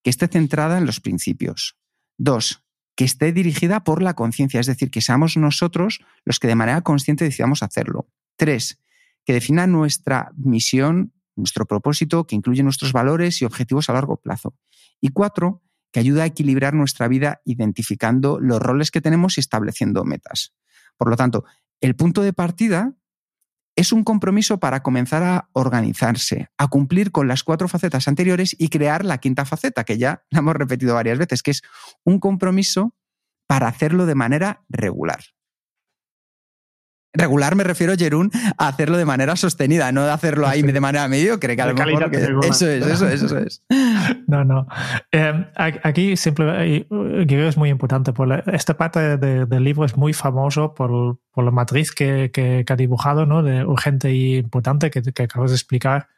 que 0.05 0.11
esté 0.11 0.29
centrada 0.29 0.79
en 0.79 0.87
los 0.87 1.01
principios. 1.01 1.77
Dos, 2.19 2.63
que 2.95 3.05
esté 3.05 3.33
dirigida 3.33 3.83
por 3.83 4.01
la 4.01 4.15
conciencia, 4.15 4.61
es 4.61 4.67
decir, 4.67 4.93
que 4.93 5.01
seamos 5.01 5.37
nosotros 5.37 6.05
los 6.25 6.39
que 6.39 6.47
de 6.47 6.55
manera 6.55 6.83
consciente 6.83 7.25
decidamos 7.25 7.65
hacerlo. 7.65 8.09
Tres, 8.37 8.79
que 9.29 9.35
defina 9.35 9.67
nuestra 9.67 10.33
misión, 10.39 11.13
nuestro 11.37 11.67
propósito, 11.67 12.27
que 12.27 12.35
incluye 12.35 12.63
nuestros 12.63 12.95
valores 12.95 13.43
y 13.43 13.45
objetivos 13.45 13.91
a 13.91 13.93
largo 13.93 14.17
plazo. 14.17 14.55
Y 15.03 15.11
cuatro, 15.11 15.63
que 15.93 16.01
ayuda 16.01 16.23
a 16.23 16.27
equilibrar 16.27 16.73
nuestra 16.73 17.09
vida 17.09 17.43
identificando 17.45 18.41
los 18.41 18.59
roles 18.59 18.91
que 18.91 19.03
tenemos 19.03 19.37
y 19.37 19.41
estableciendo 19.41 20.03
metas. 20.07 20.55
Por 20.97 21.11
lo 21.11 21.17
tanto, 21.17 21.45
el 21.83 21.95
punto 21.95 22.23
de 22.23 22.33
partida 22.33 22.95
es 23.77 23.93
un 23.93 24.03
compromiso 24.03 24.61
para 24.61 24.83
comenzar 24.83 25.23
a 25.23 25.51
organizarse, 25.53 26.49
a 26.57 26.69
cumplir 26.69 27.13
con 27.13 27.29
las 27.29 27.45
cuatro 27.45 27.69
facetas 27.69 28.09
anteriores 28.09 28.57
y 28.59 28.69
crear 28.69 29.05
la 29.05 29.19
quinta 29.19 29.45
faceta, 29.45 29.85
que 29.85 29.99
ya 29.99 30.25
la 30.31 30.39
hemos 30.39 30.57
repetido 30.57 30.95
varias 30.95 31.19
veces, 31.19 31.43
que 31.43 31.51
es 31.51 31.61
un 32.03 32.19
compromiso 32.19 32.97
para 33.47 33.69
hacerlo 33.69 34.07
de 34.07 34.15
manera 34.15 34.65
regular. 34.71 35.21
Regular 37.15 37.57
me 37.57 37.65
refiero, 37.65 37.95
Jerún, 37.97 38.31
a 38.59 38.69
hacerlo 38.69 38.99
de 38.99 39.07
manera 39.07 39.35
sostenida, 39.35 39.91
no 39.93 40.05
de 40.05 40.11
hacerlo 40.11 40.47
ahí 40.47 40.61
de 40.61 40.81
manera 40.81 41.09
mediocre, 41.09 41.57
que 41.57 41.63
a 41.63 41.67
lo 41.69 41.75
mejor 41.75 42.15
eso 42.45 42.69
es, 42.69 42.87
eso 42.87 43.09
es, 43.09 43.23
eso 43.23 43.39
es. 43.39 43.65
No, 44.27 44.45
no. 44.45 44.67
Em, 45.11 45.47
aquí 45.57 46.17
simplemente 46.17 46.87
creo 46.89 47.27
que 47.27 47.49
es 47.49 47.57
muy 47.57 47.71
importante. 47.71 48.13
Por 48.13 48.45
esta 48.53 48.77
parte 48.77 49.17
del 49.17 49.65
libro 49.65 49.85
es 49.85 49.97
muy 49.97 50.13
famoso 50.13 50.75
por, 50.75 51.19
por 51.33 51.45
la 51.45 51.51
matriz 51.51 51.93
que, 51.93 52.31
que, 52.31 52.65
ha 52.69 52.77
dibujado, 52.77 53.25
¿no? 53.25 53.43
De 53.43 53.65
urgente 53.65 54.13
y 54.13 54.37
importante 54.37 54.91
que, 54.91 55.03
que 55.03 55.23
acabas 55.23 55.51
de 55.51 55.57
explicar. 55.57 56.09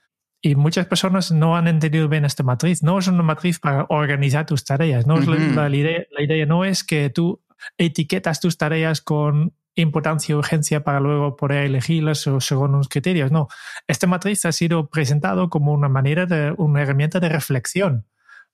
Y 0.42 0.56
muchas 0.56 0.86
personas 0.86 1.30
no 1.30 1.56
han 1.56 1.68
entendido 1.68 2.08
bien 2.08 2.24
esta 2.24 2.42
matriz. 2.42 2.82
No 2.82 2.98
es 2.98 3.06
una 3.06 3.22
matriz 3.22 3.60
para 3.60 3.86
organizar 3.88 4.46
tus 4.46 4.64
tareas. 4.64 5.06
No 5.06 5.18
la, 5.18 5.68
idea, 5.68 6.04
la 6.10 6.22
idea 6.22 6.46
no 6.46 6.64
es 6.64 6.82
que 6.82 7.10
tú 7.10 7.42
etiquetas 7.76 8.40
tus 8.40 8.56
tareas 8.56 9.00
con 9.02 9.52
importancia 9.74 10.32
y 10.32 10.36
urgencia 10.36 10.82
para 10.82 11.00
luego 11.00 11.36
poder 11.36 11.64
elegirlas 11.64 12.28
según 12.40 12.74
unos 12.74 12.88
criterios. 12.88 13.30
No, 13.30 13.48
esta 13.86 14.06
matriz 14.06 14.44
ha 14.44 14.52
sido 14.52 14.88
presentado 14.88 15.48
como 15.48 15.72
una 15.72 15.88
manera 15.88 16.26
de, 16.26 16.52
una 16.56 16.82
herramienta 16.82 17.20
de 17.20 17.28
reflexión 17.28 18.06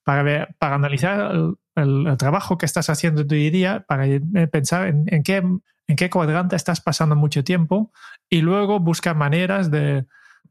para, 0.03 0.49
para 0.59 0.75
analizar 0.75 1.31
el, 1.75 2.17
trabajo 2.17 2.57
que 2.57 2.65
estás 2.65 2.89
haciendo 2.89 3.25
tu 3.25 3.35
día, 3.35 3.85
para 3.87 4.05
pensar 4.51 4.87
en, 4.87 5.23
qué, 5.23 5.37
en 5.37 5.95
qué 5.95 6.09
cuadrante 6.09 6.55
estás 6.55 6.81
pasando 6.81 7.15
mucho 7.15 7.43
tiempo 7.43 7.91
y 8.29 8.41
luego 8.41 8.79
buscar 8.79 9.15
maneras 9.15 9.69
de, 9.69 10.05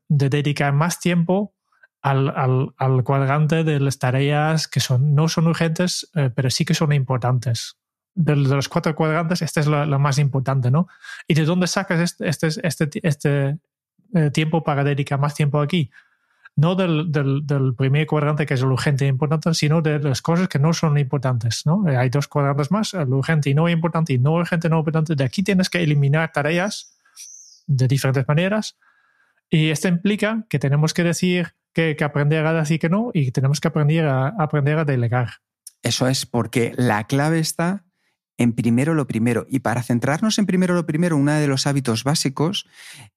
dedicar 0.08 0.72
más 0.72 1.00
tiempo 1.00 1.54
al, 2.02 2.32
al, 2.76 3.02
cuadrante 3.02 3.64
de 3.64 3.80
las 3.80 3.98
tareas 3.98 4.68
que 4.68 4.78
son, 4.78 5.14
no 5.14 5.28
son 5.28 5.48
urgentes, 5.48 6.08
eh, 6.14 6.30
pero 6.32 6.50
sí 6.50 6.64
que 6.64 6.74
son 6.74 6.92
importantes 6.92 7.76
de, 8.16 8.34
los 8.34 8.68
cuatro 8.68 8.94
cuadrantes, 8.96 9.42
este 9.42 9.60
es 9.60 9.66
lo, 9.66 9.98
más 9.98 10.18
importante, 10.18 10.70
¿no? 10.70 10.88
¿Y 11.28 11.34
de 11.34 11.44
dónde 11.44 11.66
sacas 11.66 12.00
este, 12.00 12.28
este, 12.28 12.48
este, 12.66 13.00
este 13.02 13.58
eh, 14.14 14.30
tiempo 14.30 14.64
para 14.64 14.82
dedicar 14.82 15.20
más 15.20 15.34
tiempo 15.34 15.60
aquí? 15.60 15.90
No 16.56 16.74
del, 16.74 17.12
del, 17.12 17.74
primer 17.76 18.06
cuadrante 18.06 18.46
que 18.46 18.54
es 18.54 18.62
lo 18.62 18.72
urgente 18.72 19.04
e 19.04 19.08
importante, 19.08 19.52
sino 19.52 19.82
de 19.82 19.98
las 19.98 20.22
cosas 20.22 20.48
que 20.48 20.58
no 20.58 20.72
son 20.72 20.96
importantes, 20.96 21.66
¿no? 21.66 21.86
Eh, 21.86 21.96
hay 21.96 22.08
dos 22.08 22.26
cuadrantes 22.26 22.70
más, 22.70 22.94
lo 22.94 23.18
urgente 23.18 23.50
y 23.50 23.54
no 23.54 23.68
importante 23.68 24.14
y 24.14 24.18
no 24.18 24.32
urgente 24.32 24.70
no 24.70 24.78
importante. 24.78 25.14
De 25.14 25.24
aquí 25.24 25.42
tienes 25.42 25.68
que 25.68 25.82
eliminar 25.82 26.32
tareas 26.32 26.96
de 27.66 27.86
diferentes 27.86 28.26
maneras 28.26 28.78
y 29.50 29.68
esto 29.68 29.88
implica 29.88 30.44
que 30.48 30.58
tenemos 30.58 30.94
que 30.94 31.04
decir 31.04 31.54
que, 31.72 31.94
que 31.94 32.04
aprender 32.04 32.46
a 32.46 32.54
decir 32.54 32.78
que 32.78 32.88
no 32.88 33.10
y 33.12 33.30
tenemos 33.32 33.60
que 33.60 33.68
aprender 33.68 34.06
a, 34.06 34.28
aprender 34.28 34.78
a 34.78 34.84
delegar. 34.86 35.28
Eso 35.82 36.08
es 36.08 36.24
porque 36.24 36.72
la 36.76 37.04
clave 37.04 37.38
está 37.38 37.85
en 38.38 38.52
primero 38.52 38.94
lo 38.94 39.06
primero. 39.06 39.46
Y 39.48 39.60
para 39.60 39.82
centrarnos 39.82 40.38
en 40.38 40.46
primero 40.46 40.74
lo 40.74 40.86
primero, 40.86 41.16
uno 41.16 41.32
de 41.32 41.46
los 41.46 41.66
hábitos 41.66 42.04
básicos 42.04 42.66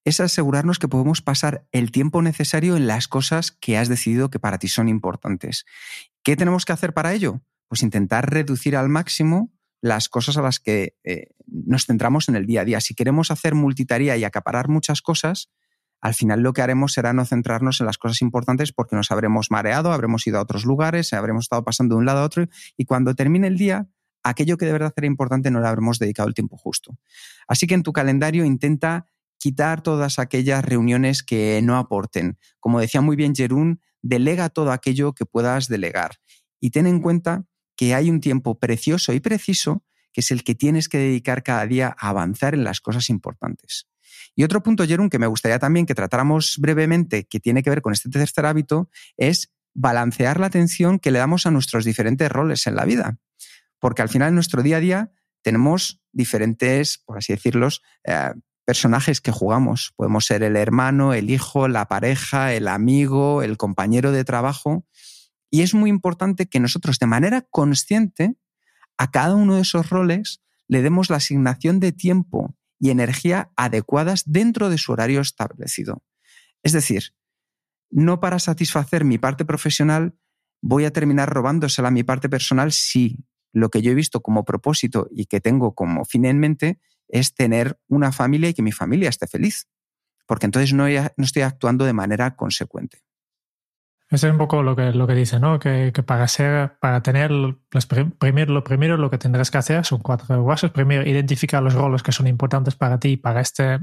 es 0.06 0.20
asegurarnos 0.20 0.80
que 0.80 0.88
podemos 0.88 1.22
pasar 1.22 1.68
el 1.72 1.92
tiempo 1.92 2.22
necesario 2.22 2.78
en 2.78 2.88
las 2.88 3.08
cosas 3.08 3.52
que 3.52 3.78
has 3.78 3.90
decidido 3.90 4.30
que 4.30 4.40
para 4.40 4.60
ti 4.60 4.68
son 4.68 4.90
importantes. 4.90 5.66
¿Qué 6.24 6.36
tenemos 6.36 6.66
que 6.66 6.74
hacer 6.74 6.94
para 6.94 7.14
ello? 7.14 7.42
Pues 7.68 7.84
intentar 7.84 8.32
reducir 8.32 8.76
al 8.76 8.90
máximo 8.90 9.52
las 9.82 10.10
cosas 10.10 10.38
a 10.38 10.42
las 10.42 10.60
que 10.60 10.96
eh, 11.04 11.28
nos 11.48 11.86
centramos 11.86 12.28
en 12.30 12.36
el 12.36 12.46
día 12.46 12.62
a 12.62 12.66
día. 12.66 12.82
Si 12.82 12.96
queremos 12.96 13.32
hacer 13.32 13.56
multitarea 13.56 14.18
y 14.18 14.24
acaparar 14.24 14.68
muchas 14.68 15.02
cosas, 15.02 15.50
al 16.02 16.14
final 16.14 16.42
lo 16.42 16.54
que 16.54 16.62
haremos 16.62 16.94
será 16.94 17.14
no 17.14 17.26
centrarnos 17.26 17.80
en 17.80 17.86
las 17.86 17.98
cosas 17.98 18.22
importantes 18.22 18.72
porque 18.72 18.96
nos 18.96 19.12
habremos 19.12 19.52
mareado, 19.52 19.92
habremos 19.92 20.26
ido 20.28 20.40
a 20.40 20.42
otros 20.42 20.66
lugares, 20.66 21.14
habremos 21.14 21.46
estado 21.46 21.64
pasando 21.64 21.96
de 21.96 22.00
un 22.00 22.06
lado 22.06 22.20
a 22.20 22.24
otro 22.24 22.48
y 22.78 22.86
cuando 22.86 23.16
termine 23.16 23.48
el 23.48 23.58
día 23.58 23.88
aquello 24.24 24.58
que 24.58 24.66
de 24.66 24.72
verdad 24.72 24.94
era 24.96 25.08
importante 25.08 25.52
no 25.52 25.60
le 25.60 25.68
habremos 25.68 26.00
dedicado 26.00 26.28
el 26.28 26.34
tiempo 26.34 26.58
justo. 26.58 26.98
Así 27.48 27.68
que 27.68 27.76
en 27.76 27.84
tu 27.84 27.94
calendario 27.94 28.46
intenta 28.46 29.08
quitar 29.38 29.82
todas 29.82 30.20
aquellas 30.20 30.64
reuniones 30.64 31.24
que 31.24 31.62
no 31.64 31.78
aporten. 31.78 32.38
Como 32.60 32.80
decía 32.80 33.02
muy 33.02 33.16
bien 33.16 33.34
Jerún, 33.34 33.82
delega 34.02 34.50
todo 34.50 34.72
aquello 34.72 35.14
que 35.14 35.26
puedas 35.26 35.68
delegar 35.68 36.18
y 36.60 36.72
ten 36.72 36.88
en 36.88 37.02
cuenta 37.02 37.46
que 37.76 37.96
hay 37.96 38.10
un 38.10 38.20
tiempo 38.20 38.60
precioso 38.60 39.14
y 39.14 39.20
preciso 39.20 39.84
que 40.12 40.22
es 40.22 40.32
el 40.32 40.44
que 40.44 40.56
tienes 40.56 40.90
que 40.90 40.98
dedicar 40.98 41.44
cada 41.44 41.66
día 41.66 41.96
a 41.98 42.10
avanzar 42.10 42.54
en 42.54 42.64
las 42.64 42.82
cosas 42.82 43.10
importantes. 43.10 43.88
Y 44.36 44.44
otro 44.44 44.64
punto, 44.64 44.86
Jerún, 44.86 45.10
que 45.10 45.20
me 45.20 45.28
gustaría 45.28 45.60
también 45.60 45.86
que 45.86 45.96
tratáramos 45.96 46.58
brevemente, 46.60 47.26
que 47.26 47.40
tiene 47.40 47.62
que 47.64 47.70
ver 47.70 47.82
con 47.82 47.94
este 47.94 48.10
tercer 48.10 48.46
hábito, 48.46 48.90
es 49.18 49.54
balancear 49.74 50.40
la 50.40 50.48
atención 50.48 51.00
que 51.00 51.12
le 51.12 51.20
damos 51.20 51.46
a 51.46 51.52
nuestros 51.52 51.86
diferentes 51.86 52.30
roles 52.30 52.66
en 52.68 52.76
la 52.76 52.86
vida 52.86 53.20
porque 53.80 54.02
al 54.02 54.10
final 54.10 54.30
en 54.30 54.36
nuestro 54.36 54.62
día 54.64 54.78
a 54.78 54.82
día 54.82 55.12
tenemos 55.42 56.02
diferentes, 56.12 57.02
por 57.06 57.18
así 57.18 57.34
decirlo, 57.34 57.70
eh, 58.06 58.34
personajes 58.66 59.22
que 59.22 59.32
jugamos. 59.32 59.94
Podemos 59.96 60.26
ser 60.26 60.44
el 60.44 60.56
hermano, 60.56 61.14
el 61.14 61.30
hijo, 61.30 61.68
la 61.68 61.88
pareja, 61.88 62.54
el 62.54 62.68
amigo, 62.68 63.42
el 63.42 63.58
compañero 63.58 64.12
de 64.12 64.24
trabajo. 64.24 64.86
Y 65.50 65.62
es 65.62 65.74
muy 65.74 65.90
importante 65.90 66.48
que 66.48 66.60
nosotros 66.60 67.00
de 67.00 67.08
manera 67.08 67.48
consciente 67.50 68.36
a 68.98 69.10
cada 69.10 69.36
uno 69.36 69.56
de 69.56 69.62
esos 69.62 69.90
roles 69.90 70.44
le 70.68 70.82
demos 70.82 71.10
la 71.10 71.18
asignación 71.18 71.80
de 71.80 71.92
tiempo 71.92 72.56
y 72.80 72.92
energía 72.92 73.52
adecuadas 73.56 74.24
dentro 74.26 74.70
de 74.70 74.78
su 74.78 74.92
horario 74.92 75.22
establecido. 75.22 76.04
Es 76.62 76.74
decir, 76.74 77.16
no 77.90 78.20
para 78.20 78.40
satisfacer 78.40 79.04
mi 79.04 79.18
parte 79.18 79.46
profesional 79.46 80.16
voy 80.62 80.86
a 80.86 80.92
terminar 80.92 81.30
robándosela 81.30 81.88
a 81.88 81.92
mi 81.92 82.04
parte 82.04 82.30
personal 82.30 82.72
si 82.72 83.18
lo 83.52 83.70
que 83.70 83.82
yo 83.82 83.92
he 83.92 83.96
visto 83.96 84.22
como 84.22 84.46
propósito 84.46 85.08
y 85.12 85.26
que 85.26 85.42
tengo 85.42 85.74
como 85.74 86.06
fin 86.06 86.26
en 86.26 86.40
mente 86.40 86.80
es 87.08 87.34
tener 87.34 87.80
una 87.88 88.12
familia 88.12 88.50
y 88.50 88.54
que 88.54 88.62
mi 88.62 88.72
familia 88.72 89.10
esté 89.10 89.28
feliz, 89.28 89.68
porque 90.28 90.46
entonces 90.46 90.74
no, 90.74 90.86
no 90.88 91.24
estoy 91.24 91.42
actuando 91.42 91.86
de 91.86 91.94
manera 91.94 92.36
consecuente. 92.36 93.04
Eso 94.10 94.26
es 94.26 94.32
un 94.32 94.40
poco 94.40 94.64
lo 94.64 94.76
que, 94.76 94.92
lo 94.92 95.06
que 95.06 95.14
dice, 95.14 95.40
¿no? 95.40 95.60
Que, 95.60 95.92
para 96.06 96.28
ser, 96.28 96.78
para 96.80 97.04
tener 97.04 97.32
primero, 98.18 98.54
lo 98.54 98.64
primero 98.64 98.98
lo 98.98 99.12
que 99.12 99.20
tendrás 99.20 99.52
que 99.52 99.60
hacer 99.60 99.86
son 99.86 100.00
cuatro 100.00 100.44
pasos. 100.46 100.72
Primero, 100.72 101.08
identificar 101.08 101.62
los 101.62 101.76
roles 101.76 102.02
que 102.02 102.12
son 102.12 102.26
importantes 102.26 102.76
para 102.76 103.00
ti, 103.00 103.18
para 103.18 103.42
este. 103.42 103.80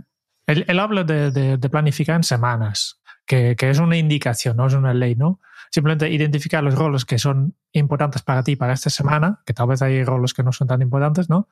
Él, 0.48 0.80
habla 0.80 1.04
de, 1.04 1.30
de, 1.30 1.68
planificar 1.68 2.16
en 2.16 2.24
semanas, 2.24 3.00
que, 3.24 3.54
que, 3.56 3.70
es 3.70 3.78
una 3.78 3.96
indicación, 3.96 4.56
no 4.56 4.66
es 4.66 4.74
una 4.74 4.94
ley, 4.94 5.14
¿no? 5.14 5.40
Simplemente 5.70 6.10
identificar 6.10 6.62
los 6.62 6.74
roles 6.74 7.04
que 7.04 7.18
son 7.18 7.54
importantes 7.72 8.22
para 8.22 8.42
ti 8.42 8.56
para 8.56 8.72
esta 8.72 8.90
semana, 8.90 9.42
que 9.44 9.54
tal 9.54 9.68
vez 9.68 9.82
hay 9.82 10.04
roles 10.04 10.34
que 10.34 10.42
no 10.42 10.52
son 10.52 10.68
tan 10.68 10.82
importantes, 10.82 11.28
¿no? 11.28 11.48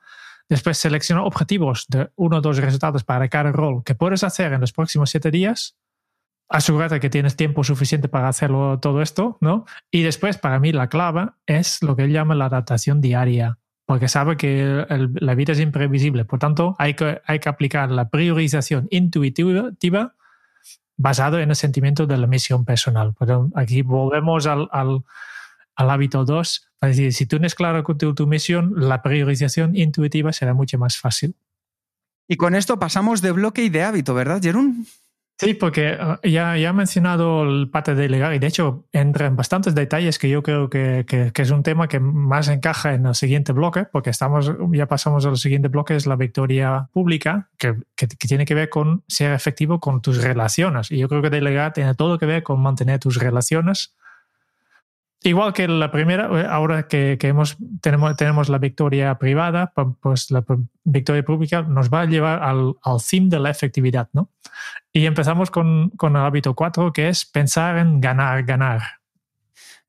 Después 0.47 0.77
selecciona 0.77 1.23
objetivos 1.23 1.85
de 1.87 2.11
uno 2.15 2.37
o 2.37 2.41
dos 2.41 2.57
resultados 2.57 3.03
para 3.03 3.27
cada 3.29 3.51
rol 3.51 3.83
que 3.83 3.95
puedes 3.95 4.23
hacer 4.23 4.53
en 4.53 4.61
los 4.61 4.73
próximos 4.73 5.09
siete 5.09 5.31
días 5.31 5.75
asegúrate 6.49 6.99
que 6.99 7.09
tienes 7.09 7.35
tiempo 7.35 7.63
suficiente 7.63 8.07
para 8.07 8.27
hacerlo 8.27 8.79
todo 8.79 9.01
esto, 9.01 9.37
¿no? 9.41 9.65
Y 9.91 10.03
después, 10.03 10.37
para 10.37 10.59
mí, 10.59 10.71
la 10.71 10.89
clave 10.89 11.29
es 11.45 11.81
lo 11.81 11.95
que 11.95 12.03
él 12.03 12.11
llama 12.11 12.35
la 12.35 12.45
adaptación 12.45 13.01
diaria, 13.01 13.57
porque 13.85 14.07
sabe 14.07 14.37
que 14.37 14.85
la 14.89 15.35
vida 15.35 15.53
es 15.53 15.59
imprevisible. 15.59 16.25
Por 16.25 16.39
tanto, 16.39 16.75
hay 16.77 16.93
que, 16.93 17.21
hay 17.25 17.39
que 17.39 17.49
aplicar 17.49 17.91
la 17.91 18.09
priorización 18.09 18.87
intuitiva 18.91 19.71
basado 20.97 21.39
en 21.39 21.49
el 21.49 21.55
sentimiento 21.55 22.05
de 22.07 22.17
la 22.17 22.27
misión 22.27 22.65
personal. 22.65 23.13
Pero 23.17 23.49
aquí 23.55 23.81
volvemos 23.81 24.45
al, 24.47 24.69
al, 24.71 25.03
hábito 25.75 26.25
2. 26.25 26.69
Es 26.81 26.89
decir, 26.89 27.13
si 27.13 27.25
tú 27.25 27.37
tienes 27.37 27.55
claro 27.55 27.83
tu, 27.83 28.15
tu 28.15 28.27
misión, 28.27 28.73
la 28.75 29.01
priorización 29.01 29.75
intuitiva 29.75 30.31
será 30.33 30.53
mucho 30.53 30.77
más 30.77 30.97
fácil. 30.97 31.35
Y 32.27 32.37
con 32.37 32.55
esto 32.55 32.79
pasamos 32.79 33.21
de 33.21 33.31
bloque 33.31 33.63
y 33.63 33.69
de 33.69 33.83
hábito, 33.83 34.13
¿verdad, 34.13 34.41
Jerún? 34.41 34.87
Sí, 35.37 35.53
porque 35.53 35.97
ah, 35.99 36.19
ya, 36.23 36.55
ya 36.55 36.69
he 36.69 36.73
mencionado 36.73 37.43
el 37.43 37.69
parte 37.69 37.93
de 37.93 38.03
delegar 38.03 38.33
y 38.33 38.39
de 38.39 38.47
hecho 38.47 38.85
entra 38.93 39.27
en 39.27 39.35
bastantes 39.35 39.75
detalles 39.75 40.17
que 40.17 40.29
yo 40.29 40.41
creo 40.41 40.69
que, 40.69 41.05
que, 41.05 41.41
es 41.41 41.51
un 41.51 41.61
tema 41.61 41.89
que 41.89 41.99
más 41.99 42.47
encaja 42.47 42.93
en 42.93 43.05
el 43.05 43.15
siguiente 43.15 43.51
bloque, 43.51 43.83
porque 43.83 44.11
estamos, 44.11 44.53
ya 44.71 44.87
pasamos 44.87 45.25
al 45.25 45.37
siguiente 45.37 45.67
bloque, 45.67 45.95
es 45.95 46.07
la 46.07 46.15
victoria 46.15 46.87
pública, 46.93 47.49
que, 47.57 47.75
que, 47.97 48.07
tiene 48.07 48.45
que 48.45 48.55
ver 48.55 48.69
con 48.69 49.03
ser 49.07 49.33
efectivo 49.33 49.81
con 49.81 50.01
tus 50.01 50.23
relaciones. 50.23 50.89
Y 50.89 50.99
yo 50.99 51.09
creo 51.09 51.21
que 51.21 51.29
delegar 51.29 51.73
tiene 51.73 51.95
todo 51.95 52.17
que 52.17 52.25
ver 52.25 52.43
con 52.43 52.61
mantener 52.61 52.99
tus 52.99 53.17
relaciones 53.17 53.93
Igual 55.25 55.53
que 55.53 55.67
la 55.67 55.89
primera, 55.89 56.29
eh, 56.39 56.45
ahora 56.47 56.87
que, 56.87 57.17
tenemos, 57.81 58.49
la 58.49 58.59
victoria 58.59 59.17
privada, 59.17 59.73
pues 59.99 60.29
la 60.29 60.45
victoria 60.83 61.25
pública 61.25 61.63
nos 61.63 61.89
va 61.89 62.01
a 62.01 62.05
llevar 62.05 62.43
al, 62.43 62.75
al 62.83 62.99
de 63.09 63.39
la 63.39 63.49
efectividad, 63.49 64.07
¿no? 64.13 64.29
Y 64.93 65.07
empezamos 65.07 65.49
con, 65.49 65.89
con 65.97 66.15
el 66.15 66.21
hábito 66.21 66.53
4, 66.53 66.93
que 66.93 67.09
es 67.09 67.25
pensar 67.25 67.79
en 67.79 68.01
ganar, 68.01 68.43
ganar. 68.43 68.83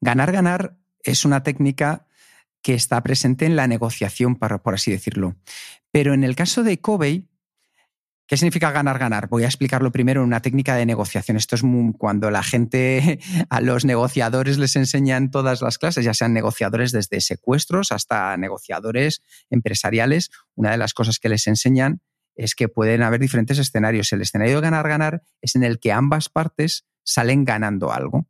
Ganar, 0.01 0.33
ganar 0.33 0.77
es 1.03 1.27
una 1.27 1.43
técnica 1.43 2.07
que 2.63 2.73
está 2.73 3.03
presente 3.03 3.45
en 3.45 3.57
la 3.57 3.67
negociación, 3.67 4.37
por 4.37 4.73
así 4.73 4.91
decirlo. 4.91 5.37
Pero 5.91 6.15
en 6.15 6.25
el 6.25 6.35
caso 6.35 6.63
de 6.63 6.81
Covey, 6.81 7.29
¿Qué 8.27 8.37
significa 8.37 8.73
ganar, 8.73 8.99
ganar? 8.99 9.29
Voy 9.29 9.45
a 9.45 9.47
explicarlo 9.47 9.93
primero 9.93 10.21
en 10.21 10.27
una 10.27 10.43
técnica 10.43 10.75
de 10.75 10.85
negociación. 10.85 11.37
Esto 11.37 11.55
es 11.55 11.63
cuando 11.97 12.29
la 12.33 12.43
gente, 12.43 13.21
a 13.51 13.61
los 13.61 13.85
negociadores 13.85 14.59
les 14.59 14.75
enseñan 14.75 15.31
todas 15.31 15.63
las 15.63 15.79
clases, 15.79 16.05
ya 16.05 16.13
sean 16.13 16.33
negociadores 16.33 16.91
desde 16.91 17.21
secuestros 17.21 17.93
hasta 17.93 18.37
negociadores 18.37 19.23
empresariales. 19.49 20.31
Una 20.57 20.73
de 20.73 20.77
las 20.77 20.93
cosas 20.93 21.21
que 21.21 21.29
les 21.29 21.47
enseñan 21.47 22.01
es 22.35 22.57
que 22.57 22.69
pueden 22.69 23.03
haber 23.03 23.21
diferentes 23.21 23.59
escenarios. 23.59 24.13
El 24.13 24.23
escenario 24.23 24.57
de 24.57 24.61
ganar, 24.61 24.89
ganar 24.89 25.23
es 25.41 25.55
en 25.55 25.63
el 25.63 25.79
que 25.79 25.93
ambas 25.93 26.29
partes 26.29 26.85
salen 27.05 27.45
ganando 27.45 27.93
algo. 27.93 28.27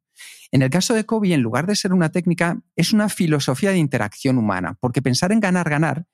En 0.52 0.60
el 0.60 0.68
caso 0.68 0.92
de 0.92 1.06
Kobe, 1.06 1.32
en 1.32 1.40
lugar 1.40 1.66
de 1.66 1.74
ser 1.74 1.94
una 1.94 2.10
técnica, 2.10 2.60
es 2.76 2.92
una 2.92 3.08
filosofía 3.08 3.70
de 3.70 3.78
interacción 3.78 4.36
humana, 4.36 4.76
porque 4.78 5.00
pensar 5.00 5.32
en 5.32 5.40
ganar, 5.40 5.70
ganar 5.70 6.06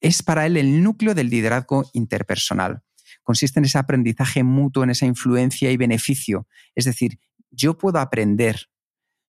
es 0.00 0.22
para 0.22 0.46
él 0.46 0.56
el 0.56 0.82
núcleo 0.82 1.14
del 1.14 1.28
liderazgo 1.28 1.88
interpersonal 1.92 2.82
consiste 3.30 3.60
en 3.60 3.64
ese 3.64 3.78
aprendizaje 3.78 4.42
mutuo, 4.42 4.82
en 4.82 4.90
esa 4.90 5.06
influencia 5.06 5.70
y 5.70 5.76
beneficio. 5.76 6.48
Es 6.74 6.84
decir, 6.84 7.20
yo 7.52 7.78
puedo 7.78 8.00
aprender, 8.00 8.68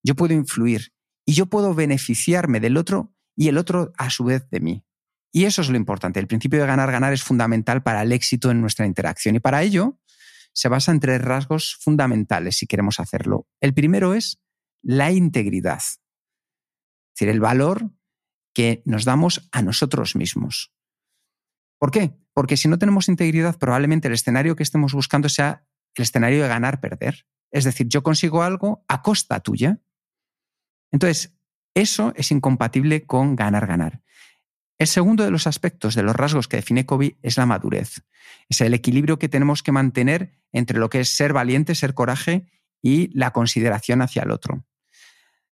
yo 0.03 0.15
puedo 0.15 0.33
influir 0.33 0.91
y 1.23 1.33
yo 1.33 1.45
puedo 1.45 1.75
beneficiarme 1.75 2.59
del 2.59 2.77
otro 2.77 3.13
y 3.35 3.47
el 3.47 3.59
otro 3.59 3.93
a 3.99 4.09
su 4.09 4.23
vez 4.23 4.49
de 4.49 4.59
mí. 4.59 4.83
Y 5.31 5.45
eso 5.45 5.61
es 5.61 5.69
lo 5.69 5.77
importante. 5.77 6.19
El 6.19 6.25
principio 6.25 6.59
de 6.59 6.65
ganar, 6.65 6.91
ganar 6.91 7.13
es 7.13 7.21
fundamental 7.21 7.83
para 7.83 8.01
el 8.01 8.11
éxito 8.11 8.49
en 8.49 8.59
nuestra 8.59 8.87
interacción. 8.87 9.35
Y 9.35 9.39
para 9.39 9.61
ello 9.61 9.99
se 10.51 10.67
basa 10.67 10.91
en 10.91 10.99
tres 10.99 11.21
rasgos 11.21 11.77
fundamentales 11.79 12.57
si 12.57 12.65
queremos 12.65 12.99
hacerlo. 12.99 13.47
El 13.59 13.75
primero 13.75 14.15
es 14.15 14.41
la 14.81 15.11
integridad. 15.11 15.77
Es 15.77 15.99
decir, 17.13 17.29
el 17.29 17.39
valor 17.39 17.91
que 18.55 18.81
nos 18.83 19.05
damos 19.05 19.47
a 19.51 19.61
nosotros 19.61 20.15
mismos. 20.15 20.73
¿Por 21.77 21.91
qué? 21.91 22.20
Porque 22.33 22.57
si 22.57 22.67
no 22.67 22.77
tenemos 22.77 23.09
integridad, 23.09 23.57
probablemente 23.57 24.07
el 24.07 24.13
escenario 24.13 24.55
que 24.55 24.63
estemos 24.63 24.93
buscando 24.93 25.29
sea 25.29 25.65
el 25.95 26.03
escenario 26.03 26.41
de 26.41 26.47
ganar-perder. 26.47 27.25
Es 27.51 27.65
decir, 27.65 27.87
yo 27.87 28.03
consigo 28.03 28.43
algo 28.43 28.85
a 28.87 29.01
costa 29.01 29.39
tuya. 29.41 29.79
Entonces, 30.91 31.33
eso 31.73 32.13
es 32.15 32.31
incompatible 32.31 33.05
con 33.05 33.35
ganar-ganar. 33.35 34.01
El 34.77 34.87
segundo 34.87 35.23
de 35.23 35.31
los 35.31 35.45
aspectos 35.45 35.93
de 35.93 36.03
los 36.03 36.15
rasgos 36.15 36.47
que 36.47 36.57
define 36.57 36.85
Kobe 36.85 37.17
es 37.21 37.37
la 37.37 37.45
madurez. 37.45 38.01
Es 38.49 38.61
el 38.61 38.73
equilibrio 38.73 39.19
que 39.19 39.29
tenemos 39.29 39.61
que 39.61 39.71
mantener 39.71 40.31
entre 40.51 40.79
lo 40.79 40.89
que 40.89 41.01
es 41.01 41.09
ser 41.09 41.33
valiente, 41.33 41.75
ser 41.75 41.93
coraje 41.93 42.47
y 42.81 43.15
la 43.17 43.31
consideración 43.31 44.01
hacia 44.01 44.23
el 44.23 44.31
otro. 44.31 44.65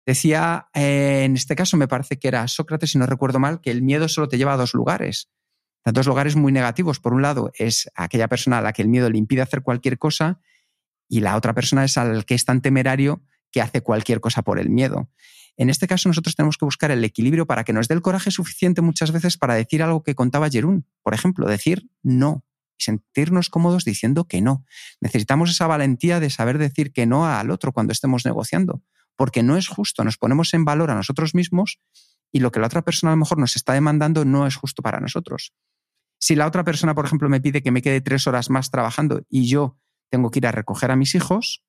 Decía, 0.06 0.68
eh, 0.74 1.22
en 1.24 1.36
este 1.36 1.56
caso 1.56 1.78
me 1.78 1.88
parece 1.88 2.20
que 2.20 2.28
era 2.28 2.48
Sócrates, 2.48 2.92
si 2.92 2.98
no 2.98 3.06
recuerdo 3.06 3.40
mal, 3.40 3.62
que 3.62 3.72
el 3.72 3.82
miedo 3.82 4.10
solo 4.10 4.28
te 4.28 4.38
lleva 4.38 4.54
a 4.54 4.58
dos 4.58 4.74
lugares 4.74 5.30
dos 5.92 6.08
lugares 6.08 6.36
muy 6.36 6.52
negativos. 6.52 7.00
Por 7.00 7.14
un 7.14 7.22
lado, 7.22 7.52
es 7.58 7.90
aquella 7.96 8.28
persona 8.28 8.60
a 8.60 8.62
la 8.62 8.74
que 8.74 8.82
el 8.82 8.88
miedo 8.88 9.10
le 9.10 9.18
impide 9.18 9.42
hacer 9.42 9.62
cualquier 9.62 9.98
cosa 9.98 10.40
y 11.10 11.20
la 11.20 11.36
otra 11.36 11.54
persona 11.54 11.84
es 11.84 11.98
al 11.98 12.26
que 12.26 12.36
es 12.36 12.46
tan 12.46 12.62
temerario 12.62 13.22
que 13.52 13.62
hace 13.62 13.82
cualquier 13.82 14.20
cosa 14.20 14.42
por 14.42 14.60
el 14.60 14.70
miedo. 14.70 15.10
En 15.56 15.70
este 15.70 15.88
caso, 15.88 16.10
nosotros 16.10 16.36
tenemos 16.36 16.58
que 16.58 16.66
buscar 16.66 16.90
el 16.92 17.04
equilibrio 17.04 17.46
para 17.46 17.64
que 17.64 17.74
nos 17.74 17.88
dé 17.88 17.94
el 17.94 18.02
coraje 18.02 18.32
suficiente 18.32 18.82
muchas 18.82 19.12
veces 19.12 19.38
para 19.38 19.54
decir 19.54 19.84
algo 19.84 20.02
que 20.02 20.16
contaba 20.16 20.50
Jerún. 20.50 20.88
Por 21.04 21.14
ejemplo, 21.14 21.48
decir 21.48 21.90
no 22.02 22.44
y 22.80 22.84
sentirnos 22.84 23.50
cómodos 23.50 23.86
diciendo 23.86 24.28
que 24.28 24.42
no. 24.42 24.66
Necesitamos 25.00 25.52
esa 25.52 25.68
valentía 25.68 26.20
de 26.20 26.32
saber 26.32 26.58
decir 26.58 26.92
que 26.92 27.06
no 27.06 27.28
al 27.28 27.52
otro 27.52 27.72
cuando 27.72 27.94
estemos 27.94 28.26
negociando, 28.26 28.82
porque 29.16 29.44
no 29.44 29.56
es 29.58 29.68
justo. 29.68 30.04
Nos 30.04 30.18
ponemos 30.18 30.54
en 30.56 30.66
valor 30.66 30.90
a 30.90 30.96
nosotros 30.96 31.36
mismos 31.36 31.80
y 32.32 32.40
lo 32.40 32.52
que 32.52 32.60
la 32.60 32.66
otra 32.66 32.82
persona 32.82 33.12
a 33.12 33.16
lo 33.16 33.20
mejor 33.20 33.38
nos 33.38 33.56
está 33.56 33.74
demandando 33.74 34.26
no 34.26 34.48
es 34.48 34.56
justo 34.56 34.82
para 34.82 35.00
nosotros. 35.00 35.54
Si 36.24 36.38
la 36.38 36.48
otra 36.48 36.64
persona, 36.64 36.96
por 36.96 37.06
ejemplo, 37.06 37.28
me 37.28 37.42
pide 37.42 37.62
que 37.62 37.70
me 37.70 37.82
quede 37.82 38.00
tres 38.00 38.28
horas 38.28 38.50
más 38.50 38.72
trabajando 38.72 39.26
y 39.28 39.50
yo 39.50 39.78
tengo 40.10 40.32
que 40.32 40.40
ir 40.40 40.48
a 40.48 40.54
recoger 40.54 40.90
a 40.90 40.96
mis 40.96 41.16
hijos, 41.16 41.66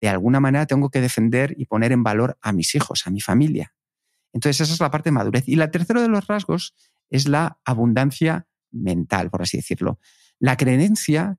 de 0.00 0.08
alguna 0.08 0.40
manera 0.40 0.64
tengo 0.64 0.88
que 0.88 1.02
defender 1.02 1.52
y 1.58 1.66
poner 1.66 1.92
en 1.92 2.02
valor 2.02 2.38
a 2.40 2.52
mis 2.52 2.74
hijos, 2.74 3.06
a 3.06 3.10
mi 3.10 3.20
familia. 3.20 3.74
Entonces, 4.32 4.62
esa 4.62 4.72
es 4.72 4.80
la 4.80 4.90
parte 4.90 5.10
de 5.10 5.12
madurez. 5.12 5.46
Y 5.48 5.56
la 5.56 5.70
tercera 5.70 6.00
de 6.00 6.08
los 6.08 6.26
rasgos 6.28 6.74
es 7.10 7.28
la 7.28 7.60
abundancia 7.66 8.46
mental, 8.70 9.28
por 9.28 9.42
así 9.42 9.58
decirlo. 9.58 9.98
La 10.38 10.56
creencia 10.56 11.36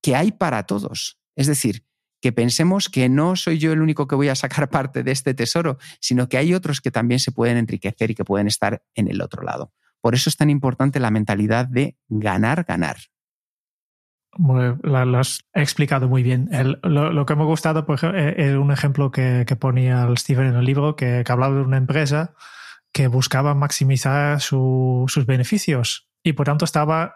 que 0.00 0.16
hay 0.16 0.32
para 0.32 0.62
todos. 0.62 1.20
Es 1.36 1.46
decir, 1.46 1.84
que 2.22 2.32
pensemos 2.32 2.88
que 2.88 3.10
no 3.10 3.36
soy 3.36 3.58
yo 3.58 3.74
el 3.74 3.82
único 3.82 4.08
que 4.08 4.14
voy 4.14 4.30
a 4.30 4.34
sacar 4.34 4.70
parte 4.70 5.02
de 5.02 5.12
este 5.12 5.34
tesoro, 5.34 5.76
sino 6.00 6.26
que 6.26 6.38
hay 6.38 6.54
otros 6.54 6.80
que 6.80 6.90
también 6.90 7.20
se 7.20 7.32
pueden 7.32 7.58
enriquecer 7.58 8.12
y 8.12 8.14
que 8.14 8.24
pueden 8.24 8.46
estar 8.46 8.82
en 8.94 9.08
el 9.08 9.20
otro 9.20 9.42
lado. 9.42 9.74
Por 10.04 10.14
eso 10.14 10.28
es 10.28 10.36
tan 10.36 10.50
importante 10.50 11.00
la 11.00 11.10
mentalidad 11.10 11.64
de 11.66 11.96
ganar, 12.10 12.64
ganar. 12.64 12.98
Lo, 14.36 15.18
has 15.18 15.46
explicado 15.54 16.10
muy 16.10 16.22
bien. 16.22 16.50
lo, 16.82 17.24
que 17.24 17.34
me 17.34 17.40
ha 17.40 17.46
gustado, 17.46 17.86
ejemplo, 17.88 18.18
es 18.20 18.34
eh, 18.36 18.58
un 18.58 18.70
ejemplo 18.70 19.10
que, 19.10 19.46
ponía 19.58 20.02
el 20.02 20.18
Steven 20.18 20.48
en 20.48 20.56
el 20.56 20.66
libro, 20.66 20.94
que, 20.94 21.24
hablaba 21.26 21.54
de 21.54 21.62
una 21.62 21.78
empresa 21.78 22.34
que 22.92 23.06
buscaba 23.06 23.54
maximizar 23.54 24.42
sus 24.42 25.24
beneficios 25.26 26.10
y 26.22 26.34
por 26.34 26.44
tanto 26.44 26.66
estaba 26.66 27.14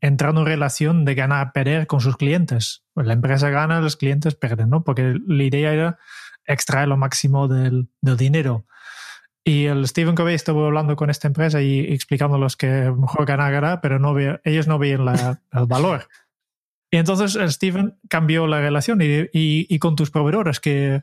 entrando 0.00 0.40
en 0.40 0.46
relación 0.46 1.04
de 1.04 1.14
ganar-perder 1.14 1.86
con 1.86 2.00
sus 2.00 2.16
clientes. 2.16 2.82
Pues 2.94 3.06
la 3.06 3.12
empresa 3.12 3.50
gana, 3.50 3.82
los 3.82 3.98
clientes 3.98 4.36
pierden, 4.36 4.70
¿no? 4.70 4.84
Porque 4.84 5.16
la 5.26 5.42
idea 5.42 5.74
era 5.74 5.98
extraer 6.46 6.88
lo 6.88 6.96
máximo 6.96 7.46
del 7.46 7.90
dinero. 8.00 8.64
Y 9.44 9.66
el 9.66 9.86
Stephen 9.88 10.14
Covey 10.14 10.34
estuvo 10.34 10.66
hablando 10.66 10.94
con 10.94 11.10
esta 11.10 11.26
empresa 11.26 11.60
y 11.60 11.80
explicándoles 11.80 12.56
que 12.56 12.92
mejor 12.96 13.26
ganar, 13.26 13.52
ganar, 13.52 13.80
pero 13.80 13.98
no 13.98 14.14
ellos 14.44 14.68
no 14.68 14.78
veían 14.78 15.00
el 15.08 15.66
valor. 15.66 16.08
Y 16.90 16.98
entonces 16.98 17.34
el 17.34 17.50
Stephen 17.50 17.98
cambió 18.08 18.46
la 18.46 18.60
relación 18.60 19.00
y, 19.02 19.28
y, 19.32 19.78
con 19.78 19.96
tus 19.96 20.10
proveedores 20.10 20.60
que 20.60 21.02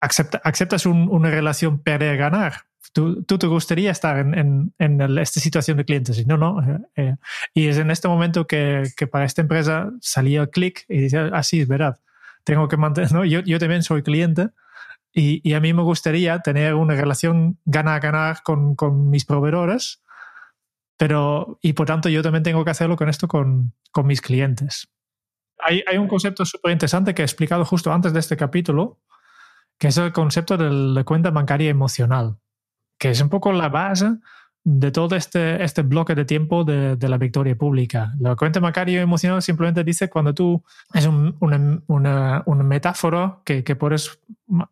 acepta, 0.00 0.42
aceptas 0.44 0.84
una 0.86 1.30
relación 1.30 1.78
perder-ganar. 1.78 2.64
Tú, 2.92 3.22
tú, 3.22 3.38
te 3.38 3.46
gustaría 3.46 3.90
estar 3.90 4.18
en, 4.18 4.34
en, 4.34 4.74
en 4.78 5.18
esta 5.18 5.40
situación 5.40 5.78
de 5.78 5.86
clientes 5.86 6.18
y 6.18 6.26
no, 6.26 6.36
no. 6.36 6.60
Eh, 6.62 6.80
eh. 6.96 7.16
y 7.54 7.68
es 7.68 7.78
en 7.78 7.90
este 7.90 8.08
momento 8.08 8.46
que, 8.46 8.82
que 8.96 9.06
para 9.06 9.24
esta 9.24 9.40
empresa 9.40 9.90
salía 10.00 10.42
el 10.42 10.50
clic 10.50 10.84
y 10.88 11.02
dice, 11.02 11.30
así 11.32 11.60
ah, 11.60 11.62
es 11.62 11.68
verdad. 11.68 12.00
Tengo 12.44 12.68
que 12.68 12.76
mantener, 12.76 13.12
¿no? 13.12 13.24
yo, 13.24 13.40
yo 13.40 13.58
también 13.58 13.84
soy 13.84 14.02
cliente 14.02 14.50
y, 15.14 15.52
a 15.52 15.60
mí 15.60 15.72
me 15.72 15.82
gustaría 15.82 16.38
tener 16.40 16.74
una 16.74 16.94
relación 16.94 17.58
ganar-ganar 17.64 18.42
con, 18.42 18.74
con, 18.74 19.10
mis 19.10 19.24
proveedores, 19.24 20.02
pero, 20.96 21.58
y 21.60 21.74
por 21.74 21.86
tanto 21.86 22.08
yo 22.08 22.22
también 22.22 22.42
tengo 22.42 22.64
que 22.64 22.70
hacerlo 22.70 22.96
con 22.96 23.08
esto 23.08 23.28
con, 23.28 23.74
con 23.90 24.06
mis 24.06 24.22
clientes. 24.22 24.88
Hay, 25.58 25.82
hay 25.86 25.98
un 25.98 26.08
concepto 26.08 26.44
súper 26.44 26.72
interesante 26.72 27.14
que 27.14 27.22
he 27.22 27.24
explicado 27.24 27.64
justo 27.64 27.92
antes 27.92 28.12
de 28.12 28.20
este 28.20 28.36
capítulo, 28.36 29.00
que 29.78 29.88
es 29.88 29.98
el 29.98 30.12
concepto 30.12 30.56
de 30.56 30.70
la 30.70 31.04
cuenta 31.04 31.30
bancaria 31.30 31.68
emocional, 31.68 32.38
que 32.98 33.10
es 33.10 33.20
un 33.20 33.28
poco 33.28 33.52
la 33.52 33.68
base 33.68 34.18
de 34.64 34.92
todo 34.92 35.16
este, 35.16 35.62
este 35.64 35.82
bloque 35.82 36.14
de 36.14 36.24
tiempo 36.24 36.64
de, 36.64 36.96
de 36.96 37.08
la 37.08 37.18
victoria 37.18 37.56
pública. 37.56 38.12
La 38.20 38.36
cuenta 38.36 38.60
bancaria 38.60 39.00
emocional 39.00 39.42
simplemente 39.42 39.82
dice 39.82 40.08
cuando 40.08 40.34
tú 40.34 40.62
es 40.94 41.06
un, 41.06 41.36
una, 41.40 41.82
una, 41.88 42.42
una, 42.46 42.62
metáfora 42.62 43.38
que, 43.44 43.64
que, 43.64 43.74
puedes 43.74 44.20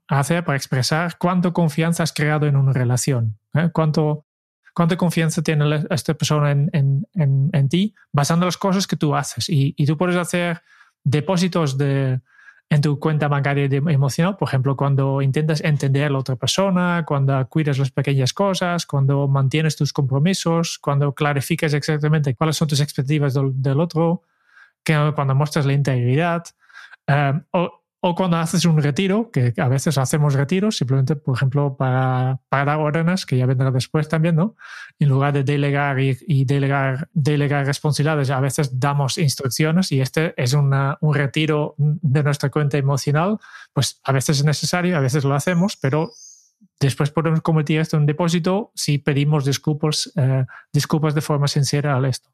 hacer 0.06 0.44
para 0.44 0.56
expresar 0.56 1.18
cuánto 1.18 1.52
confianza 1.52 2.04
has 2.04 2.12
creado 2.12 2.46
en 2.46 2.56
una 2.56 2.72
relación, 2.72 3.36
¿eh? 3.54 3.70
cuánto, 3.72 4.26
cuánta 4.74 4.96
confianza 4.96 5.42
tiene 5.42 5.84
esta 5.90 6.14
persona 6.14 6.52
en, 6.52 6.70
en, 6.72 7.06
en, 7.14 7.50
en, 7.52 7.68
ti 7.68 7.94
basando 8.12 8.46
las 8.46 8.56
cosas 8.56 8.86
que 8.86 8.96
tú 8.96 9.16
haces. 9.16 9.48
Y, 9.48 9.74
y 9.76 9.86
tú 9.86 9.96
puedes 9.96 10.16
hacer 10.16 10.62
depósitos 11.02 11.76
de, 11.76 12.20
en 12.72 12.80
tu 12.80 13.00
cuenta 13.00 13.26
bancaria 13.26 13.64
emocional, 13.64 14.36
por 14.36 14.48
ejemplo, 14.48 14.76
cuando 14.76 15.20
intentas 15.22 15.60
entender 15.60 16.04
a 16.04 16.10
la 16.10 16.18
otra 16.18 16.36
persona, 16.36 17.04
cuando 17.04 17.44
cuidas 17.48 17.78
las 17.78 17.90
pequeñas 17.90 18.32
cosas, 18.32 18.86
cuando 18.86 19.26
mantienes 19.26 19.74
tus 19.74 19.92
compromisos, 19.92 20.78
cuando 20.78 21.12
clarificas 21.12 21.74
exactamente 21.74 22.36
cuáles 22.36 22.56
son 22.56 22.68
tus 22.68 22.80
expectativas 22.80 23.34
del, 23.34 23.60
del 23.60 23.80
otro, 23.80 24.22
que, 24.84 25.12
cuando 25.16 25.34
muestras 25.34 25.66
la 25.66 25.72
integridad, 25.72 26.44
um, 27.08 27.42
o, 27.50 27.79
o 28.02 28.14
cuando 28.14 28.38
haces 28.38 28.64
un 28.64 28.80
retiro, 28.80 29.30
que 29.30 29.52
a 29.58 29.68
veces 29.68 29.98
hacemos 29.98 30.34
retiros 30.34 30.78
simplemente, 30.78 31.16
por 31.16 31.36
ejemplo, 31.36 31.76
para, 31.76 32.40
para 32.48 32.78
órdenes, 32.78 33.26
que 33.26 33.36
ya 33.36 33.44
vendrá 33.44 33.70
después 33.70 34.08
también, 34.08 34.36
¿no? 34.36 34.56
En 34.98 35.10
lugar 35.10 35.34
de 35.34 35.44
delegar 35.44 36.00
y, 36.00 36.16
y 36.26 36.46
delegar, 36.46 37.08
delegar 37.12 37.66
responsabilidades, 37.66 38.30
a 38.30 38.40
veces 38.40 38.80
damos 38.80 39.18
instrucciones 39.18 39.92
y 39.92 40.00
este 40.00 40.32
es 40.42 40.54
una, 40.54 40.96
un 41.02 41.14
retiro 41.14 41.74
de 41.76 42.22
nuestra 42.22 42.48
cuenta 42.48 42.78
emocional, 42.78 43.38
pues 43.74 44.00
a 44.02 44.12
veces 44.12 44.38
es 44.38 44.44
necesario, 44.44 44.96
a 44.96 45.00
veces 45.00 45.24
lo 45.24 45.34
hacemos, 45.34 45.76
pero 45.76 46.10
después 46.80 47.10
podemos 47.10 47.40
convertir 47.42 47.80
esto 47.80 47.96
en 47.96 48.06
depósito 48.06 48.72
si 48.74 48.98
pedimos 48.98 49.44
disculpas, 49.44 50.10
eh, 50.16 50.46
disculpas 50.72 51.14
de 51.14 51.20
forma 51.20 51.46
sincera 51.46 51.94
al 51.96 52.06
esto. 52.06 52.30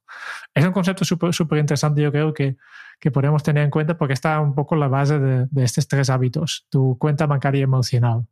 Es 0.54 0.64
un 0.64 0.72
concepto 0.72 1.04
súper 1.04 1.58
interesante, 1.58 2.00
yo 2.00 2.12
creo 2.12 2.32
que, 2.32 2.56
que 3.00 3.10
podemos 3.10 3.42
tener 3.42 3.64
en 3.64 3.70
cuenta 3.70 3.98
porque 3.98 4.14
está 4.14 4.40
un 4.40 4.54
poco 4.54 4.76
la 4.76 4.88
base 4.88 5.18
de, 5.18 5.46
de 5.50 5.64
estos 5.64 5.88
tres 5.88 6.08
hábitos, 6.08 6.66
tu 6.70 6.96
cuenta 6.98 7.26
bancaria 7.26 7.64
emocional. 7.64 8.26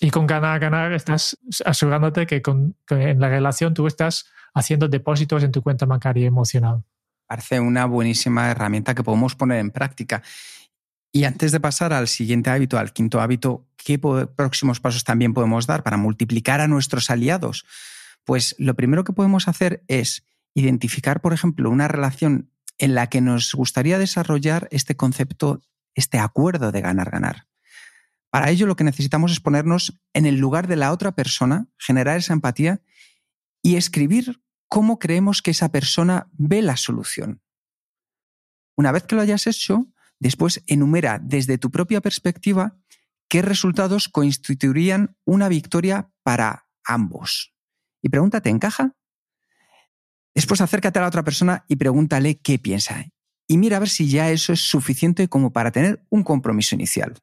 Y 0.00 0.10
con 0.10 0.26
ganar, 0.26 0.58
ganar, 0.60 0.92
estás 0.92 1.38
asegurándote 1.64 2.26
que, 2.26 2.42
con, 2.42 2.76
que 2.86 3.10
en 3.10 3.20
la 3.20 3.28
relación 3.28 3.74
tú 3.74 3.86
estás 3.86 4.26
haciendo 4.52 4.88
depósitos 4.88 5.42
en 5.44 5.52
tu 5.52 5.62
cuenta 5.62 5.86
bancaria 5.86 6.26
emocional. 6.26 6.82
Parece 7.26 7.58
una 7.58 7.86
buenísima 7.86 8.50
herramienta 8.50 8.94
que 8.94 9.02
podemos 9.02 9.34
poner 9.34 9.58
en 9.58 9.70
práctica. 9.70 10.22
Y 11.16 11.22
antes 11.26 11.52
de 11.52 11.60
pasar 11.60 11.92
al 11.92 12.08
siguiente 12.08 12.50
hábito, 12.50 12.76
al 12.76 12.92
quinto 12.92 13.20
hábito, 13.20 13.68
¿qué 13.76 14.00
próximos 14.00 14.80
pasos 14.80 15.04
también 15.04 15.32
podemos 15.32 15.64
dar 15.64 15.84
para 15.84 15.96
multiplicar 15.96 16.60
a 16.60 16.66
nuestros 16.66 17.08
aliados? 17.08 17.64
Pues 18.24 18.56
lo 18.58 18.74
primero 18.74 19.04
que 19.04 19.12
podemos 19.12 19.46
hacer 19.46 19.84
es 19.86 20.26
identificar, 20.54 21.20
por 21.20 21.32
ejemplo, 21.32 21.70
una 21.70 21.86
relación 21.86 22.50
en 22.78 22.96
la 22.96 23.10
que 23.10 23.20
nos 23.20 23.54
gustaría 23.54 23.96
desarrollar 23.96 24.66
este 24.72 24.96
concepto, 24.96 25.62
este 25.94 26.18
acuerdo 26.18 26.72
de 26.72 26.80
ganar-ganar. 26.80 27.46
Para 28.28 28.50
ello 28.50 28.66
lo 28.66 28.74
que 28.74 28.82
necesitamos 28.82 29.30
es 29.30 29.38
ponernos 29.38 30.00
en 30.14 30.26
el 30.26 30.38
lugar 30.38 30.66
de 30.66 30.74
la 30.74 30.90
otra 30.90 31.12
persona, 31.12 31.68
generar 31.78 32.16
esa 32.16 32.32
empatía 32.32 32.82
y 33.62 33.76
escribir 33.76 34.42
cómo 34.66 34.98
creemos 34.98 35.42
que 35.42 35.52
esa 35.52 35.70
persona 35.70 36.26
ve 36.32 36.60
la 36.60 36.76
solución. 36.76 37.40
Una 38.76 38.90
vez 38.90 39.04
que 39.04 39.14
lo 39.14 39.22
hayas 39.22 39.46
hecho, 39.46 39.93
Después 40.24 40.64
enumera 40.66 41.20
desde 41.22 41.58
tu 41.58 41.70
propia 41.70 42.00
perspectiva 42.00 42.78
qué 43.28 43.42
resultados 43.42 44.08
constituirían 44.08 45.18
una 45.26 45.50
victoria 45.50 46.10
para 46.22 46.66
ambos. 46.82 47.52
Y 48.00 48.08
pregúntate, 48.08 48.48
¿encaja? 48.48 48.96
Después 50.34 50.62
acércate 50.62 50.98
a 50.98 51.02
la 51.02 51.08
otra 51.08 51.24
persona 51.24 51.66
y 51.68 51.76
pregúntale 51.76 52.38
qué 52.40 52.58
piensa. 52.58 53.04
Y 53.46 53.58
mira 53.58 53.76
a 53.76 53.80
ver 53.80 53.90
si 53.90 54.08
ya 54.08 54.30
eso 54.30 54.54
es 54.54 54.60
suficiente 54.60 55.28
como 55.28 55.52
para 55.52 55.72
tener 55.72 56.02
un 56.08 56.22
compromiso 56.22 56.74
inicial. 56.74 57.18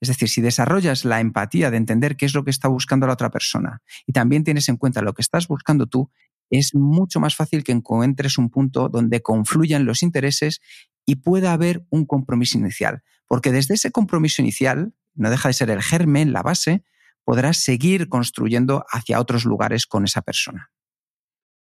Es 0.00 0.08
decir, 0.08 0.30
si 0.30 0.40
desarrollas 0.40 1.04
la 1.04 1.20
empatía 1.20 1.70
de 1.70 1.76
entender 1.76 2.16
qué 2.16 2.24
es 2.24 2.32
lo 2.32 2.42
que 2.42 2.50
está 2.50 2.68
buscando 2.68 3.06
la 3.06 3.12
otra 3.12 3.28
persona 3.28 3.82
y 4.06 4.14
también 4.14 4.44
tienes 4.44 4.70
en 4.70 4.78
cuenta 4.78 5.02
lo 5.02 5.12
que 5.12 5.20
estás 5.20 5.46
buscando 5.46 5.86
tú, 5.86 6.10
es 6.48 6.74
mucho 6.74 7.20
más 7.20 7.36
fácil 7.36 7.62
que 7.62 7.72
encuentres 7.72 8.38
un 8.38 8.48
punto 8.48 8.88
donde 8.88 9.20
confluyan 9.20 9.84
los 9.84 10.02
intereses 10.02 10.60
y 11.06 11.16
pueda 11.16 11.52
haber 11.52 11.84
un 11.90 12.06
compromiso 12.06 12.58
inicial. 12.58 13.02
Porque 13.26 13.52
desde 13.52 13.74
ese 13.74 13.90
compromiso 13.90 14.42
inicial, 14.42 14.92
no 15.14 15.30
deja 15.30 15.48
de 15.48 15.54
ser 15.54 15.70
el 15.70 15.82
germen, 15.82 16.32
la 16.32 16.42
base, 16.42 16.84
podrás 17.24 17.58
seguir 17.58 18.08
construyendo 18.08 18.84
hacia 18.90 19.20
otros 19.20 19.44
lugares 19.44 19.86
con 19.86 20.04
esa 20.04 20.22
persona. 20.22 20.70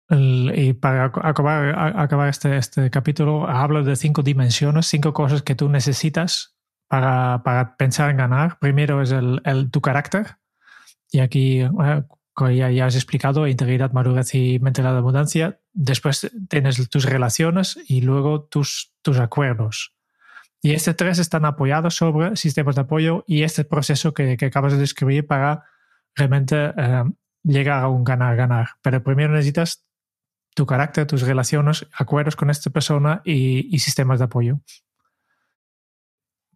y 0.09 0.73
para 0.73 1.05
acabar, 1.05 1.99
acabar 1.99 2.29
este, 2.29 2.57
este, 2.57 2.91
capítulo, 2.91 3.49
hablo 3.49 3.85
de 3.85 3.95
cinco 3.95 4.23
dimensiones, 4.23 4.87
cinco 4.87 5.13
cosas 5.13 5.43
que 5.43 5.55
tú 5.55 5.69
necesitas 5.69 6.57
para, 6.89 7.43
para 7.45 7.77
pensar 7.77 8.11
en 8.11 8.17
ganar. 8.17 8.59
Primero 8.59 9.03
es 9.03 9.13
el, 9.13 9.41
el 9.45 9.71
tu 9.71 9.81
carácter. 9.81 10.39
Y 11.13 11.21
aquí, 11.21 11.63
eh, 12.49 12.75
ya, 12.75 12.87
has 12.87 12.95
explicado, 12.95 13.47
integridad, 13.47 13.93
madurez 13.93 14.35
y 14.35 14.59
mentalidad 14.61 14.93
de 14.93 14.99
abundancia. 14.99 15.61
Después 15.73 16.31
tienes 16.49 16.89
tus 16.89 17.05
relaciones 17.05 17.79
y 17.87 18.01
luego 18.03 18.45
tus, 18.45 18.95
tus 19.03 19.19
acuerdos. 19.19 19.95
Y 20.63 20.73
estos 20.73 20.97
tres 20.97 21.19
están 21.19 21.45
apoyados 21.45 21.95
sobre 21.95 22.37
sistemas 22.37 22.75
de 22.75 22.83
apoyo 22.83 23.25
y 23.27 23.43
este 23.43 23.65
proceso 23.65 24.13
que, 24.13 24.37
acabas 24.41 24.73
de 24.75 24.79
describir 24.79 25.27
para 25.27 25.65
realmente 26.15 26.73
eh, 26.77 27.05
llegar 27.43 27.83
a 27.83 27.89
un 27.89 28.05
ganar-ganar. 28.05 28.71
Pero 28.83 29.03
primero 29.03 29.33
necesitas 29.33 29.87
tu 30.55 30.67
carácter, 30.67 31.07
tus 31.07 31.23
relaciones, 31.23 31.87
acuerdos 31.93 32.37
con 32.37 32.51
esta 32.51 32.71
persona 32.71 33.23
y, 33.25 33.79
sistemas 33.79 34.19
de 34.19 34.27
apoyo. 34.27 34.61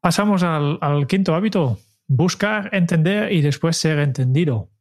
Pasamos 0.01 0.43
al 0.43 1.07
quinto 1.07 1.35
hábito, 1.35 1.79
buscar, 2.07 2.69
entender 2.75 3.33
y 3.33 3.41
después 3.41 3.79
ser 3.79 4.01
entendido. 4.01 4.74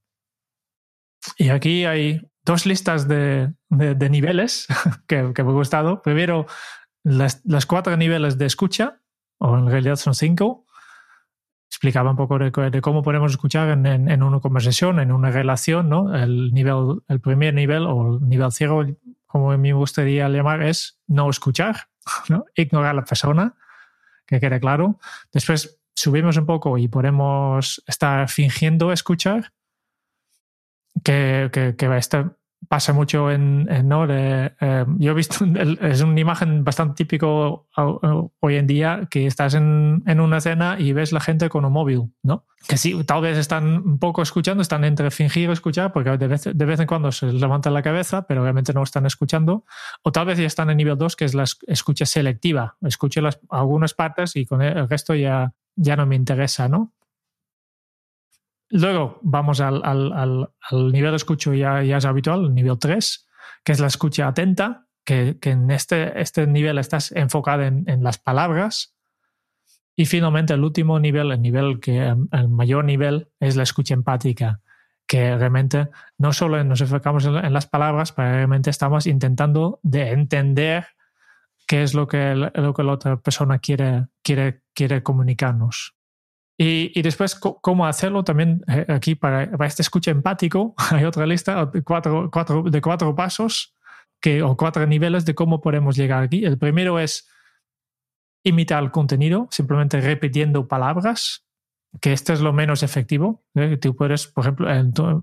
Y 1.38 1.50
aquí 1.50 1.86
hay 1.86 2.22
dos 2.46 2.66
listas 2.66 3.08
de, 3.08 3.54
de, 3.70 4.10
niveles 4.10 4.68
que, 5.08 5.32
que, 5.34 5.44
me 5.44 5.50
han 5.50 5.56
gustado. 5.56 6.02
Primero, 6.02 6.46
las, 7.04 7.42
las, 7.46 7.66
cuatro 7.66 7.96
niveles 7.98 8.38
de 8.38 8.46
escucha, 8.46 9.00
o 9.38 9.58
en 9.58 9.68
realidad 9.68 9.96
son 9.96 10.16
cinco. 10.16 10.66
Explicaba 11.70 12.12
un 12.12 12.18
poco 12.18 12.38
de, 12.38 12.82
cómo 12.82 13.02
podemos 13.02 13.32
escuchar 13.32 13.70
en, 13.70 13.86
en, 13.86 14.24
una 14.24 14.40
conversación, 14.40 15.00
en 15.00 15.12
una 15.12 15.32
relación, 15.32 15.90
¿no? 15.90 16.16
El, 16.16 16.54
nivel, 16.54 17.02
el 17.08 17.20
primer 17.20 17.54
nivel 17.54 17.86
o 17.88 18.16
el 18.16 18.30
nivel 18.30 18.52
cero, 18.52 18.86
como 19.26 19.52
a 19.52 19.58
mí 19.58 19.70
me 19.70 19.78
gustaría 19.78 20.30
llamar, 20.30 20.62
es 20.62 21.00
no 21.08 21.30
escuchar, 21.30 21.88
¿no? 22.30 22.46
ignorar 22.56 22.92
a 22.92 22.94
la 22.94 23.06
persona, 23.06 23.56
que 24.28 24.40
quede 24.40 24.60
claro. 24.60 25.00
Después 25.32 25.80
subimos 25.96 26.38
un 26.38 26.46
poco 26.46 26.78
y 26.78 26.88
podemos 26.88 27.84
estar 27.88 28.30
fingiendo 28.30 28.92
escuchar 28.92 29.52
que, 31.04 31.50
que, 31.78 31.98
este 31.98 32.26
pasa 32.68 32.94
mucho 32.94 33.32
en, 33.32 33.68
en. 33.70 33.89
De, 33.89 34.54
eh, 34.60 34.86
yo 34.98 35.12
he 35.12 35.14
visto, 35.14 35.46
es 35.82 36.02
una 36.02 36.20
imagen 36.20 36.64
bastante 36.64 36.96
típico 36.96 37.68
hoy 38.39 38.56
en 38.56 38.68
día 38.68 39.08
que 39.10 39.28
estás 39.28 39.54
en, 39.54 40.04
en, 40.06 40.20
una 40.20 40.41
cena 40.41 40.78
y 40.80 40.94
ves 40.94 41.12
la 41.12 41.20
gente 41.20 41.50
con 41.50 41.66
un 41.66 41.74
móvil, 41.74 42.14
¿no? 42.24 42.46
Que 42.68 42.78
sí, 42.78 43.04
tal 43.04 43.22
vez 43.22 43.38
están 43.38 43.66
un 43.86 44.00
poco 44.00 44.22
escuchando, 44.22 44.62
están 44.62 44.84
entre 44.86 45.12
fingir 45.12 45.50
escuchar, 45.50 45.91
porque 45.91 46.18
de 46.18 46.28
vez, 46.28 46.44
de 46.52 46.66
vez 46.66 46.80
en 46.80 46.88
cuando 46.88 47.12
se 47.12 47.32
levantan 47.32 47.74
la 47.74 47.82
cabeza, 47.82 48.26
pero 48.26 48.41
obviamente 48.41 48.74
no 48.74 48.84
están 48.84 49.06
escuchando, 49.06 49.66
o 50.02 50.12
tal 50.12 50.26
vez 50.26 50.38
ya 50.38 50.48
están 50.48 50.70
en 50.70 50.78
nivel 50.78 50.98
2, 50.98 51.16
que 51.16 51.26
es 51.26 51.34
la 51.34 51.44
escucha 51.68 52.06
selectiva, 52.06 52.78
escucho 52.82 53.22
las, 53.22 53.39
algunas 53.50 53.94
partes 53.94 54.36
y 54.36 54.46
con 54.46 54.62
el 54.62 54.88
resto 54.88 55.14
ya, 55.14 55.54
ya 55.76 55.96
no 55.96 56.06
me 56.06 56.16
interesa, 56.16 56.70
¿no? 56.70 56.94
Luego 58.74 59.20
vamos 59.22 59.62
al, 59.62 59.82
al, 59.86 60.12
al, 60.12 60.92
nivel 60.92 61.12
de 61.12 61.18
escucha 61.18 61.54
ya, 61.54 61.84
ya, 61.84 61.98
es 61.98 62.06
habitual, 62.06 62.46
el 62.46 62.56
nivel 62.56 62.80
3, 62.80 63.28
que 63.64 63.72
es 63.72 63.80
la 63.80 63.86
escucha 63.86 64.28
atenta, 64.28 64.88
que, 65.06 65.38
que 65.40 65.52
en 65.52 65.70
este, 65.70 66.20
este 66.20 66.48
nivel 66.48 66.80
estás 66.80 67.12
enfocado 67.12 67.62
en, 67.62 67.88
en, 67.88 68.02
las 68.02 68.18
palabras. 68.18 68.96
Y 69.96 70.08
finalmente 70.08 70.56
el 70.56 70.64
último 70.64 71.00
nivel, 71.00 71.32
el 71.32 71.40
nivel 71.40 71.80
que 71.80 72.00
el 72.00 72.50
mayor 72.50 72.84
nivel, 72.84 73.30
es 73.40 73.56
la 73.56 73.62
escucha 73.62 73.94
empática, 73.94 74.62
que 75.06 75.38
realmente 75.38 75.90
no 76.18 76.34
solo 76.34 76.64
nos 76.64 76.82
enfocamos 76.82 77.26
en, 77.26 77.36
en 77.36 77.54
las 77.54 77.68
palabras, 77.68 78.12
pero 78.12 78.32
realmente 78.32 78.72
estamos 78.72 79.06
intentando 79.06 79.80
de 79.84 80.10
entender 80.10 80.88
qué 81.68 81.84
es 81.84 81.94
lo 81.94 82.08
que, 82.08 82.34
lo 82.34 82.74
que 82.74 82.84
la 82.84 82.94
otra 82.94 83.18
persona 83.18 83.60
quiere, 83.60 84.08
quiere, 84.24 84.64
quiere 84.74 85.04
comunicarnos. 85.04 85.96
Y, 86.58 86.91
y, 86.93 87.01
después, 87.01 87.36
cómo 87.36 87.88
hacerlo 87.88 88.24
también 88.24 88.64
eh, 88.68 88.86
aquí 88.88 89.16
para, 89.16 89.49
para, 89.49 89.66
este 89.66 89.82
escucha 89.82 90.12
empático, 90.12 90.76
hay 90.91 91.04
otra 91.04 91.26
lista 91.26 91.72
cuatro, 91.84 92.30
cuatro, 92.32 92.64
de 92.64 92.80
cuatro 92.80 93.16
pasos 93.16 93.76
que, 94.22 94.41
o 94.43 94.56
cuatro 94.56 94.86
niveles 94.86 95.26
de 95.26 95.36
cómo 95.36 95.62
podemos 95.62 95.95
llegar 95.95 96.24
aquí. 96.24 96.45
El 96.45 96.58
primero 96.58 96.99
es 96.99 97.28
imitar 98.43 98.84
el 98.84 98.91
contenido, 98.91 99.47
simplemente 99.51 99.99
repitiendo 99.99 100.68
palabras. 100.68 101.45
que 102.01 102.12
este 102.12 102.34
es 102.34 102.41
lo 102.41 102.54
menos 102.54 102.82
efectivo. 102.82 103.43
¿eh? 103.54 103.78
Tú 103.78 103.95
puedes, 103.95 104.28
por 104.28 104.43
ejemplo, 104.43 104.68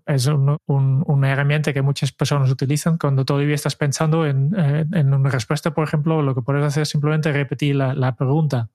es 0.07 0.26
una 0.26 1.33
herramienta 1.33 1.72
que 1.72 1.83
muchas 1.83 2.12
personas 2.12 2.51
utilizan 2.51 2.97
cuando 2.97 3.24
todavía 3.24 3.55
estás 3.55 3.74
pensando 3.74 4.24
en, 4.24 4.55
eh, 4.57 4.87
en, 4.93 5.12
una 5.12 5.31
respuesta, 5.31 5.74
por 5.74 5.85
ejemplo, 5.85 6.22
lo 6.22 6.35
que 6.35 6.43
puedes 6.43 6.64
hacer 6.64 6.83
es 6.83 6.89
simplemente 6.89 7.33
repetir 7.33 7.74
la, 7.74 7.95
la, 7.95 8.14
pregunta. 8.14 8.68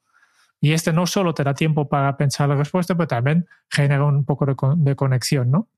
Y 0.65 0.73
este 0.73 0.91
no 0.91 1.05
solo 1.05 1.35
te 1.35 1.43
da 1.43 1.53
tiempo 1.53 1.87
para 1.87 2.17
pensar 2.17 2.49
la 2.49 2.55
respuesta, 2.55 2.95
pero 2.95 3.05
también 3.05 3.47
genera 3.69 4.03
un 4.03 4.25
poco 4.25 4.47
de, 4.47 4.95
conexión, 4.95 5.51
¿no? 5.51 5.69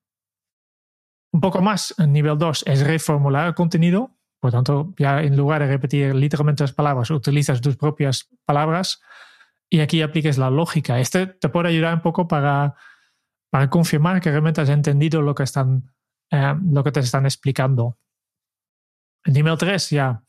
Un 1.34 1.42
poco 1.42 1.62
más, 1.62 1.94
nivel 1.98 2.38
2, 2.38 2.64
es 2.66 2.88
reformular 2.88 3.48
el 3.48 3.54
contenido. 3.54 4.16
Por 4.40 4.52
tanto, 4.52 4.94
ya 4.98 5.22
en 5.22 5.36
lugar 5.36 5.62
de 5.62 5.68
repetir 5.68 6.16
literalmente 6.16 6.64
las 6.64 6.72
palabras, 6.72 7.12
utilizas 7.12 7.60
tus 7.60 7.76
propias 7.76 8.30
palabras 8.46 9.02
y 9.70 9.82
aquí 9.82 10.02
apliques 10.02 10.38
la 10.38 10.50
lógica. 10.50 11.02
Este 11.02 11.28
te 11.28 11.50
puede 11.50 11.68
ayudar 11.68 11.94
un 11.94 12.02
poco 12.02 12.26
para, 12.26 12.74
confirmar 13.70 14.22
que 14.22 14.32
realmente 14.32 14.62
has 14.62 14.70
entendido 14.70 15.22
lo 15.22 15.36
que, 15.36 15.44
están, 15.44 15.92
eh, 16.32 16.56
lo 16.72 16.82
que 16.86 16.94
te 16.94 17.02
están 17.02 17.26
explicando. 17.26 17.98
Nivel 19.26 19.58
3 19.58 19.90
ya, 19.90 20.24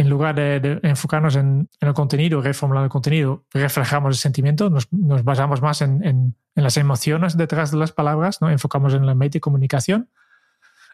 en 0.00 0.08
lugar 0.08 0.34
de, 0.34 0.80
enfocarnos 0.82 1.36
en, 1.36 1.68
el 1.78 1.92
contenido, 1.92 2.40
reformular 2.40 2.84
el 2.84 2.88
contenido, 2.88 3.44
reflejamos 3.52 4.16
el 4.16 4.18
sentimiento, 4.18 4.70
nos, 4.70 4.88
basamos 4.90 5.60
más 5.60 5.82
en, 5.82 6.02
en, 6.02 6.34
las 6.54 6.78
emociones 6.78 7.36
detrás 7.36 7.70
de 7.70 7.76
las 7.76 7.92
palabras, 7.92 8.40
¿no? 8.40 8.48
enfocamos 8.48 8.94
en 8.94 9.04
la 9.04 9.14
mente 9.14 9.40
comunicación. 9.40 10.08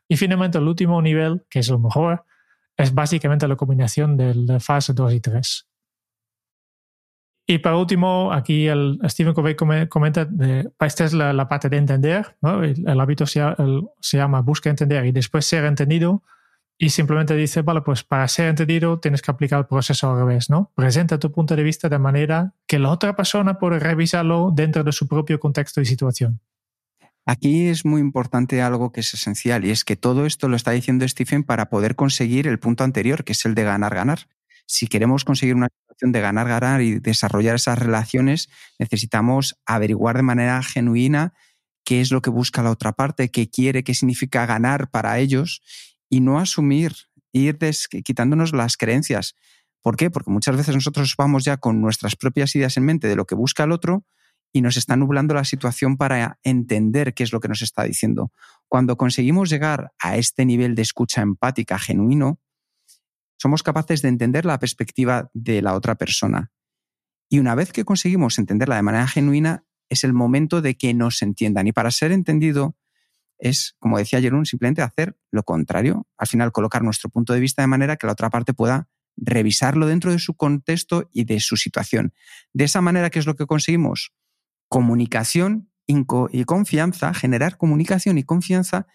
Y 0.08 0.16
finalmente 0.16 0.58
el 0.58 0.66
último 0.66 1.00
nivel, 1.00 1.44
que 1.48 1.60
es 1.60 1.68
lo 1.68 1.78
mejor, 1.78 2.24
es 2.76 2.92
básicamente 2.92 3.46
la 3.46 3.54
combinación 3.54 4.16
de 4.16 4.34
la 4.34 4.58
fase 4.58 4.92
2 4.92 5.12
y 5.12 5.20
3. 5.20 5.68
Y 7.46 7.58
para 7.58 7.76
último, 7.76 8.32
aquí 8.32 8.66
el 8.66 8.98
Stephen 9.04 9.34
Covey 9.34 9.54
comenta, 9.54 10.24
de, 10.24 10.68
esta 10.80 11.04
es 11.04 11.12
la, 11.12 11.48
parte 11.48 11.68
de 11.68 11.76
entender, 11.76 12.36
el, 12.42 13.00
hábito 13.00 13.24
se, 13.24 13.40
se, 14.00 14.16
llama 14.16 14.40
busca 14.40 14.68
entender 14.68 15.06
y 15.06 15.12
después 15.12 15.46
ser 15.46 15.64
entendido. 15.64 16.24
Y 16.78 16.90
simplemente 16.90 17.34
dice, 17.34 17.62
vale, 17.62 17.80
pues 17.80 18.04
para 18.04 18.28
ser 18.28 18.48
entendido 18.48 19.00
tienes 19.00 19.22
que 19.22 19.30
aplicar 19.30 19.60
el 19.60 19.66
proceso 19.66 20.10
al 20.10 20.18
revés, 20.18 20.50
¿no? 20.50 20.72
Presenta 20.74 21.18
tu 21.18 21.32
punto 21.32 21.56
de 21.56 21.62
vista 21.62 21.88
de 21.88 21.98
manera 21.98 22.54
que 22.66 22.78
la 22.78 22.90
otra 22.90 23.16
persona 23.16 23.58
puede 23.58 23.78
revisarlo 23.78 24.52
dentro 24.54 24.84
de 24.84 24.92
su 24.92 25.08
propio 25.08 25.40
contexto 25.40 25.80
y 25.80 25.86
situación. 25.86 26.40
Aquí 27.24 27.66
es 27.68 27.84
muy 27.84 28.00
importante 28.00 28.62
algo 28.62 28.92
que 28.92 29.00
es 29.00 29.14
esencial 29.14 29.64
y 29.64 29.70
es 29.70 29.84
que 29.84 29.96
todo 29.96 30.26
esto 30.26 30.48
lo 30.48 30.56
está 30.56 30.72
diciendo 30.72 31.08
Stephen 31.08 31.44
para 31.44 31.70
poder 31.70 31.96
conseguir 31.96 32.46
el 32.46 32.58
punto 32.58 32.84
anterior, 32.84 33.24
que 33.24 33.32
es 33.32 33.44
el 33.46 33.54
de 33.54 33.64
ganar, 33.64 33.94
ganar 33.94 34.28
si 34.66 34.88
queremos 34.88 35.24
conseguir 35.24 35.54
una 35.54 35.68
situación 35.68 36.12
de 36.12 36.20
ganar, 36.20 36.48
ganar 36.48 36.82
y 36.82 36.98
desarrollar 36.98 37.54
esas 37.54 37.78
relaciones, 37.78 38.50
necesitamos 38.78 39.58
averiguar 39.64 40.16
de 40.16 40.22
manera 40.22 40.62
genuina 40.62 41.32
qué 41.84 42.00
es 42.00 42.10
lo 42.10 42.20
que 42.20 42.30
busca 42.30 42.62
la 42.62 42.72
otra 42.72 42.92
parte, 42.92 43.30
qué 43.30 43.48
quiere, 43.48 43.84
qué 43.84 43.94
significa 43.94 44.44
ganar 44.44 44.90
para 44.90 45.18
ellos 45.18 45.62
y 46.08 46.20
no 46.20 46.38
asumir, 46.38 46.94
ir 47.32 47.58
quitándonos 48.04 48.52
las 48.52 48.76
creencias. 48.76 49.34
¿Por 49.82 49.96
qué? 49.96 50.10
Porque 50.10 50.30
muchas 50.30 50.56
veces 50.56 50.74
nosotros 50.74 51.14
vamos 51.16 51.44
ya 51.44 51.56
con 51.58 51.80
nuestras 51.80 52.16
propias 52.16 52.54
ideas 52.56 52.76
en 52.76 52.84
mente 52.84 53.08
de 53.08 53.16
lo 53.16 53.24
que 53.24 53.34
busca 53.34 53.64
el 53.64 53.72
otro 53.72 54.04
y 54.52 54.62
nos 54.62 54.76
está 54.76 54.96
nublando 54.96 55.34
la 55.34 55.44
situación 55.44 55.96
para 55.96 56.38
entender 56.42 57.14
qué 57.14 57.22
es 57.22 57.32
lo 57.32 57.40
que 57.40 57.48
nos 57.48 57.62
está 57.62 57.84
diciendo. 57.84 58.32
Cuando 58.68 58.96
conseguimos 58.96 59.50
llegar 59.50 59.92
a 59.98 60.16
este 60.16 60.44
nivel 60.44 60.74
de 60.74 60.82
escucha 60.82 61.20
empática 61.20 61.78
genuino, 61.78 62.40
somos 63.38 63.62
capaces 63.62 64.02
de 64.02 64.08
entender 64.08 64.44
la 64.46 64.58
perspectiva 64.58 65.30
de 65.34 65.62
la 65.62 65.74
otra 65.74 65.94
persona. 65.94 66.50
Y 67.28 67.38
una 67.38 67.54
vez 67.54 67.72
que 67.72 67.84
conseguimos 67.84 68.38
entenderla 68.38 68.76
de 68.76 68.82
manera 68.82 69.06
genuina, 69.06 69.64
es 69.88 70.04
el 70.04 70.12
momento 70.12 70.62
de 70.62 70.76
que 70.76 70.94
nos 70.94 71.22
entiendan. 71.22 71.66
Y 71.66 71.72
para 71.72 71.90
ser 71.90 72.12
entendido 72.12 72.76
es, 73.38 73.76
como 73.78 73.98
decía 73.98 74.20
Jerón, 74.20 74.46
simplemente 74.46 74.82
hacer 74.82 75.16
lo 75.30 75.42
contrario. 75.42 76.06
Al 76.16 76.26
final, 76.26 76.52
colocar 76.52 76.82
nuestro 76.82 77.10
punto 77.10 77.32
de 77.32 77.40
vista 77.40 77.62
de 77.62 77.68
manera 77.68 77.96
que 77.96 78.06
la 78.06 78.12
otra 78.12 78.30
parte 78.30 78.54
pueda 78.54 78.88
revisarlo 79.16 79.86
dentro 79.86 80.12
de 80.12 80.18
su 80.18 80.34
contexto 80.34 81.08
y 81.12 81.24
de 81.24 81.40
su 81.40 81.56
situación. 81.56 82.12
De 82.52 82.64
esa 82.64 82.80
manera, 82.80 83.10
¿qué 83.10 83.18
es 83.18 83.26
lo 83.26 83.34
que 83.34 83.46
conseguimos? 83.46 84.12
Comunicación 84.68 85.70
y 85.86 86.44
confianza, 86.44 87.14
generar 87.14 87.56
comunicación 87.56 88.18
y 88.18 88.24
confianza 88.24 88.86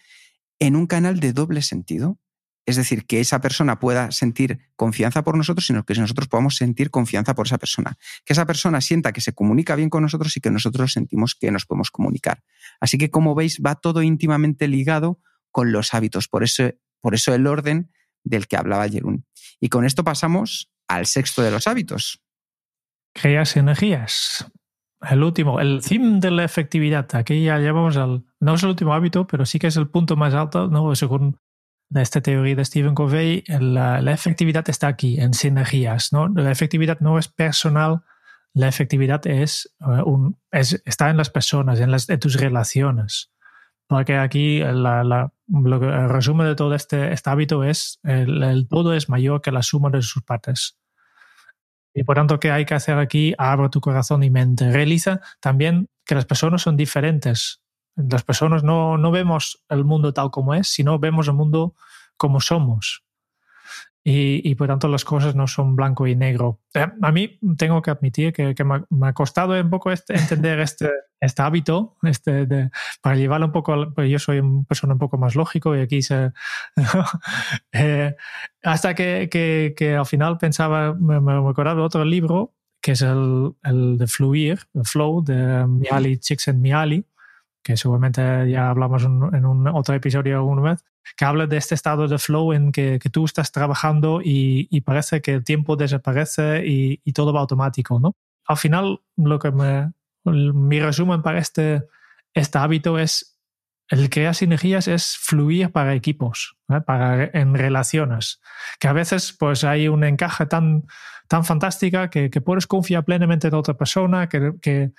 en 0.58 0.76
un 0.76 0.86
canal 0.86 1.20
de 1.20 1.32
doble 1.32 1.62
sentido. 1.62 2.18
Es 2.64 2.76
decir, 2.76 3.06
que 3.06 3.20
esa 3.20 3.40
persona 3.40 3.80
pueda 3.80 4.12
sentir 4.12 4.60
confianza 4.76 5.24
por 5.24 5.36
nosotros, 5.36 5.66
sino 5.66 5.84
que 5.84 5.94
nosotros 5.94 6.28
podamos 6.28 6.56
sentir 6.56 6.90
confianza 6.90 7.34
por 7.34 7.46
esa 7.46 7.58
persona. 7.58 7.96
Que 8.24 8.34
esa 8.34 8.46
persona 8.46 8.80
sienta 8.80 9.12
que 9.12 9.20
se 9.20 9.32
comunica 9.32 9.74
bien 9.74 9.90
con 9.90 10.02
nosotros 10.02 10.36
y 10.36 10.40
que 10.40 10.50
nosotros 10.50 10.92
sentimos 10.92 11.34
que 11.34 11.50
nos 11.50 11.66
podemos 11.66 11.90
comunicar. 11.90 12.42
Así 12.80 12.98
que, 12.98 13.10
como 13.10 13.34
veis, 13.34 13.60
va 13.64 13.74
todo 13.74 14.02
íntimamente 14.02 14.68
ligado 14.68 15.20
con 15.50 15.72
los 15.72 15.92
hábitos. 15.92 16.28
Por 16.28 16.44
eso, 16.44 16.70
por 17.00 17.14
eso 17.14 17.34
el 17.34 17.46
orden 17.48 17.90
del 18.22 18.46
que 18.46 18.56
hablaba 18.56 18.88
Jerún. 18.88 19.26
Y 19.58 19.68
con 19.68 19.84
esto 19.84 20.04
pasamos 20.04 20.70
al 20.86 21.06
sexto 21.06 21.42
de 21.42 21.50
los 21.50 21.66
hábitos. 21.66 22.20
Creas 23.12 23.56
energías. 23.56 24.46
El 25.00 25.24
último, 25.24 25.58
el 25.58 25.82
theme 25.82 26.20
de 26.20 26.30
la 26.30 26.44
efectividad. 26.44 27.08
Aquí 27.16 27.42
ya 27.42 27.58
llevamos 27.58 27.96
al. 27.96 28.24
No 28.38 28.54
es 28.54 28.62
el 28.62 28.68
último 28.68 28.94
hábito, 28.94 29.26
pero 29.26 29.44
sí 29.44 29.58
que 29.58 29.66
es 29.66 29.76
el 29.76 29.88
punto 29.88 30.16
más 30.16 30.32
alto, 30.32 30.68
¿no? 30.68 30.94
Según 30.94 31.38
esta 31.94 32.20
teoría 32.20 32.54
de 32.56 32.64
Stephen 32.64 32.94
Covey, 32.94 33.44
la, 33.48 33.98
efectividad 34.12 34.68
está 34.70 34.88
aquí, 34.88 35.20
en 35.20 35.34
sinergias. 35.34 36.12
¿no? 36.12 36.28
La 36.28 36.50
efectividad 36.50 37.00
no 37.00 37.18
es 37.18 37.28
personal, 37.28 38.02
la 38.54 38.68
efectividad 38.68 39.26
es, 39.26 39.74
eh, 39.80 40.02
un, 40.04 40.38
está 40.50 41.10
en 41.10 41.16
las 41.16 41.30
personas, 41.30 41.80
en, 41.80 41.90
las, 41.90 42.06
tus 42.06 42.36
relaciones. 42.36 43.30
Porque 43.86 44.16
aquí 44.16 44.60
la, 44.60 45.02
lo 45.04 45.80
que, 45.80 45.86
el 45.86 46.08
resumen 46.08 46.46
de 46.46 46.54
todo 46.54 46.74
este, 46.74 47.12
este 47.12 47.28
hábito 47.28 47.64
es 47.64 47.98
el, 48.04 48.42
el, 48.42 48.68
todo 48.68 48.94
es 48.94 49.08
mayor 49.08 49.42
que 49.42 49.52
la 49.52 49.62
suma 49.62 49.90
de 49.90 50.00
sus 50.02 50.22
partes. 50.22 50.78
Y 51.94 52.04
por 52.04 52.16
tanto, 52.16 52.40
¿qué 52.40 52.50
hay 52.50 52.64
que 52.64 52.74
hacer 52.74 52.98
aquí? 52.98 53.34
Abre 53.36 53.68
tu 53.68 53.80
corazón 53.80 54.22
y 54.22 54.30
mente. 54.30 54.70
Realiza 54.70 55.20
también 55.40 55.88
que 56.06 56.14
las 56.14 56.24
personas 56.24 56.62
son 56.62 56.76
diferentes. 56.76 57.61
Las 57.96 58.22
personas 58.22 58.62
no, 58.62 58.96
no 58.98 59.10
vemos 59.10 59.64
el 59.68 59.84
mundo 59.84 60.12
tal 60.12 60.30
como 60.30 60.54
es, 60.54 60.68
sino 60.68 60.98
vemos 60.98 61.28
el 61.28 61.34
mundo 61.34 61.74
como 62.16 62.40
somos. 62.40 63.04
Y, 64.04 64.48
y, 64.50 64.56
por 64.56 64.66
tanto 64.66 64.88
las 64.88 65.04
cosas 65.04 65.36
no 65.36 65.46
son 65.46 65.76
blanco 65.76 66.08
y 66.08 66.16
negro. 66.16 66.60
Eh, 66.74 66.88
a 67.00 67.12
mí 67.12 67.38
tengo 67.56 67.80
que 67.82 67.92
admitir 67.92 68.32
que, 68.32 68.52
que 68.52 68.64
me, 68.64 68.82
ha 69.02 69.12
costado 69.12 69.60
un 69.60 69.70
poco 69.70 69.92
este, 69.92 70.14
entender 70.14 70.58
este, 70.58 70.90
este 71.20 71.42
hábito, 71.42 71.96
este 72.02 72.46
de, 72.46 72.70
para 73.00 73.14
llevarlo 73.14 73.46
un 73.46 73.52
poco, 73.52 73.92
pues 73.94 74.10
yo 74.10 74.18
soy 74.18 74.40
una 74.40 74.64
persona 74.64 74.94
un 74.94 74.98
poco 74.98 75.18
más 75.18 75.36
lógico 75.36 75.76
y 75.76 75.80
aquí 75.80 76.02
se... 76.02 76.32
eh, 77.72 78.16
hasta 78.64 78.94
que, 78.96 79.28
que, 79.30 79.74
que, 79.76 79.94
al 79.94 80.06
final 80.06 80.36
pensaba, 80.36 80.94
me, 80.94 81.20
me 81.20 81.48
acordaba 81.48 81.76
de 81.76 81.86
otro 81.86 82.04
libro, 82.04 82.54
que 82.80 82.92
es 82.92 83.02
el, 83.02 83.54
el 83.62 83.98
de 83.98 84.06
Fluir, 84.08 84.58
el 84.74 84.84
Flow, 84.84 85.22
de 85.22 85.64
Miali 85.68 86.18
Csikszentmihalyi, 86.18 87.06
que 87.62 87.76
seguramente 87.76 88.50
ya 88.50 88.70
hablamos 88.70 89.04
en 89.04 89.46
un 89.46 89.68
otro 89.68 89.94
episodio 89.94 90.36
alguna 90.36 90.70
vez, 90.70 90.84
que 91.16 91.24
habla 91.24 91.46
de 91.46 91.56
este 91.56 91.74
estado 91.74 92.08
de 92.08 92.18
flow 92.18 92.52
en 92.52 92.72
que, 92.72 92.98
que 92.98 93.10
tú 93.10 93.24
estás 93.24 93.52
trabajando 93.52 94.20
y, 94.22 94.68
y, 94.70 94.80
parece 94.82 95.20
que 95.20 95.34
el 95.34 95.44
tiempo 95.44 95.76
desaparece 95.76 96.66
y, 96.66 97.00
y, 97.04 97.12
todo 97.12 97.32
va 97.32 97.40
automático, 97.40 97.98
¿no? 97.98 98.14
Al 98.46 98.56
final, 98.56 99.00
lo 99.16 99.38
que 99.38 99.50
me, 99.50 99.92
mi 100.24 100.80
resumen 100.80 101.22
para 101.22 101.38
este, 101.38 101.84
este 102.34 102.58
hábito 102.58 102.98
es 102.98 103.32
el 103.88 104.08
crear 104.08 104.34
sinergias 104.34 104.88
es 104.88 105.18
fluir 105.18 105.70
para 105.70 105.94
equipos, 105.94 106.56
¿eh? 106.70 106.80
para 106.80 107.24
en 107.24 107.54
relaciones, 107.54 108.40
que 108.78 108.88
a 108.88 108.94
veces 108.94 109.36
pues 109.38 109.64
hay 109.64 109.88
un 109.88 110.02
encaje 110.04 110.46
tan 110.46 110.86
tan 111.28 111.44
fantástica 111.44 112.10
que, 112.10 112.30
que, 112.30 112.40
puedes 112.40 112.66
confiar 112.66 113.04
plenamente 113.04 113.48
en 113.48 113.54
otra 113.54 113.74
persona, 113.74 114.28
que, 114.28 114.52
que 114.60 114.92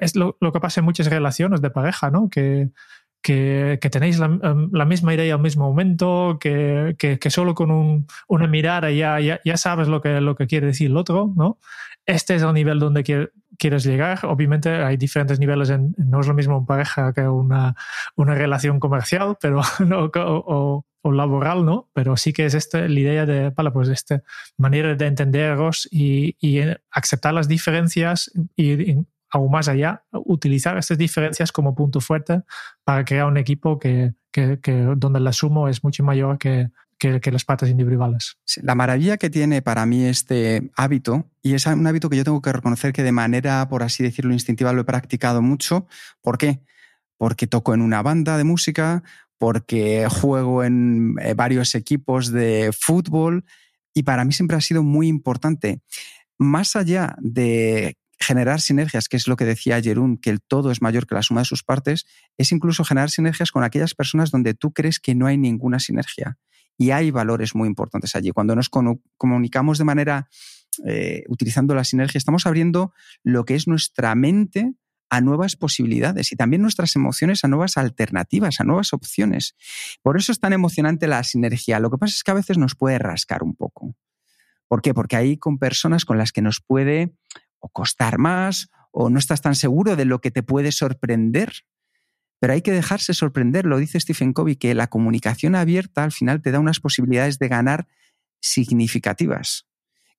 es 0.00 0.16
lo, 0.16 0.36
lo, 0.40 0.52
que 0.52 0.60
pasa 0.60 0.80
en 0.80 0.84
muchas 0.84 1.08
relaciones 1.08 1.60
de 1.60 1.70
pareja, 1.70 2.10
¿no? 2.10 2.28
Que, 2.28 2.70
que, 3.22 3.78
que 3.80 3.90
tenéis 3.90 4.18
la, 4.18 4.26
em, 4.26 4.70
la, 4.72 4.84
misma 4.84 5.14
idea 5.14 5.34
al 5.34 5.40
mismo 5.40 5.68
momento, 5.68 6.38
que, 6.40 6.96
que 6.98 7.30
solo 7.30 7.54
con 7.54 7.70
un, 7.70 8.06
una 8.28 8.46
mirada 8.46 8.90
ya, 8.90 9.20
ya, 9.20 9.40
ya, 9.44 9.56
sabes 9.56 9.88
lo 9.88 10.00
que, 10.00 10.20
lo 10.20 10.34
que 10.34 10.46
quiere 10.46 10.68
decir 10.68 10.90
el 10.90 10.96
otro, 10.96 11.32
¿no? 11.36 11.58
Este 12.06 12.34
es 12.34 12.42
el 12.42 12.54
nivel 12.54 12.78
donde 12.78 13.30
quieres 13.58 13.84
llegar. 13.84 14.20
Obviamente 14.24 14.70
hay 14.70 14.96
diferentes 14.96 15.38
niveles, 15.38 15.70
en, 15.70 15.94
no 15.98 16.20
es 16.20 16.26
lo 16.26 16.34
mismo 16.34 16.56
en 16.56 16.66
pareja 16.66 17.12
que 17.12 17.28
una, 17.28 17.74
una 18.16 18.34
relación 18.34 18.80
comercial, 18.80 19.36
pero 19.40 19.60
no, 19.86 20.04
o, 20.04 20.10
o, 20.14 20.86
o, 21.02 21.12
laboral, 21.12 21.64
¿no? 21.64 21.90
Pero 21.92 22.16
sí 22.16 22.32
que 22.32 22.46
es 22.46 22.54
este, 22.54 22.88
la 22.88 23.00
idea 23.00 23.26
de, 23.26 23.50
vale, 23.50 23.70
pues 23.70 23.88
esta 23.88 24.22
manera 24.56 24.94
de 24.94 25.06
entenderos 25.06 25.88
y, 25.90 26.36
y 26.40 26.60
aceptar 26.90 27.34
las 27.34 27.48
diferencias 27.48 28.30
y, 28.56 28.92
y 28.92 29.06
aún 29.30 29.50
más 29.50 29.68
allá, 29.68 30.04
utilizar 30.12 30.78
estas 30.78 30.96
diferencias 30.96 31.52
como 31.52 31.74
punto 31.74 32.00
fuerte 32.00 32.42
para 32.84 33.04
crear 33.04 33.26
un 33.26 33.36
equipo 33.36 33.78
que, 33.78 34.14
que, 34.30 34.58
que 34.60 34.72
donde 34.96 35.20
la 35.20 35.32
sumo 35.32 35.68
es 35.68 35.84
mucho 35.84 36.02
mayor 36.02 36.38
que, 36.38 36.70
que, 36.98 37.20
las 37.30 37.44
partes 37.44 37.70
individuales. 37.70 38.36
la 38.62 38.74
maravilla 38.74 39.16
que 39.16 39.30
tiene 39.30 39.62
para 39.62 39.86
mí 39.86 40.04
este 40.04 40.70
hábito, 40.76 41.30
y 41.42 41.54
es 41.54 41.66
un 41.66 41.86
hábito 41.86 42.10
que 42.10 42.16
yo 42.16 42.24
tengo 42.24 42.42
que 42.42 42.52
reconocer 42.52 42.92
que 42.92 43.02
de 43.02 43.12
manera, 43.12 43.68
por 43.68 43.82
así 43.82 44.02
decirlo, 44.02 44.32
instintiva 44.32 44.72
lo 44.72 44.82
he 44.82 44.84
practicado 44.84 45.40
mucho. 45.40 45.86
¿Por 46.20 46.38
qué? 46.38 46.60
Porque 47.16 47.46
toco 47.46 47.74
en 47.74 47.82
una 47.82 48.02
banda 48.02 48.36
de 48.36 48.44
música, 48.44 49.02
porque 49.38 50.08
juego 50.10 50.64
en 50.64 51.14
eh, 51.22 51.34
varios 51.34 51.74
equipos 51.74 52.32
de 52.32 52.70
fútbol 52.78 53.44
y 53.94 54.02
para 54.02 54.24
mí 54.24 54.32
siempre 54.32 54.56
ha 54.56 54.60
sido 54.60 54.82
muy 54.82 55.08
importante. 55.08 55.80
Más 56.38 56.76
allá 56.76 57.16
de 57.20 57.96
generar 58.20 58.60
sinergias, 58.60 59.08
que 59.08 59.16
es 59.16 59.28
lo 59.28 59.36
que 59.36 59.44
decía 59.44 59.80
Jerún, 59.80 60.16
que 60.16 60.30
el 60.30 60.40
todo 60.40 60.70
es 60.72 60.82
mayor 60.82 61.06
que 61.06 61.14
la 61.14 61.22
suma 61.22 61.42
de 61.42 61.44
sus 61.44 61.62
partes, 61.62 62.04
es 62.36 62.50
incluso 62.50 62.84
generar 62.84 63.10
sinergias 63.10 63.52
con 63.52 63.62
aquellas 63.62 63.94
personas 63.94 64.30
donde 64.30 64.54
tú 64.54 64.72
crees 64.72 64.98
que 64.98 65.14
no 65.14 65.26
hay 65.26 65.38
ninguna 65.38 65.78
sinergia. 65.78 66.36
Y 66.78 66.92
hay 66.92 67.10
valores 67.10 67.54
muy 67.54 67.66
importantes 67.68 68.14
allí. 68.14 68.30
Cuando 68.30 68.54
nos 68.54 68.70
comunicamos 68.70 69.78
de 69.78 69.84
manera 69.84 70.28
eh, 70.86 71.24
utilizando 71.28 71.74
la 71.74 71.84
sinergia, 71.84 72.18
estamos 72.18 72.46
abriendo 72.46 72.92
lo 73.24 73.44
que 73.44 73.56
es 73.56 73.66
nuestra 73.66 74.14
mente 74.14 74.74
a 75.10 75.20
nuevas 75.20 75.56
posibilidades 75.56 76.32
y 76.32 76.36
también 76.36 76.62
nuestras 76.62 76.94
emociones 76.94 77.44
a 77.44 77.48
nuevas 77.48 77.76
alternativas, 77.76 78.60
a 78.60 78.64
nuevas 78.64 78.92
opciones. 78.92 79.56
Por 80.02 80.16
eso 80.16 80.32
es 80.32 80.40
tan 80.40 80.52
emocionante 80.52 81.08
la 81.08 81.22
sinergia. 81.24 81.80
Lo 81.80 81.90
que 81.90 81.98
pasa 81.98 82.14
es 82.14 82.22
que 82.22 82.30
a 82.30 82.34
veces 82.34 82.58
nos 82.58 82.74
puede 82.74 82.98
rascar 82.98 83.42
un 83.42 83.54
poco. 83.54 83.96
¿Por 84.68 84.82
qué? 84.82 84.94
Porque 84.94 85.16
hay 85.16 85.38
con 85.38 85.58
personas 85.58 86.04
con 86.04 86.18
las 86.18 86.30
que 86.30 86.42
nos 86.42 86.60
puede 86.60 87.14
o 87.58 87.68
costar 87.70 88.18
más 88.18 88.70
o 88.92 89.10
no 89.10 89.18
estás 89.18 89.40
tan 89.40 89.54
seguro 89.54 89.96
de 89.96 90.04
lo 90.04 90.20
que 90.20 90.30
te 90.30 90.42
puede 90.42 90.72
sorprender. 90.72 91.52
Pero 92.40 92.52
hay 92.52 92.62
que 92.62 92.72
dejarse 92.72 93.14
sorprender, 93.14 93.66
lo 93.66 93.78
dice 93.78 93.98
Stephen 93.98 94.32
Covey, 94.32 94.56
que 94.56 94.74
la 94.74 94.86
comunicación 94.88 95.54
abierta 95.54 96.04
al 96.04 96.12
final 96.12 96.40
te 96.42 96.52
da 96.52 96.60
unas 96.60 96.80
posibilidades 96.80 97.38
de 97.38 97.48
ganar 97.48 97.88
significativas 98.40 99.68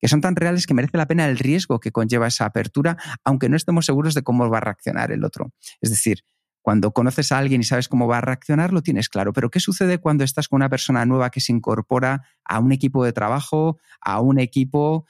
que 0.00 0.08
son 0.08 0.20
tan 0.20 0.34
reales 0.34 0.66
que 0.66 0.74
merece 0.74 0.96
la 0.96 1.06
pena 1.06 1.28
el 1.28 1.38
riesgo 1.38 1.78
que 1.78 1.92
conlleva 1.92 2.26
esa 2.26 2.46
apertura, 2.46 2.96
aunque 3.24 3.48
no 3.48 3.56
estemos 3.56 3.86
seguros 3.86 4.14
de 4.14 4.22
cómo 4.22 4.48
va 4.48 4.58
a 4.58 4.62
reaccionar 4.62 5.12
el 5.12 5.24
otro. 5.24 5.52
Es 5.80 5.90
decir, 5.90 6.24
cuando 6.62 6.92
conoces 6.92 7.32
a 7.32 7.38
alguien 7.38 7.60
y 7.60 7.64
sabes 7.64 7.88
cómo 7.88 8.06
va 8.06 8.18
a 8.18 8.20
reaccionar, 8.20 8.72
lo 8.72 8.82
tienes 8.82 9.08
claro. 9.08 9.32
Pero 9.32 9.50
¿qué 9.50 9.60
sucede 9.60 9.98
cuando 9.98 10.24
estás 10.24 10.48
con 10.48 10.56
una 10.56 10.68
persona 10.68 11.04
nueva 11.06 11.30
que 11.30 11.40
se 11.40 11.52
incorpora 11.52 12.22
a 12.44 12.60
un 12.60 12.72
equipo 12.72 13.04
de 13.04 13.12
trabajo, 13.12 13.78
a 14.00 14.20
un 14.20 14.38
equipo 14.38 15.06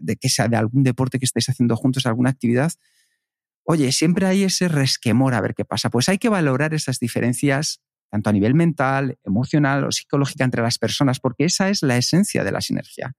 de 0.00 0.16
que 0.16 0.28
sea 0.28 0.48
de 0.48 0.56
algún 0.56 0.82
deporte 0.82 1.18
que 1.18 1.24
estéis 1.24 1.48
haciendo 1.48 1.76
juntos, 1.76 2.06
alguna 2.06 2.30
actividad? 2.30 2.72
Oye, 3.70 3.92
siempre 3.92 4.24
hay 4.24 4.44
ese 4.44 4.66
resquemor 4.66 5.34
a 5.34 5.42
ver 5.42 5.54
qué 5.54 5.66
pasa. 5.66 5.90
Pues 5.90 6.08
hay 6.08 6.16
que 6.16 6.30
valorar 6.30 6.72
esas 6.72 7.00
diferencias, 7.00 7.82
tanto 8.10 8.30
a 8.30 8.32
nivel 8.32 8.54
mental, 8.54 9.18
emocional 9.24 9.84
o 9.84 9.92
psicológica 9.92 10.42
entre 10.44 10.62
las 10.62 10.78
personas, 10.78 11.20
porque 11.20 11.44
esa 11.44 11.68
es 11.68 11.82
la 11.82 11.98
esencia 11.98 12.44
de 12.44 12.52
la 12.52 12.62
sinergia. 12.62 13.14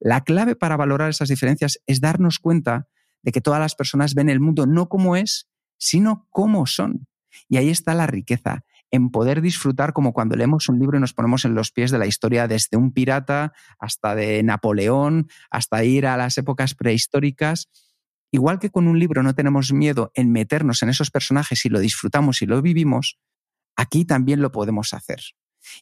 La 0.00 0.20
clave 0.20 0.56
para 0.56 0.76
valorar 0.76 1.08
esas 1.08 1.30
diferencias 1.30 1.80
es 1.86 2.02
darnos 2.02 2.38
cuenta 2.38 2.86
de 3.22 3.32
que 3.32 3.40
todas 3.40 3.60
las 3.60 3.74
personas 3.76 4.12
ven 4.12 4.28
el 4.28 4.40
mundo 4.40 4.66
no 4.66 4.90
como 4.90 5.16
es, 5.16 5.48
sino 5.78 6.26
como 6.28 6.66
son. 6.66 7.06
Y 7.48 7.56
ahí 7.56 7.70
está 7.70 7.94
la 7.94 8.06
riqueza, 8.06 8.62
en 8.90 9.08
poder 9.08 9.40
disfrutar 9.40 9.94
como 9.94 10.12
cuando 10.12 10.36
leemos 10.36 10.68
un 10.68 10.78
libro 10.78 10.98
y 10.98 11.00
nos 11.00 11.14
ponemos 11.14 11.46
en 11.46 11.54
los 11.54 11.72
pies 11.72 11.90
de 11.90 11.98
la 11.98 12.06
historia 12.06 12.46
desde 12.46 12.76
un 12.76 12.92
pirata 12.92 13.54
hasta 13.78 14.14
de 14.14 14.42
Napoleón, 14.42 15.30
hasta 15.50 15.82
ir 15.82 16.06
a 16.06 16.18
las 16.18 16.36
épocas 16.36 16.74
prehistóricas. 16.74 17.70
Igual 18.34 18.58
que 18.58 18.68
con 18.68 18.88
un 18.88 18.98
libro 18.98 19.22
no 19.22 19.32
tenemos 19.36 19.72
miedo 19.72 20.10
en 20.12 20.32
meternos 20.32 20.82
en 20.82 20.88
esos 20.88 21.12
personajes 21.12 21.64
y 21.66 21.68
lo 21.68 21.78
disfrutamos 21.78 22.42
y 22.42 22.46
lo 22.46 22.60
vivimos, 22.60 23.16
aquí 23.76 24.04
también 24.04 24.42
lo 24.42 24.50
podemos 24.50 24.92
hacer. 24.92 25.20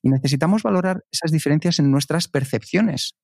Y 0.02 0.10
necesitamos 0.10 0.62
valorar 0.62 1.02
esas 1.10 1.32
diferencias 1.32 1.78
en 1.78 1.90
nuestras 1.90 2.28
percepciones, 2.28 3.16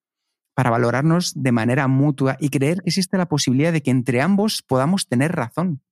para 0.54 0.70
valorarnos 0.70 1.34
de 1.34 1.52
manera 1.52 1.88
mutua 1.88 2.38
y 2.40 2.48
creer 2.48 2.80
que 2.80 2.88
existe 2.88 3.18
la 3.18 3.28
posibilidad 3.28 3.70
de 3.70 3.82
que 3.82 3.90
entre 3.90 4.22
ambos 4.22 4.62
podamos 4.62 5.08
tener 5.08 5.32
razón. 5.32 5.82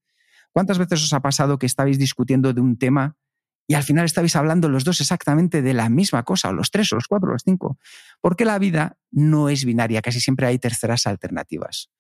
¿Cuántas 0.50 0.78
veces 0.78 1.04
os 1.04 1.12
ha 1.12 1.20
pasado 1.20 1.58
que 1.58 1.66
estabais 1.66 1.98
discutiendo 1.98 2.54
de 2.54 2.62
un 2.62 2.78
tema 2.78 3.18
y 3.66 3.74
al 3.74 3.82
final 3.82 4.06
estabais 4.06 4.34
hablando 4.34 4.70
los 4.70 4.84
dos 4.84 5.02
exactamente 5.02 5.60
de 5.60 5.74
la 5.74 5.90
misma 5.90 6.22
cosa, 6.22 6.48
o 6.48 6.54
los 6.54 6.70
tres, 6.70 6.90
o 6.90 6.94
los 6.94 7.06
cuatro, 7.06 7.28
o 7.28 7.32
los 7.32 7.42
cinco? 7.44 7.78
Porque 8.22 8.46
la 8.46 8.58
vida 8.58 8.96
no 9.10 9.50
es 9.50 9.66
binaria, 9.66 10.00
casi 10.00 10.20
siempre 10.20 10.46
hay 10.46 10.58
terceras 10.58 11.06
alternativas. 11.06 11.90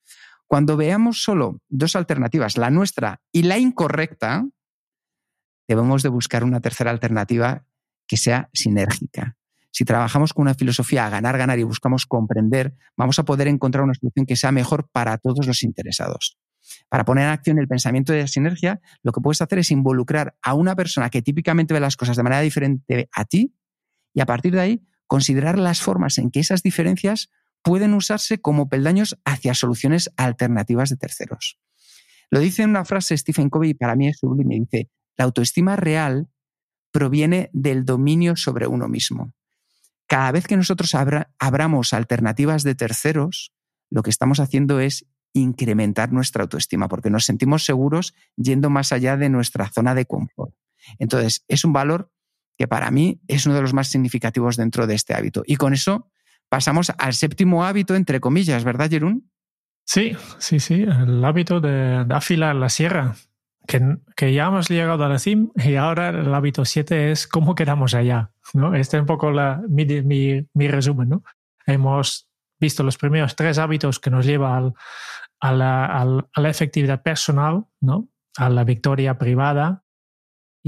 Cuando 0.48 0.76
veamos 0.76 1.22
solo 1.22 1.60
dos 1.68 1.96
alternativas, 1.96 2.56
la 2.56 2.70
nuestra 2.70 3.20
y 3.32 3.42
la 3.42 3.58
incorrecta, 3.58 4.46
debemos 5.68 6.02
de 6.02 6.08
buscar 6.08 6.44
una 6.44 6.60
tercera 6.60 6.90
alternativa 6.90 7.66
que 8.06 8.16
sea 8.16 8.48
sinérgica, 8.52 9.36
si 9.76 9.84
trabajamos 9.84 10.32
con 10.32 10.44
una 10.44 10.54
filosofía 10.54 11.04
a 11.04 11.10
ganar, 11.10 11.36
ganar 11.36 11.58
y 11.58 11.62
buscamos 11.62 12.06
comprender, 12.06 12.74
vamos 12.96 13.18
a 13.18 13.26
poder 13.26 13.46
encontrar 13.46 13.84
una 13.84 13.92
solución 13.92 14.24
que 14.24 14.34
sea 14.34 14.50
mejor 14.50 14.88
para 14.90 15.18
todos 15.18 15.46
los 15.46 15.62
interesados. 15.62 16.38
Para 16.88 17.04
poner 17.04 17.24
en 17.24 17.30
acción 17.30 17.58
el 17.58 17.68
pensamiento 17.68 18.14
de 18.14 18.26
sinergia, 18.26 18.80
lo 19.02 19.12
que 19.12 19.20
puedes 19.20 19.42
hacer 19.42 19.58
es 19.58 19.70
involucrar 19.70 20.34
a 20.40 20.54
una 20.54 20.74
persona 20.74 21.10
que 21.10 21.20
típicamente 21.20 21.74
ve 21.74 21.80
las 21.80 21.98
cosas 21.98 22.16
de 22.16 22.22
manera 22.22 22.40
diferente 22.40 23.10
a 23.12 23.26
ti 23.26 23.54
y 24.14 24.22
a 24.22 24.24
partir 24.24 24.54
de 24.54 24.60
ahí 24.60 24.82
considerar 25.06 25.58
las 25.58 25.82
formas 25.82 26.16
en 26.16 26.30
que 26.30 26.40
esas 26.40 26.62
diferencias 26.62 27.28
pueden 27.66 27.94
usarse 27.94 28.40
como 28.40 28.68
peldaños 28.68 29.18
hacia 29.24 29.54
soluciones 29.54 30.10
alternativas 30.16 30.88
de 30.88 30.96
terceros. 30.96 31.58
Lo 32.30 32.40
dice 32.40 32.62
en 32.62 32.70
una 32.70 32.84
frase 32.84 33.18
Stephen 33.18 33.50
Covey 33.50 33.70
y 33.70 33.74
para 33.74 33.96
mí 33.96 34.08
es 34.08 34.18
sublime. 34.18 34.60
Dice, 34.60 34.90
la 35.16 35.24
autoestima 35.26 35.76
real 35.76 36.28
proviene 36.92 37.50
del 37.52 37.84
dominio 37.84 38.36
sobre 38.36 38.66
uno 38.66 38.88
mismo 38.88 39.34
cada 40.06 40.32
vez 40.32 40.46
que 40.46 40.56
nosotros 40.56 40.94
abramos 40.94 41.92
alternativas 41.92 42.62
de 42.62 42.74
terceros, 42.74 43.52
lo 43.90 44.02
que 44.02 44.10
estamos 44.10 44.40
haciendo 44.40 44.80
es 44.80 45.06
incrementar 45.32 46.12
nuestra 46.12 46.42
autoestima, 46.42 46.88
porque 46.88 47.10
nos 47.10 47.24
sentimos 47.24 47.64
seguros 47.64 48.14
yendo 48.36 48.70
más 48.70 48.92
allá 48.92 49.16
de 49.16 49.28
nuestra 49.28 49.68
zona 49.68 49.94
de 49.94 50.06
confort. 50.06 50.54
Entonces, 50.98 51.44
es 51.48 51.64
un 51.64 51.72
valor 51.72 52.12
que 52.56 52.68
para 52.68 52.90
mí 52.90 53.20
es 53.26 53.44
uno 53.46 53.54
de 53.54 53.62
los 53.62 53.74
más 53.74 53.88
significativos 53.88 54.56
dentro 54.56 54.86
de 54.86 54.94
este 54.94 55.14
hábito. 55.14 55.42
Y 55.46 55.56
con 55.56 55.74
eso 55.74 56.10
pasamos 56.48 56.92
al 56.98 57.14
séptimo 57.14 57.64
hábito, 57.64 57.94
entre 57.94 58.20
comillas, 58.20 58.64
¿verdad, 58.64 58.90
Jerún? 58.90 59.30
Sí, 59.84 60.16
sí, 60.38 60.58
sí, 60.60 60.82
el 60.82 61.24
hábito 61.24 61.60
de 61.60 62.04
afilar 62.10 62.56
la 62.56 62.68
sierra 62.68 63.14
que, 63.66 64.32
ya 64.32 64.46
hemos 64.46 64.68
llegado 64.68 65.04
a 65.04 65.08
la 65.08 65.18
CIM 65.18 65.50
y 65.56 65.74
ahora 65.74 66.10
el 66.10 66.32
hábito 66.32 66.64
7 66.64 67.10
es 67.10 67.26
cómo 67.26 67.54
quedamos 67.54 67.94
allá. 67.94 68.30
¿no? 68.54 68.74
Este 68.74 68.96
es 68.96 69.00
un 69.00 69.06
poco 69.06 69.30
la, 69.30 69.62
mi, 69.68 69.84
mi, 69.84 70.68
resumen. 70.68 71.08
¿no? 71.08 71.22
Hemos 71.66 72.28
visto 72.58 72.82
los 72.82 72.96
primeros 72.96 73.36
tres 73.36 73.58
hábitos 73.58 73.98
que 73.98 74.10
nos 74.10 74.24
llevan 74.24 74.74
a, 75.40 75.52
la, 75.52 75.84
a, 75.84 76.40
la, 76.40 76.48
efectividad 76.48 77.02
personal, 77.02 77.66
¿no? 77.80 78.08
a 78.36 78.48
la 78.48 78.64
victoria 78.64 79.18
privada. 79.18 79.84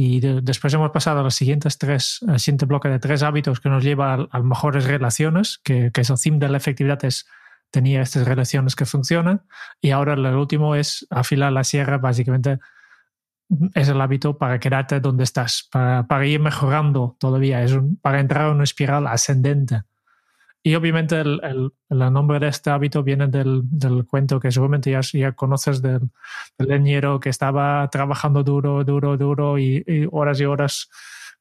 Y 0.01 0.21
después 0.21 0.73
hemos 0.75 0.93
pasado 0.93 1.19
a 1.19 1.23
los 1.25 1.35
siguientes 1.35 1.77
tres, 1.77 2.21
al 2.29 2.39
siguiente 2.39 2.67
bloque 2.67 2.89
de 2.89 3.01
tres 3.01 3.25
hábitos 3.25 3.59
que 3.59 3.69
nos 3.69 3.83
lleva 3.83 4.29
a, 4.31 4.43
mejores 4.45 4.85
relaciones, 4.85 5.59
que, 5.65 5.91
que 5.93 6.03
el 6.03 6.17
CIM 6.17 6.39
de 6.39 6.49
la 6.49 6.59
efectividad 6.59 7.05
es 7.05 7.27
tenía 7.73 8.03
estas 8.03 8.25
relaciones 8.25 8.77
que 8.77 8.87
funcionan. 8.87 9.43
Y 9.81 9.91
ahora 9.91 10.13
el 10.13 10.25
último 10.37 10.77
es 10.77 11.05
afilar 11.11 11.51
la 11.51 11.65
sierra, 11.65 11.99
básicamente 11.99 12.61
es 13.75 13.89
el 13.89 14.01
hábito 14.01 14.39
para 14.39 14.61
quedarte 14.61 15.01
donde 15.01 15.25
estás, 15.25 15.69
para, 15.69 16.07
para 16.07 16.25
ir 16.27 16.39
mejorando 16.39 17.17
todavía, 17.19 17.65
es 17.65 17.77
para 18.01 18.21
entrar 18.21 18.47
en 18.47 18.55
una 18.55 18.63
espiral 18.63 19.09
ascendente. 19.09 19.83
Y 20.69 20.75
obviamente 20.75 21.19
el, 21.19 21.41
el, 21.89 22.13
nombre 22.13 22.39
de 22.39 22.49
este 22.49 22.69
hábito 22.69 23.03
viene 23.03 23.27
del, 23.27 23.63
del 23.65 24.05
cuento 24.05 24.39
que 24.39 24.53
seguramente 24.53 24.91
ya, 24.91 25.01
ya 25.01 25.33
conoces 25.33 25.81
del, 25.81 26.11
leñero 26.59 27.21
que 27.21 27.31
estaba 27.31 27.89
trabajando 27.91 28.43
duro, 28.43 28.85
duro, 28.85 29.17
duro 29.17 29.59
y 29.59 29.83
horas 30.13 30.39
y 30.43 30.45
horas 30.45 30.91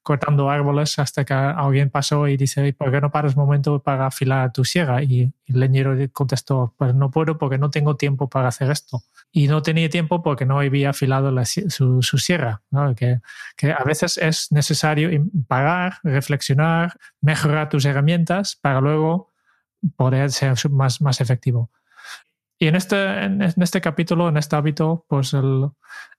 cortando 0.08 0.50
árboles 0.50 1.00
hasta 1.00 1.26
que 1.26 1.34
alguien 1.34 1.90
pasó 1.90 2.30
y 2.30 2.38
dice, 2.38 2.72
¿por 2.72 2.90
qué 2.92 3.02
no 3.02 3.12
paras 3.12 3.36
un 3.36 3.44
momento 3.44 3.84
para 3.84 4.06
afilar 4.06 4.54
tu 4.54 4.64
sierra? 4.64 5.04
Y 5.04 5.34
el 5.48 5.60
leñero 5.60 5.98
contestó, 6.14 6.74
pues 6.78 6.96
no 6.96 7.12
puedo 7.12 7.38
porque 7.38 7.58
no 7.58 7.70
tengo 7.70 7.98
tiempo 7.98 8.30
para 8.30 8.48
hacer 8.48 8.72
esto. 8.72 9.04
Y 9.34 9.50
no 9.50 9.62
tenía 9.62 9.90
tiempo 9.90 10.24
porque 10.24 10.46
no 10.46 10.62
había 10.62 10.92
afilado 10.92 11.30
su, 11.44 12.02
sierra. 12.02 12.62
Que, 12.96 13.20
que, 13.58 13.74
a 13.74 13.84
veces 13.84 14.18
es 14.18 14.50
necesario 14.50 15.10
pagar, 15.46 15.98
reflexionar, 16.04 16.94
mejorar 17.20 17.68
tus 17.68 17.84
herramientas 17.84 18.56
para 18.56 18.80
luego 18.80 19.34
poder 19.98 20.32
ser 20.32 20.56
más, 20.70 21.02
más 21.02 21.20
efectivo. 21.20 21.70
Y 22.58 22.68
en 22.68 22.76
este, 22.76 23.26
en 23.26 23.42
este 23.42 23.82
capítulo, 23.82 24.30
en 24.30 24.38
este 24.38 24.56
hábito, 24.56 25.06
pues 25.10 25.34
el, 25.34 25.70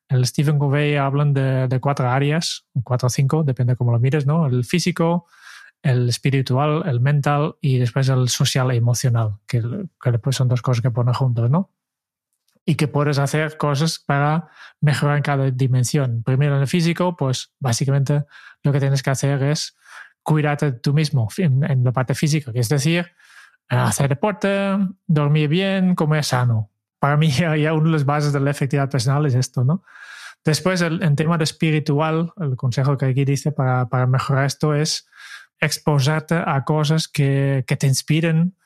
el 0.08 0.26
Stephen 0.26 0.58
Covey 0.58 0.96
hablan 0.96 1.34
de, 1.34 1.78
cuatro 1.80 2.08
áreas, 2.08 2.66
cuatro 2.82 3.06
o 3.06 3.10
cinco, 3.10 3.44
depende 3.44 3.74
de 3.74 3.76
cómo 3.76 3.92
lo 3.92 4.00
mires, 4.00 4.26
¿no? 4.26 4.46
El 4.46 4.64
físico, 4.64 5.26
el 5.82 6.08
espiritual, 6.08 6.82
el 6.86 7.00
mental 7.00 7.56
y 7.60 7.78
después 7.78 8.08
el 8.08 8.28
social 8.28 8.70
e 8.70 8.76
emocional, 8.76 9.38
que, 9.46 9.60
que 9.60 10.32
son 10.32 10.48
dos 10.48 10.62
cosas 10.62 10.82
que 10.82 10.90
ponen 10.90 11.14
juntos, 11.14 11.50
¿no? 11.50 11.70
Y 12.64 12.74
que 12.74 12.88
puedes 12.88 13.18
hacer 13.18 13.56
cosas 13.56 13.98
para 13.98 14.48
mejorar 14.80 15.18
en 15.18 15.22
cada 15.22 15.50
dimensión. 15.50 16.22
Primero 16.22 16.56
en 16.56 16.62
el 16.62 16.68
físico, 16.68 17.16
pues 17.16 17.52
básicamente 17.60 18.24
lo 18.62 18.72
que 18.72 18.80
tienes 18.80 19.02
que 19.02 19.10
hacer 19.10 19.42
es 19.42 19.76
cuidarte 20.22 20.72
tú 20.72 20.92
mismo 20.92 21.28
en, 21.38 21.84
la 21.84 21.92
parte 21.92 22.14
física, 22.14 22.52
que 22.52 22.60
es 22.60 22.68
decir, 22.68 23.12
hacer 23.68 24.08
deporte, 24.08 24.76
dormir 25.06 25.48
bien, 25.48 25.94
comer 25.94 26.24
sano. 26.24 26.70
Para 26.98 27.16
mí, 27.16 27.30
ya 27.32 27.72
una 27.72 27.84
de 27.84 27.90
las 27.90 28.04
bases 28.04 28.32
de 28.32 28.40
la 28.40 28.50
efectividad 28.50 28.90
personal 28.90 29.26
es 29.26 29.34
esto, 29.34 29.64
¿no? 29.64 29.82
Después, 30.44 30.80
el, 30.80 31.02
en 31.02 31.16
tema 31.16 31.36
de 31.36 31.44
espiritual, 31.44 32.32
el 32.40 32.56
consejo 32.56 32.96
que 32.96 33.06
aquí 33.06 33.24
dice 33.24 33.52
para, 33.52 33.88
para 33.88 34.06
mejorar 34.06 34.46
esto 34.46 34.74
es 34.74 35.06
exposarte 35.60 36.36
a 36.36 36.64
cosas 36.64 37.08
que, 37.08 37.64
que 37.66 37.76
te 37.76 37.86
inspiren 37.86 38.56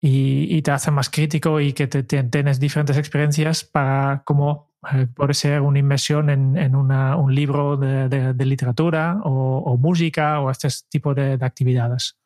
y, 0.00 0.56
y, 0.56 0.62
te 0.62 0.70
hacen 0.70 0.94
más 0.94 1.10
crítico 1.10 1.60
y 1.60 1.72
que 1.72 1.88
te, 1.88 2.04
tienes 2.04 2.60
diferentes 2.60 2.96
experiencias 2.96 3.64
para 3.64 4.22
como 4.24 4.68
eh, 4.92 5.08
puede 5.12 5.34
ser 5.34 5.60
una 5.60 5.80
inmersión 5.80 6.30
en, 6.30 6.56
en 6.56 6.76
un 6.76 7.34
libro 7.34 7.76
de, 7.76 8.08
de, 8.08 8.46
literatura 8.46 9.20
o, 9.24 9.58
o, 9.58 9.76
música 9.76 10.40
o 10.40 10.50
este 10.50 10.68
tipo 10.88 11.14
de, 11.14 11.36
de, 11.36 11.44
actividades. 11.44 12.16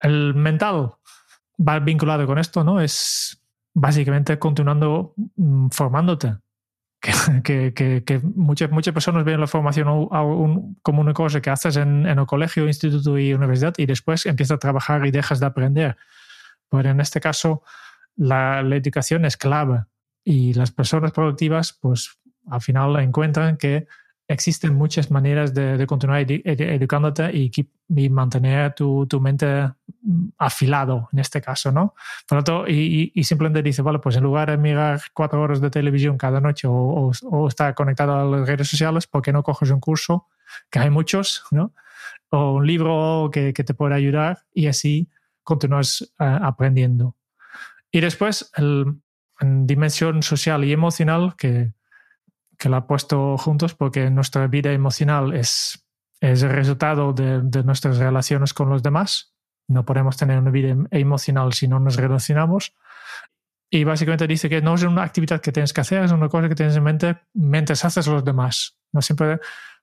El 0.00 0.34
mental 0.34 0.92
va 1.60 1.78
vinculado 1.78 2.26
con 2.26 2.38
esto, 2.38 2.64
¿no? 2.64 2.80
Es 2.80 3.41
básicamente 3.74 4.38
continuando 4.38 5.14
mm, 5.36 5.68
formándote 5.68 6.36
que, 7.42 7.72
que, 7.74 8.20
muchas, 8.22 8.70
muchas 8.70 8.94
personas 8.94 9.24
ven 9.24 9.40
la 9.40 9.46
formación 9.46 10.08
como 10.82 11.00
una 11.00 11.12
cosa 11.12 11.40
que 11.40 11.50
haces 11.50 11.76
en, 11.76 12.06
en, 12.06 12.18
el 12.18 12.26
colegio, 12.26 12.66
instituto 12.66 13.18
y 13.18 13.34
universidad 13.34 13.74
y 13.76 13.86
después 13.86 14.24
empiezas 14.26 14.56
a 14.56 14.58
trabajar 14.58 15.04
y 15.04 15.10
dejas 15.10 15.40
de 15.40 15.46
aprender. 15.46 15.96
Pero 16.70 16.90
en 16.90 17.00
este 17.00 17.20
caso, 17.20 17.64
la, 18.14 18.62
la 18.62 18.76
educación 18.76 19.24
es 19.24 19.36
clave 19.36 19.84
y 20.24 20.54
las 20.54 20.70
personas 20.70 21.10
productivas, 21.10 21.72
pues 21.72 22.18
al 22.48 22.60
final 22.60 22.96
encuentran 23.00 23.56
que 23.56 23.88
existen 24.32 24.74
muchas 24.74 25.10
maneras 25.10 25.54
de, 25.54 25.76
de 25.76 25.86
continuar 25.86 26.24
educándote 26.28 27.30
y, 27.32 27.50
y 27.88 28.08
mantener 28.08 28.74
tu, 28.74 29.06
tu, 29.06 29.20
mente 29.20 29.70
afilado 30.38 31.08
en 31.12 31.18
este 31.18 31.40
caso, 31.40 31.70
¿no? 31.70 31.94
Por 32.26 32.38
lo 32.38 32.44
tanto, 32.44 32.68
y, 32.68 33.12
y, 33.14 33.24
simplemente 33.24 33.62
dice, 33.62 33.82
vale, 33.82 33.98
pues 33.98 34.16
en 34.16 34.22
lugar 34.22 34.50
de 34.50 34.56
mirar 34.56 35.00
cuatro 35.12 35.40
horas 35.40 35.60
de 35.60 35.70
televisión 35.70 36.18
cada 36.18 36.40
noche 36.40 36.66
o, 36.66 36.72
o, 36.72 37.12
o, 37.30 37.48
estar 37.48 37.74
conectado 37.74 38.14
a 38.14 38.24
las 38.24 38.48
redes 38.48 38.68
sociales, 38.68 39.06
¿por 39.06 39.22
qué 39.22 39.32
no 39.32 39.42
coges 39.42 39.70
un 39.70 39.80
curso? 39.80 40.28
Que 40.70 40.78
hay 40.78 40.90
muchos, 40.90 41.44
¿no? 41.50 41.72
O 42.30 42.54
un 42.54 42.66
libro 42.66 43.30
que, 43.32 43.52
que 43.52 43.64
te 43.64 43.74
pueda 43.74 43.94
ayudar 43.94 44.40
y 44.52 44.66
así 44.66 45.08
continúas 45.42 46.02
uh, 46.18 46.44
aprendiendo. 46.44 47.16
Y 47.90 48.00
después, 48.00 48.50
el, 48.56 48.96
en 49.40 49.66
dimensión 49.66 50.22
social 50.22 50.64
y 50.64 50.72
emocional, 50.72 51.34
que 51.36 51.72
que 52.62 52.68
la 52.68 52.76
ha 52.76 52.86
puesto 52.86 53.36
juntos 53.36 53.74
porque 53.74 54.08
nuestra 54.08 54.46
vida 54.46 54.70
emocional 54.70 55.34
es, 55.34 55.84
es 56.20 56.44
el 56.44 56.50
resultado 56.50 57.12
de, 57.12 57.40
de, 57.42 57.64
nuestras 57.64 57.98
relaciones 57.98 58.54
con 58.54 58.68
los 58.68 58.84
demás. 58.84 59.34
No 59.66 59.84
podemos 59.84 60.16
tener 60.16 60.38
una 60.38 60.52
vida 60.52 60.68
em, 60.68 60.86
emocional 60.92 61.52
si 61.54 61.66
no 61.66 61.80
nos 61.80 61.96
relacionamos. 61.96 62.72
Y 63.68 63.82
básicamente 63.82 64.28
dice 64.28 64.48
que 64.48 64.62
no 64.62 64.76
es 64.76 64.84
una 64.84 65.02
actividad 65.02 65.40
que 65.40 65.50
tienes 65.50 65.72
que 65.72 65.80
hacer, 65.80 66.04
es 66.04 66.12
una 66.12 66.28
cosa 66.28 66.48
que 66.48 66.54
tienes 66.54 66.76
en 66.76 66.84
mente 66.84 67.16
mientras 67.34 67.84
haces 67.84 68.06
los 68.06 68.24
demás. 68.24 68.78
No 68.92 69.02
siempre 69.02 69.40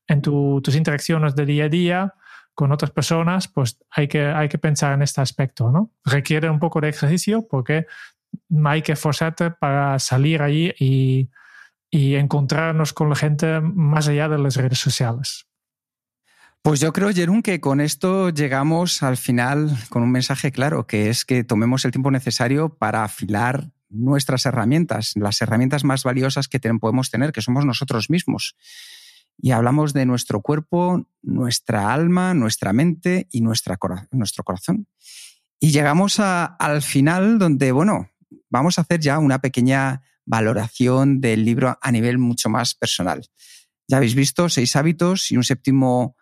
en 0.07 0.21
tu, 0.21 0.61
tus 0.63 0.73
interacciones 0.75 1.35
de 1.35 1.45
día 1.45 1.65
a 1.65 1.69
día 1.69 2.13
con 2.53 2.71
otras 2.71 2.91
personas, 2.91 3.49
pues 3.49 3.77
hay 3.89 4.07
que, 4.07 4.25
hay 4.25 4.47
que 4.47 4.57
pensar 4.57 4.93
en 4.93 5.01
este 5.01 5.19
aspecto. 5.19 5.69
¿no? 5.69 5.91
Requiere 6.05 6.49
un 6.49 6.59
poco 6.59 6.79
de 6.79 6.87
ejercicio 6.87 7.45
porque 7.45 7.87
hay 8.63 8.81
que 8.81 8.95
forzarte 8.95 9.51
para 9.51 9.99
salir 9.99 10.41
allí 10.41 10.73
y 10.79 11.29
y 11.91 12.15
encontrarnos 12.15 12.93
con 12.93 13.09
la 13.09 13.15
gente 13.15 13.61
más 13.61 14.07
allá 14.07 14.29
de 14.29 14.37
las 14.37 14.55
redes 14.55 14.79
sociales. 14.79 15.47
Pues 16.61 16.81
yo 16.81 16.91
creo, 16.91 17.11
Jerún, 17.13 17.41
que 17.41 17.61
con 17.61 17.79
esto 17.79 18.29
llegamos 18.29 19.01
al 19.01 19.15
final 19.15 19.77
con 19.89 20.03
un 20.03 20.11
mensaje 20.11 20.51
claro, 20.51 20.87
que 20.87 21.09
es 21.09 21.23
que 21.23 21.43
tomemos 21.43 21.85
el 21.85 21.91
tiempo 21.91 22.11
necesario 22.11 22.69
para 22.77 23.03
afilar 23.03 23.71
nuestras 23.89 24.45
herramientas, 24.45 25.13
las 25.15 25.41
herramientas 25.41 25.83
más 25.83 26.03
valiosas 26.03 26.47
que 26.47 26.59
podemos 26.59 27.09
tener, 27.09 27.31
que 27.31 27.41
somos 27.41 27.65
nosotros 27.65 28.09
mismos. 28.09 28.55
Y 29.37 29.51
hablamos 29.51 29.93
de 29.93 30.05
nuestro 30.05 30.41
cuerpo, 30.41 31.07
nuestra 31.21 31.93
alma, 31.93 32.33
nuestra 32.33 32.73
mente 32.73 33.27
y 33.31 33.39
nuestra 33.39 33.79
nuestro 34.11 34.43
corazón. 34.43 34.87
Y 35.61 35.71
llegamos 35.71 36.19
al 36.19 36.81
final 36.81 37.39
donde, 37.39 37.71
bueno, 37.71 38.09
vamos 38.49 38.77
a 38.77 38.81
hacer 38.81 38.99
ya 38.99 39.17
una 39.17 39.39
pequeña 39.39 40.01
valoración 40.29 41.21
del 41.21 41.43
libro 41.43 41.77
a 41.81 41.91
nivel 41.91 42.19
mucho 42.19 42.49
más 42.49 42.75
personal. 42.75 43.25
Ya 43.87 43.97
habéis 43.97 44.13
visto 44.13 44.47
seis 44.47 44.75
hábitos 44.75 45.31
y 45.31 45.37
un 45.37 45.43
séptimo 45.43 46.15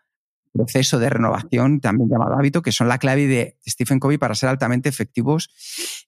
proceso 0.54 0.98
de 0.98 1.10
renovación, 1.10 1.82
también 1.82 2.10
llamado 2.10 2.36
hábito, 2.36 2.62
que 2.62 2.72
son 2.72 2.88
la 2.88 3.00
clave 3.00 3.28
de 3.28 3.58
Stephen 3.68 4.00
Covey 4.00 4.18
para 4.18 4.34
ser 4.34 4.48
altamente 4.48 4.88
efectivos. 4.88 5.50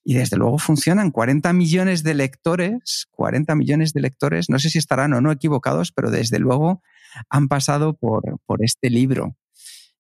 Y 0.04 0.14
desde 0.14 0.38
luego 0.38 0.58
funcionan. 0.58 1.12
40 1.12 1.52
millones 1.52 2.02
de 2.04 2.14
lectores, 2.14 3.08
40 3.12 3.54
millones 3.56 3.92
de 3.92 4.00
lectores, 4.00 4.50
no 4.50 4.60
sé 4.60 4.70
si 4.70 4.78
estarán 4.78 5.14
o 5.14 5.20
no 5.20 5.32
equivocados, 5.32 5.92
pero 5.92 6.10
desde 6.10 6.40
luego 6.40 6.82
han 7.30 7.50
pasado 7.50 7.98
por, 7.98 8.40
por 8.46 8.64
este 8.64 8.90
libro. 8.90 9.36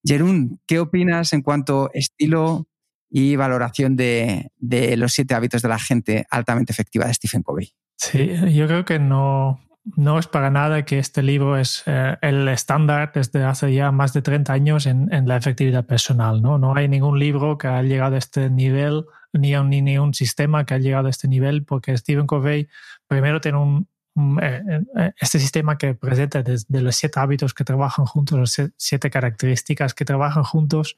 Jerún, 0.05 0.61
¿qué 0.65 0.79
opinas 0.79 1.33
en 1.33 1.41
cuanto 1.41 1.87
a 1.87 1.89
estilo 1.93 2.69
y 3.09 3.35
valoración 3.35 3.97
de, 3.97 4.51
de 4.55 4.95
los 4.95 5.11
siete 5.11 5.33
hábitos 5.33 5.61
de 5.61 5.67
la 5.67 5.79
gente 5.79 6.25
altamente 6.29 6.71
efectiva 6.71 7.05
de 7.05 7.13
Stephen 7.13 7.43
Covey? 7.43 7.73
Sí, 7.99 8.31
yo 8.53 8.65
creo 8.67 8.85
que 8.85 8.97
no, 8.97 9.59
no 9.97 10.19
es 10.19 10.27
para 10.27 10.49
nada 10.49 10.85
que 10.85 10.99
este 10.99 11.21
libro 11.21 11.57
es 11.57 11.83
eh, 11.85 12.15
el 12.21 12.47
estándar 12.47 13.11
desde 13.13 13.43
hace 13.43 13.73
ya 13.73 13.91
más 13.91 14.13
de 14.13 14.21
30 14.21 14.53
años 14.53 14.85
en, 14.85 15.13
en, 15.13 15.27
la 15.27 15.35
efectividad 15.35 15.85
personal. 15.85 16.41
¿no? 16.41 16.57
no 16.57 16.75
hay 16.77 16.87
ningún 16.87 17.19
libro 17.19 17.57
que 17.57 17.67
haya 17.67 17.83
llegado 17.83 18.15
a 18.15 18.17
este 18.17 18.49
nivel, 18.49 19.03
ni, 19.33 19.53
ni, 19.53 19.81
ni 19.81 19.97
un 19.97 20.13
sistema 20.13 20.65
que 20.65 20.75
haya 20.75 20.83
llegado 20.83 21.07
a 21.07 21.09
este 21.09 21.27
nivel, 21.27 21.65
porque 21.65 21.97
Stephen 21.97 22.25
Covey 22.25 22.69
primero 23.05 23.41
tiene 23.41 23.57
un, 23.57 23.89
un 24.15 24.39
eh, 24.41 24.63
eh 24.95 25.11
este 25.19 25.37
sistema 25.37 25.77
que 25.77 25.93
presenta 25.93 26.41
desde 26.41 26.81
los 26.81 26.95
siete 26.95 27.19
hábitos 27.19 27.53
que 27.53 27.65
trabajan 27.65 28.05
juntos, 28.05 28.39
las 28.39 28.71
siete 28.77 29.09
características 29.09 29.93
que 29.93 30.05
trabajan 30.05 30.43
juntos, 30.43 30.97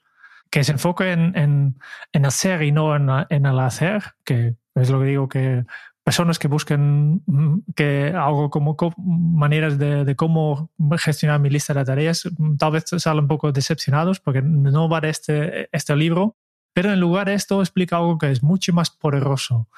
que 0.51 0.63
se 0.63 0.73
enfoca 0.73 1.11
en, 1.11 1.35
en, 1.35 1.79
en 2.11 2.25
hacer 2.27 2.61
y 2.61 2.71
no 2.71 2.95
en, 2.95 3.09
en 3.29 3.47
el 3.47 3.59
hacer, 3.59 4.03
que 4.23 4.55
es 4.75 4.89
lo 4.91 4.99
que 4.99 5.05
digo 5.05 5.27
que 5.27 5.65
personas 6.11 6.39
que 6.39 6.49
busquen 6.49 7.23
mm, 7.25 7.71
que 7.73 8.13
algo 8.13 8.49
como 8.49 8.75
maneras 8.97 9.77
de, 9.77 10.03
de, 10.03 10.15
cómo 10.17 10.69
gestionar 10.97 11.39
mi 11.39 11.49
lista 11.49 11.73
de 11.73 11.85
tareas, 11.85 12.27
mm, 12.37 12.57
tal 12.57 12.73
vez 12.73 12.83
salen 12.97 13.23
un 13.23 13.27
poco 13.29 13.53
decepcionados 13.53 14.19
porque 14.19 14.41
no 14.41 14.89
va 14.89 14.99
de 14.99 15.09
este, 15.09 15.69
este 15.71 15.95
libro, 15.95 16.35
pero 16.73 16.91
en 16.91 16.99
lugar 16.99 17.27
de 17.27 17.35
esto 17.35 17.61
explica 17.61 17.95
algo 17.95 18.17
que 18.17 18.29
es 18.29 18.43
mucho 18.43 18.73
más 18.73 18.89
poderoso. 18.89 19.69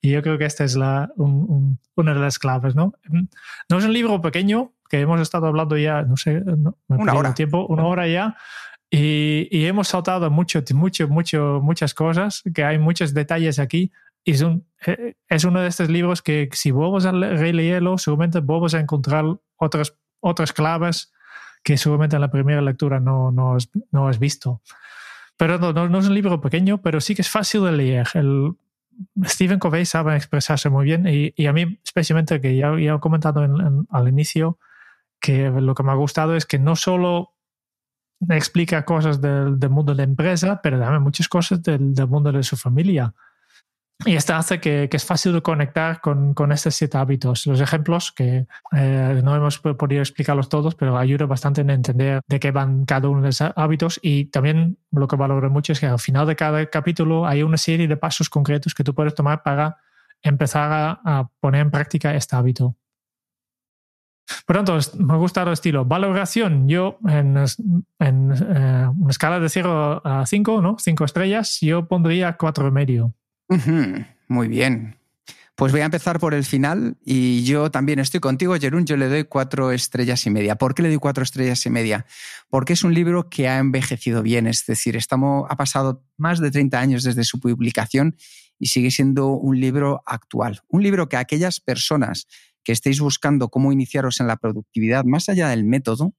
Y 0.00 0.12
yo 0.12 0.22
creo 0.22 0.38
que 0.38 0.44
esta 0.44 0.62
es 0.62 0.76
la, 0.76 1.10
un, 1.16 1.32
un, 1.48 1.78
una 1.96 2.14
de 2.14 2.20
las 2.20 2.38
claves, 2.38 2.76
¿no? 2.76 2.92
Mm, 3.08 3.24
no 3.68 3.78
es 3.78 3.84
un 3.84 3.92
libro 3.92 4.20
pequeño, 4.20 4.72
que 4.88 5.00
hemos 5.00 5.20
estado 5.20 5.48
hablando 5.48 5.76
ya, 5.76 6.02
no 6.02 6.16
sé, 6.16 6.40
no, 6.40 6.78
una 6.86 7.14
hora. 7.14 7.34
Tiempo, 7.34 7.66
una 7.66 7.84
hora 7.84 8.06
ya. 8.06 8.36
Y, 8.92 9.48
y, 9.50 9.66
hemos 9.66 9.88
saltado 9.88 10.30
mucho, 10.30 10.62
mucho, 10.74 11.08
mucho, 11.08 11.60
muchas 11.60 11.94
cosas, 11.94 12.42
que 12.54 12.62
hay 12.62 12.78
muchos 12.78 13.12
detalles 13.12 13.58
aquí, 13.58 13.90
es, 14.24 14.42
un, 14.42 14.66
eh, 14.86 15.14
es 15.28 15.44
uno 15.44 15.60
de 15.60 15.68
estos 15.68 15.88
libros 15.88 16.22
que 16.22 16.48
si 16.52 16.70
vuelves 16.70 17.06
a 17.06 17.12
releerlo, 17.12 17.98
seguramente 17.98 18.40
vuelves 18.40 18.74
a 18.74 18.80
encontrar 18.80 19.24
otras, 19.56 19.94
otras 20.20 20.52
claves 20.52 21.12
que 21.62 21.76
seguramente 21.76 22.16
en 22.16 22.22
la 22.22 22.30
primera 22.30 22.60
lectura 22.62 23.00
no, 23.00 23.30
no, 23.30 23.54
has, 23.54 23.70
no 23.90 24.08
has 24.08 24.18
visto. 24.18 24.62
Pero 25.36 25.58
no, 25.58 25.72
no, 25.72 25.98
es 25.98 26.06
un 26.06 26.14
libro 26.14 26.40
pequeño, 26.40 26.82
pero 26.82 27.00
sí 27.00 27.14
que 27.14 27.22
es 27.22 27.30
fácil 27.30 27.64
de 27.64 27.72
leer. 27.72 28.08
El, 28.14 28.52
Stephen 29.24 29.58
Covey 29.58 29.86
sabe 29.86 30.16
expresarse 30.16 30.68
muy 30.68 30.84
bien 30.84 31.06
y, 31.06 31.32
y 31.34 31.46
a 31.46 31.52
mí 31.52 31.80
especialmente, 31.84 32.40
que 32.40 32.56
ya, 32.56 32.78
ya 32.78 32.94
he 32.94 33.00
comentado 33.00 33.44
en, 33.44 33.58
en, 33.60 33.86
al 33.90 34.08
inicio, 34.08 34.58
que 35.20 35.50
lo 35.50 35.74
que 35.74 35.82
me 35.82 35.92
ha 35.92 35.94
gustado 35.94 36.36
es 36.36 36.46
que 36.46 36.58
no 36.58 36.76
solo 36.76 37.34
explica 38.28 38.84
cosas 38.84 39.20
del, 39.20 39.58
del 39.58 39.70
mundo 39.70 39.92
de 39.92 39.98
la 39.98 40.02
empresa, 40.02 40.60
pero 40.62 40.78
también 40.78 41.02
muchas 41.02 41.28
cosas 41.28 41.62
del, 41.62 41.94
del 41.94 42.06
mundo 42.06 42.32
de 42.32 42.42
su 42.42 42.56
familia. 42.56 43.14
Y 44.06 44.14
esto 44.14 44.34
hace 44.34 44.60
que, 44.60 44.88
es 44.90 45.04
fácil 45.04 45.34
de 45.34 45.42
conectar 45.42 46.00
con, 46.00 46.32
con 46.32 46.52
estos 46.52 46.74
siete 46.74 46.96
hábitos. 46.96 47.46
Los 47.46 47.60
ejemplos 47.60 48.12
que 48.12 48.46
eh, 48.72 49.20
no 49.22 49.36
hemos 49.36 49.58
podido 49.58 50.00
explicarlos 50.00 50.48
todos, 50.48 50.74
pero 50.74 50.96
ayuda 50.96 51.26
bastante 51.26 51.60
en 51.60 51.70
entender 51.70 52.22
de 52.26 52.40
qué 52.40 52.50
van 52.50 52.86
cada 52.86 53.08
uno 53.08 53.20
de 53.20 53.28
los 53.28 53.40
hábitos. 53.40 54.00
Y 54.02 54.26
también 54.26 54.78
lo 54.90 55.06
que 55.06 55.16
valoro 55.16 55.50
mucho 55.50 55.74
es 55.74 55.80
que 55.80 55.86
al 55.86 55.98
final 55.98 56.26
de 56.26 56.34
cada 56.34 56.64
capítulo 56.66 57.26
hay 57.26 57.42
una 57.42 57.58
serie 57.58 57.88
de 57.88 57.96
pasos 57.96 58.30
concretos 58.30 58.74
que 58.74 58.84
tú 58.84 58.94
puedes 58.94 59.14
tomar 59.14 59.42
para 59.42 59.76
empezar 60.22 60.98
a, 61.04 61.28
poner 61.40 61.62
en 61.62 61.70
práctica 61.70 62.14
este 62.14 62.36
hábito. 62.36 62.76
Por 64.46 64.56
tanto, 64.56 64.78
me 64.98 65.12
ha 65.12 65.16
gustado 65.16 65.48
el 65.48 65.54
estilo. 65.54 65.84
Valoración, 65.84 66.68
yo 66.68 66.98
en, 67.06 67.36
eh, 67.36 68.86
una 68.96 69.10
escala 69.10 69.40
de 69.40 69.48
0 69.48 70.02
a 70.04 70.24
5, 70.24 70.62
¿no? 70.62 70.76
5 70.78 71.04
estrellas, 71.04 71.58
yo 71.60 71.86
pondría 71.86 72.38
4,5. 72.38 73.12
Muy 74.28 74.48
bien. 74.48 74.96
Pues 75.60 75.72
voy 75.72 75.82
a 75.82 75.84
empezar 75.84 76.18
por 76.18 76.32
el 76.32 76.44
final 76.44 76.96
y 77.04 77.44
yo 77.44 77.70
también 77.70 77.98
estoy 77.98 78.18
contigo, 78.18 78.56
Jerún. 78.58 78.86
Yo 78.86 78.96
le 78.96 79.08
doy 79.08 79.24
cuatro 79.24 79.72
estrellas 79.72 80.24
y 80.24 80.30
media. 80.30 80.56
¿Por 80.56 80.74
qué 80.74 80.82
le 80.82 80.88
doy 80.88 80.96
cuatro 80.96 81.22
estrellas 81.22 81.66
y 81.66 81.68
media? 81.68 82.06
Porque 82.48 82.72
es 82.72 82.82
un 82.82 82.94
libro 82.94 83.28
que 83.28 83.46
ha 83.46 83.58
envejecido 83.58 84.22
bien, 84.22 84.46
es 84.46 84.64
decir, 84.64 84.96
estamos, 84.96 85.46
ha 85.50 85.56
pasado 85.56 86.02
más 86.16 86.40
de 86.40 86.50
30 86.50 86.80
años 86.80 87.02
desde 87.04 87.24
su 87.24 87.40
publicación 87.40 88.16
y 88.58 88.68
sigue 88.68 88.90
siendo 88.90 89.32
un 89.32 89.60
libro 89.60 90.02
actual. 90.06 90.60
Un 90.68 90.82
libro 90.82 91.10
que 91.10 91.18
aquellas 91.18 91.60
personas 91.60 92.26
que 92.64 92.72
estéis 92.72 93.00
buscando 93.00 93.50
cómo 93.50 93.70
iniciaros 93.70 94.20
en 94.20 94.28
la 94.28 94.38
productividad, 94.38 95.04
más 95.04 95.28
allá 95.28 95.50
del 95.50 95.64
método, 95.64 96.14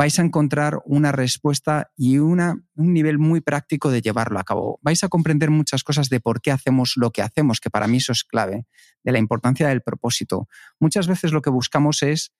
vais 0.00 0.18
a 0.18 0.22
encontrar 0.22 0.80
una 0.86 1.12
respuesta 1.12 1.92
y 1.94 2.16
una, 2.16 2.56
un 2.74 2.94
nivel 2.94 3.18
muy 3.18 3.42
práctico 3.42 3.90
de 3.90 4.00
llevarlo 4.00 4.38
a 4.40 4.44
cabo. 4.44 4.78
Vais 4.80 5.04
a 5.04 5.08
comprender 5.08 5.50
muchas 5.50 5.84
cosas 5.84 6.08
de 6.08 6.20
por 6.20 6.40
qué 6.40 6.52
hacemos 6.52 6.94
lo 6.96 7.10
que 7.10 7.20
hacemos, 7.20 7.60
que 7.60 7.68
para 7.68 7.86
mí 7.86 7.98
eso 7.98 8.12
es 8.12 8.24
clave, 8.24 8.64
de 9.04 9.12
la 9.12 9.18
importancia 9.18 9.68
del 9.68 9.82
propósito. 9.82 10.48
Muchas 10.78 11.06
veces 11.06 11.32
lo 11.32 11.42
que 11.42 11.50
buscamos 11.50 12.02
es 12.02 12.32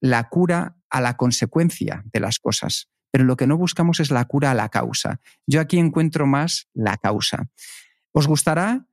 la 0.00 0.28
cura 0.28 0.78
a 0.90 1.00
la 1.00 1.16
consecuencia 1.16 2.02
de 2.12 2.18
las 2.18 2.40
cosas, 2.40 2.88
pero 3.12 3.22
lo 3.22 3.36
que 3.36 3.46
no 3.46 3.56
buscamos 3.56 4.00
es 4.00 4.10
la 4.10 4.24
cura 4.24 4.50
a 4.50 4.54
la 4.54 4.68
causa. 4.68 5.20
Yo 5.46 5.60
aquí 5.60 5.78
encuentro 5.78 6.26
más 6.26 6.66
la 6.74 6.96
causa. 6.96 7.48
¿Os 8.10 8.26
gustará? 8.26 8.84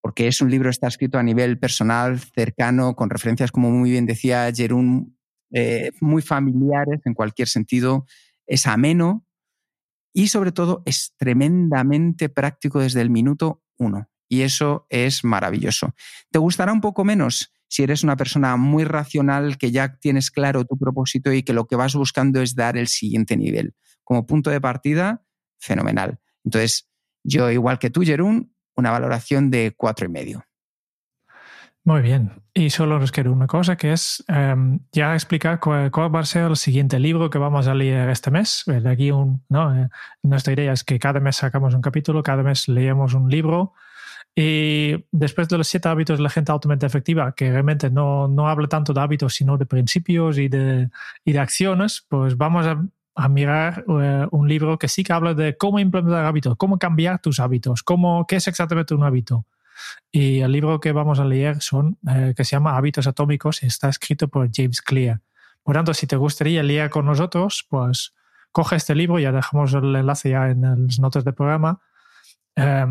Porque 0.00 0.28
es 0.28 0.40
un 0.40 0.52
libro, 0.52 0.70
está 0.70 0.86
escrito 0.86 1.18
a 1.18 1.24
nivel 1.24 1.58
personal, 1.58 2.20
cercano, 2.20 2.94
con 2.94 3.10
referencias, 3.10 3.50
como 3.50 3.72
muy 3.72 3.90
bien 3.90 4.06
decía 4.06 4.52
Jerún, 4.54 5.15
eh, 5.58 5.90
muy 6.02 6.20
familiares 6.20 7.00
en 7.06 7.14
cualquier 7.14 7.48
sentido, 7.48 8.04
es 8.46 8.66
ameno 8.66 9.24
y 10.12 10.28
sobre 10.28 10.52
todo 10.52 10.82
es 10.84 11.14
tremendamente 11.16 12.28
práctico 12.28 12.80
desde 12.80 13.00
el 13.00 13.08
minuto 13.08 13.62
uno. 13.78 14.10
Y 14.28 14.42
eso 14.42 14.86
es 14.90 15.24
maravilloso. 15.24 15.94
¿Te 16.30 16.38
gustará 16.38 16.74
un 16.74 16.82
poco 16.82 17.04
menos? 17.04 17.54
Si 17.68 17.82
eres 17.82 18.04
una 18.04 18.16
persona 18.16 18.58
muy 18.58 18.84
racional, 18.84 19.56
que 19.56 19.70
ya 19.70 19.96
tienes 19.96 20.30
claro 20.30 20.66
tu 20.66 20.76
propósito 20.76 21.32
y 21.32 21.42
que 21.42 21.54
lo 21.54 21.66
que 21.66 21.76
vas 21.76 21.94
buscando 21.94 22.42
es 22.42 22.54
dar 22.54 22.76
el 22.76 22.88
siguiente 22.88 23.34
nivel. 23.38 23.74
Como 24.04 24.26
punto 24.26 24.50
de 24.50 24.60
partida, 24.60 25.24
fenomenal. 25.58 26.18
Entonces, 26.44 26.86
yo, 27.24 27.50
igual 27.50 27.78
que 27.78 27.88
tú, 27.88 28.02
Jerún, 28.02 28.54
una 28.74 28.90
valoración 28.90 29.50
de 29.50 29.72
cuatro 29.74 30.04
y 30.04 30.10
medio. 30.10 30.45
Muy 31.86 32.02
bien. 32.02 32.32
Y 32.52 32.70
solo 32.70 32.98
nos 32.98 33.12
queda 33.12 33.30
una 33.30 33.46
cosa 33.46 33.76
que 33.76 33.92
es 33.92 34.24
um, 34.28 34.80
ya 34.90 35.14
explicar 35.14 35.60
cuál, 35.60 35.92
cuál, 35.92 36.12
va 36.12 36.18
a 36.18 36.24
ser 36.24 36.46
el 36.46 36.56
siguiente 36.56 36.98
libro 36.98 37.30
que 37.30 37.38
vamos 37.38 37.68
a 37.68 37.74
leer 37.74 38.08
este 38.08 38.32
mes. 38.32 38.64
De 38.66 38.90
aquí 38.90 39.12
un. 39.12 39.44
Eh, 39.54 39.88
nuestra 40.24 40.52
idea 40.52 40.72
es 40.72 40.82
que 40.82 40.98
cada 40.98 41.20
mes 41.20 41.36
sacamos 41.36 41.74
un 41.74 41.80
capítulo, 41.80 42.24
cada 42.24 42.42
mes 42.42 42.66
leemos 42.66 43.14
un 43.14 43.30
libro. 43.30 43.72
Y 44.34 45.04
después 45.12 45.48
de 45.48 45.58
los 45.58 45.68
siete 45.68 45.88
hábitos 45.88 46.18
de 46.18 46.24
la 46.24 46.28
gente 46.28 46.50
altamente 46.50 46.86
efectiva, 46.86 47.32
que 47.36 47.52
realmente 47.52 47.88
no, 47.88 48.26
no 48.26 48.48
habla 48.48 48.66
tanto 48.66 48.92
de 48.92 49.00
hábitos, 49.00 49.34
sino 49.34 49.56
de 49.56 49.66
principios 49.66 50.38
y 50.38 50.48
de, 50.48 50.90
y 51.24 51.32
de 51.34 51.38
acciones, 51.38 52.04
pues 52.08 52.36
vamos 52.36 52.66
a, 52.66 53.28
mirar 53.28 53.84
uh, 53.86 54.26
un 54.36 54.48
libro 54.48 54.76
que 54.76 54.88
sí 54.88 55.04
que 55.04 55.12
habla 55.12 55.34
de 55.34 55.56
cómo 55.56 55.78
implementar 55.78 56.24
hábitos, 56.24 56.56
cómo 56.56 56.80
cambiar 56.80 57.20
tus 57.20 57.38
hábitos, 57.38 57.84
cómo, 57.84 58.26
qué 58.26 58.36
es 58.36 58.48
exactamente 58.48 58.92
un 58.92 59.04
hábito. 59.04 59.46
Y 60.10 60.40
el 60.40 60.52
libro 60.52 60.80
que 60.80 60.92
vamos 60.92 61.20
a 61.20 61.24
leer 61.24 61.60
son, 61.60 61.98
eh, 62.08 62.34
que 62.36 62.44
se 62.44 62.52
llama 62.56 62.76
Hábitos 62.76 63.06
Atómicos 63.06 63.62
y 63.62 63.66
está 63.66 63.88
escrito 63.88 64.28
por 64.28 64.48
James 64.52 64.80
Clear. 64.80 65.20
Por 65.62 65.74
tanto, 65.74 65.94
si 65.94 66.06
te 66.06 66.16
gustaría 66.16 66.62
leer 66.62 66.90
con 66.90 67.06
nosotros, 67.06 67.66
pues 67.68 68.14
coge 68.52 68.76
este 68.76 68.94
libro, 68.94 69.18
ya 69.18 69.32
dejamos 69.32 69.74
el 69.74 69.94
enlace 69.94 70.30
ya 70.30 70.48
en 70.48 70.86
las 70.86 70.98
notas 70.98 71.24
del 71.24 71.34
programa. 71.34 71.80
Eh, 72.54 72.86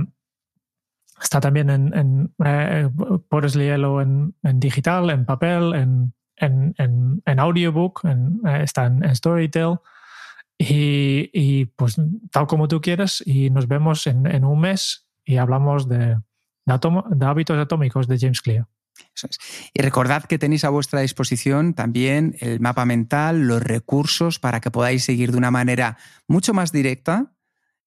está 1.21 1.39
también 1.39 1.69
en, 1.69 1.93
en 1.97 2.33
eh, 2.45 2.89
puedes 3.29 3.55
leerlo 3.55 4.01
en, 4.01 4.35
en, 4.43 4.59
digital, 4.59 5.09
en 5.09 5.25
papel, 5.25 5.73
en, 5.73 6.13
en 6.37 7.39
audiobook, 7.39 8.01
está 8.59 8.85
en, 8.85 9.15
Storytel. 9.15 9.77
Y, 10.57 11.29
y, 11.33 11.65
pues 11.65 11.95
tal 12.31 12.47
como 12.47 12.67
tú 12.67 12.79
quieras 12.79 13.21
y 13.25 13.49
nos 13.49 13.67
vemos 13.67 14.07
en 14.07 14.45
un 14.45 14.59
mes 14.59 15.05
y 15.25 15.37
hablamos 15.37 15.89
de, 15.89 16.17
de, 16.65 17.25
hábitos 17.25 17.57
atómicos 17.57 18.07
de 18.07 18.17
James 18.19 18.41
Clear. 18.41 18.67
Eso 19.13 19.27
es. 19.29 19.39
Y 19.73 19.81
recordad 19.81 20.23
que 20.23 20.39
tenéis 20.39 20.63
a 20.63 20.69
vuestra 20.69 21.01
disposición 21.01 21.73
también 21.73 22.35
el 22.39 22.59
mapa 22.59 22.85
mental, 22.85 23.47
los 23.47 23.61
recursos 23.61 24.39
para 24.39 24.61
que 24.61 24.71
podáis 24.71 25.03
seguir 25.03 25.31
de 25.31 25.37
una 25.37 25.51
manera 25.51 25.97
mucho 26.27 26.53
más 26.53 26.71
directa 26.71 27.33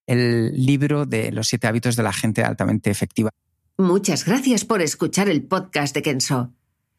el 0.07 0.53
libro 0.55 1.07
de 1.07 1.33
los 1.33 1.49
siete 1.49 1.66
hábitos 1.66 1.97
de 1.97 2.03
la 2.03 2.12
gente 2.12 2.43
altamente 2.43 2.91
efectiva. 2.91 3.31
Muchas 3.76 4.24
gracias 4.24 4.64
por 4.64 4.83
escuchar 4.83 5.29
el 5.29 5.45
podcast 5.45 5.95
de 5.95 6.03
Kenso. 6.03 6.53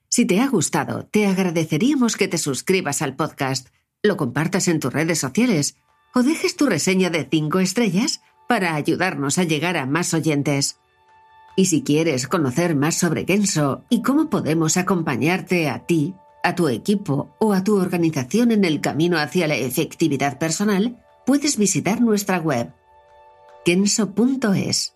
Si 0.09 0.25
te 0.25 0.39
ha 0.41 0.47
gustado, 0.47 1.05
te 1.05 1.27
agradeceríamos 1.27 2.17
que 2.17 2.27
te 2.27 2.38
suscribas 2.38 3.01
al 3.01 3.15
podcast, 3.15 3.67
lo 4.01 4.15
compartas 4.15 4.67
en 4.67 4.80
tus 4.80 4.93
redes 4.93 5.19
sociales 5.19 5.75
o 6.15 6.23
dejes 6.23 6.55
tu 6.55 6.67
reseña 6.67 7.09
de 7.09 7.27
cinco 7.30 7.59
estrellas 7.59 8.21
para 8.47 8.75
ayudarnos 8.75 9.38
a 9.38 9.43
llegar 9.43 9.77
a 9.77 9.86
más 9.86 10.13
oyentes. 10.13 10.80
Y 11.55 11.65
si 11.65 11.83
quieres 11.83 12.27
conocer 12.27 12.75
más 12.75 12.95
sobre 12.95 13.25
Kenso 13.25 13.83
y 13.89 14.01
cómo 14.01 14.29
podemos 14.29 14.77
acompañarte 14.77 15.69
a 15.69 15.85
ti, 15.85 16.15
a 16.43 16.55
tu 16.55 16.69
equipo 16.69 17.35
o 17.39 17.53
a 17.53 17.63
tu 17.63 17.77
organización 17.77 18.51
en 18.51 18.65
el 18.65 18.81
camino 18.81 19.17
hacia 19.17 19.47
la 19.47 19.55
efectividad 19.55 20.37
personal, 20.37 21.03
puedes 21.25 21.57
visitar 21.57 22.01
nuestra 22.01 22.39
web 22.39 22.73
kenso.es. 23.65 24.95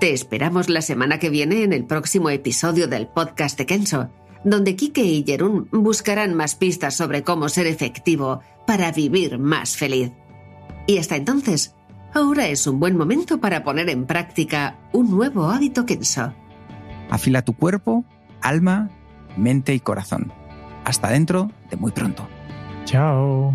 Te 0.00 0.12
esperamos 0.12 0.68
la 0.70 0.82
semana 0.82 1.18
que 1.18 1.28
viene 1.28 1.62
en 1.62 1.72
el 1.72 1.84
próximo 1.84 2.30
episodio 2.30 2.88
del 2.88 3.06
podcast 3.06 3.58
de 3.58 3.66
Kenso, 3.66 4.10
donde 4.44 4.74
Kike 4.74 5.04
y 5.04 5.24
Jerún 5.24 5.68
buscarán 5.70 6.34
más 6.34 6.54
pistas 6.54 6.96
sobre 6.96 7.22
cómo 7.22 7.48
ser 7.50 7.66
efectivo 7.66 8.40
para 8.66 8.90
vivir 8.92 9.38
más 9.38 9.76
feliz. 9.76 10.10
Y 10.86 10.98
hasta 10.98 11.16
entonces, 11.16 11.74
Ahora 12.12 12.48
es 12.48 12.66
un 12.66 12.80
buen 12.80 12.96
momento 12.96 13.38
para 13.38 13.62
poner 13.62 13.88
en 13.88 14.04
práctica 14.06 14.76
un 14.92 15.10
nuevo 15.10 15.48
hábito 15.48 15.86
Kenso. 15.86 16.32
Afila 17.08 17.42
tu 17.42 17.54
cuerpo, 17.54 18.04
alma, 18.40 18.90
mente 19.36 19.74
y 19.74 19.80
corazón. 19.80 20.32
Hasta 20.84 21.08
dentro 21.10 21.50
de 21.70 21.76
muy 21.76 21.92
pronto. 21.92 22.26
Chao. 22.84 23.54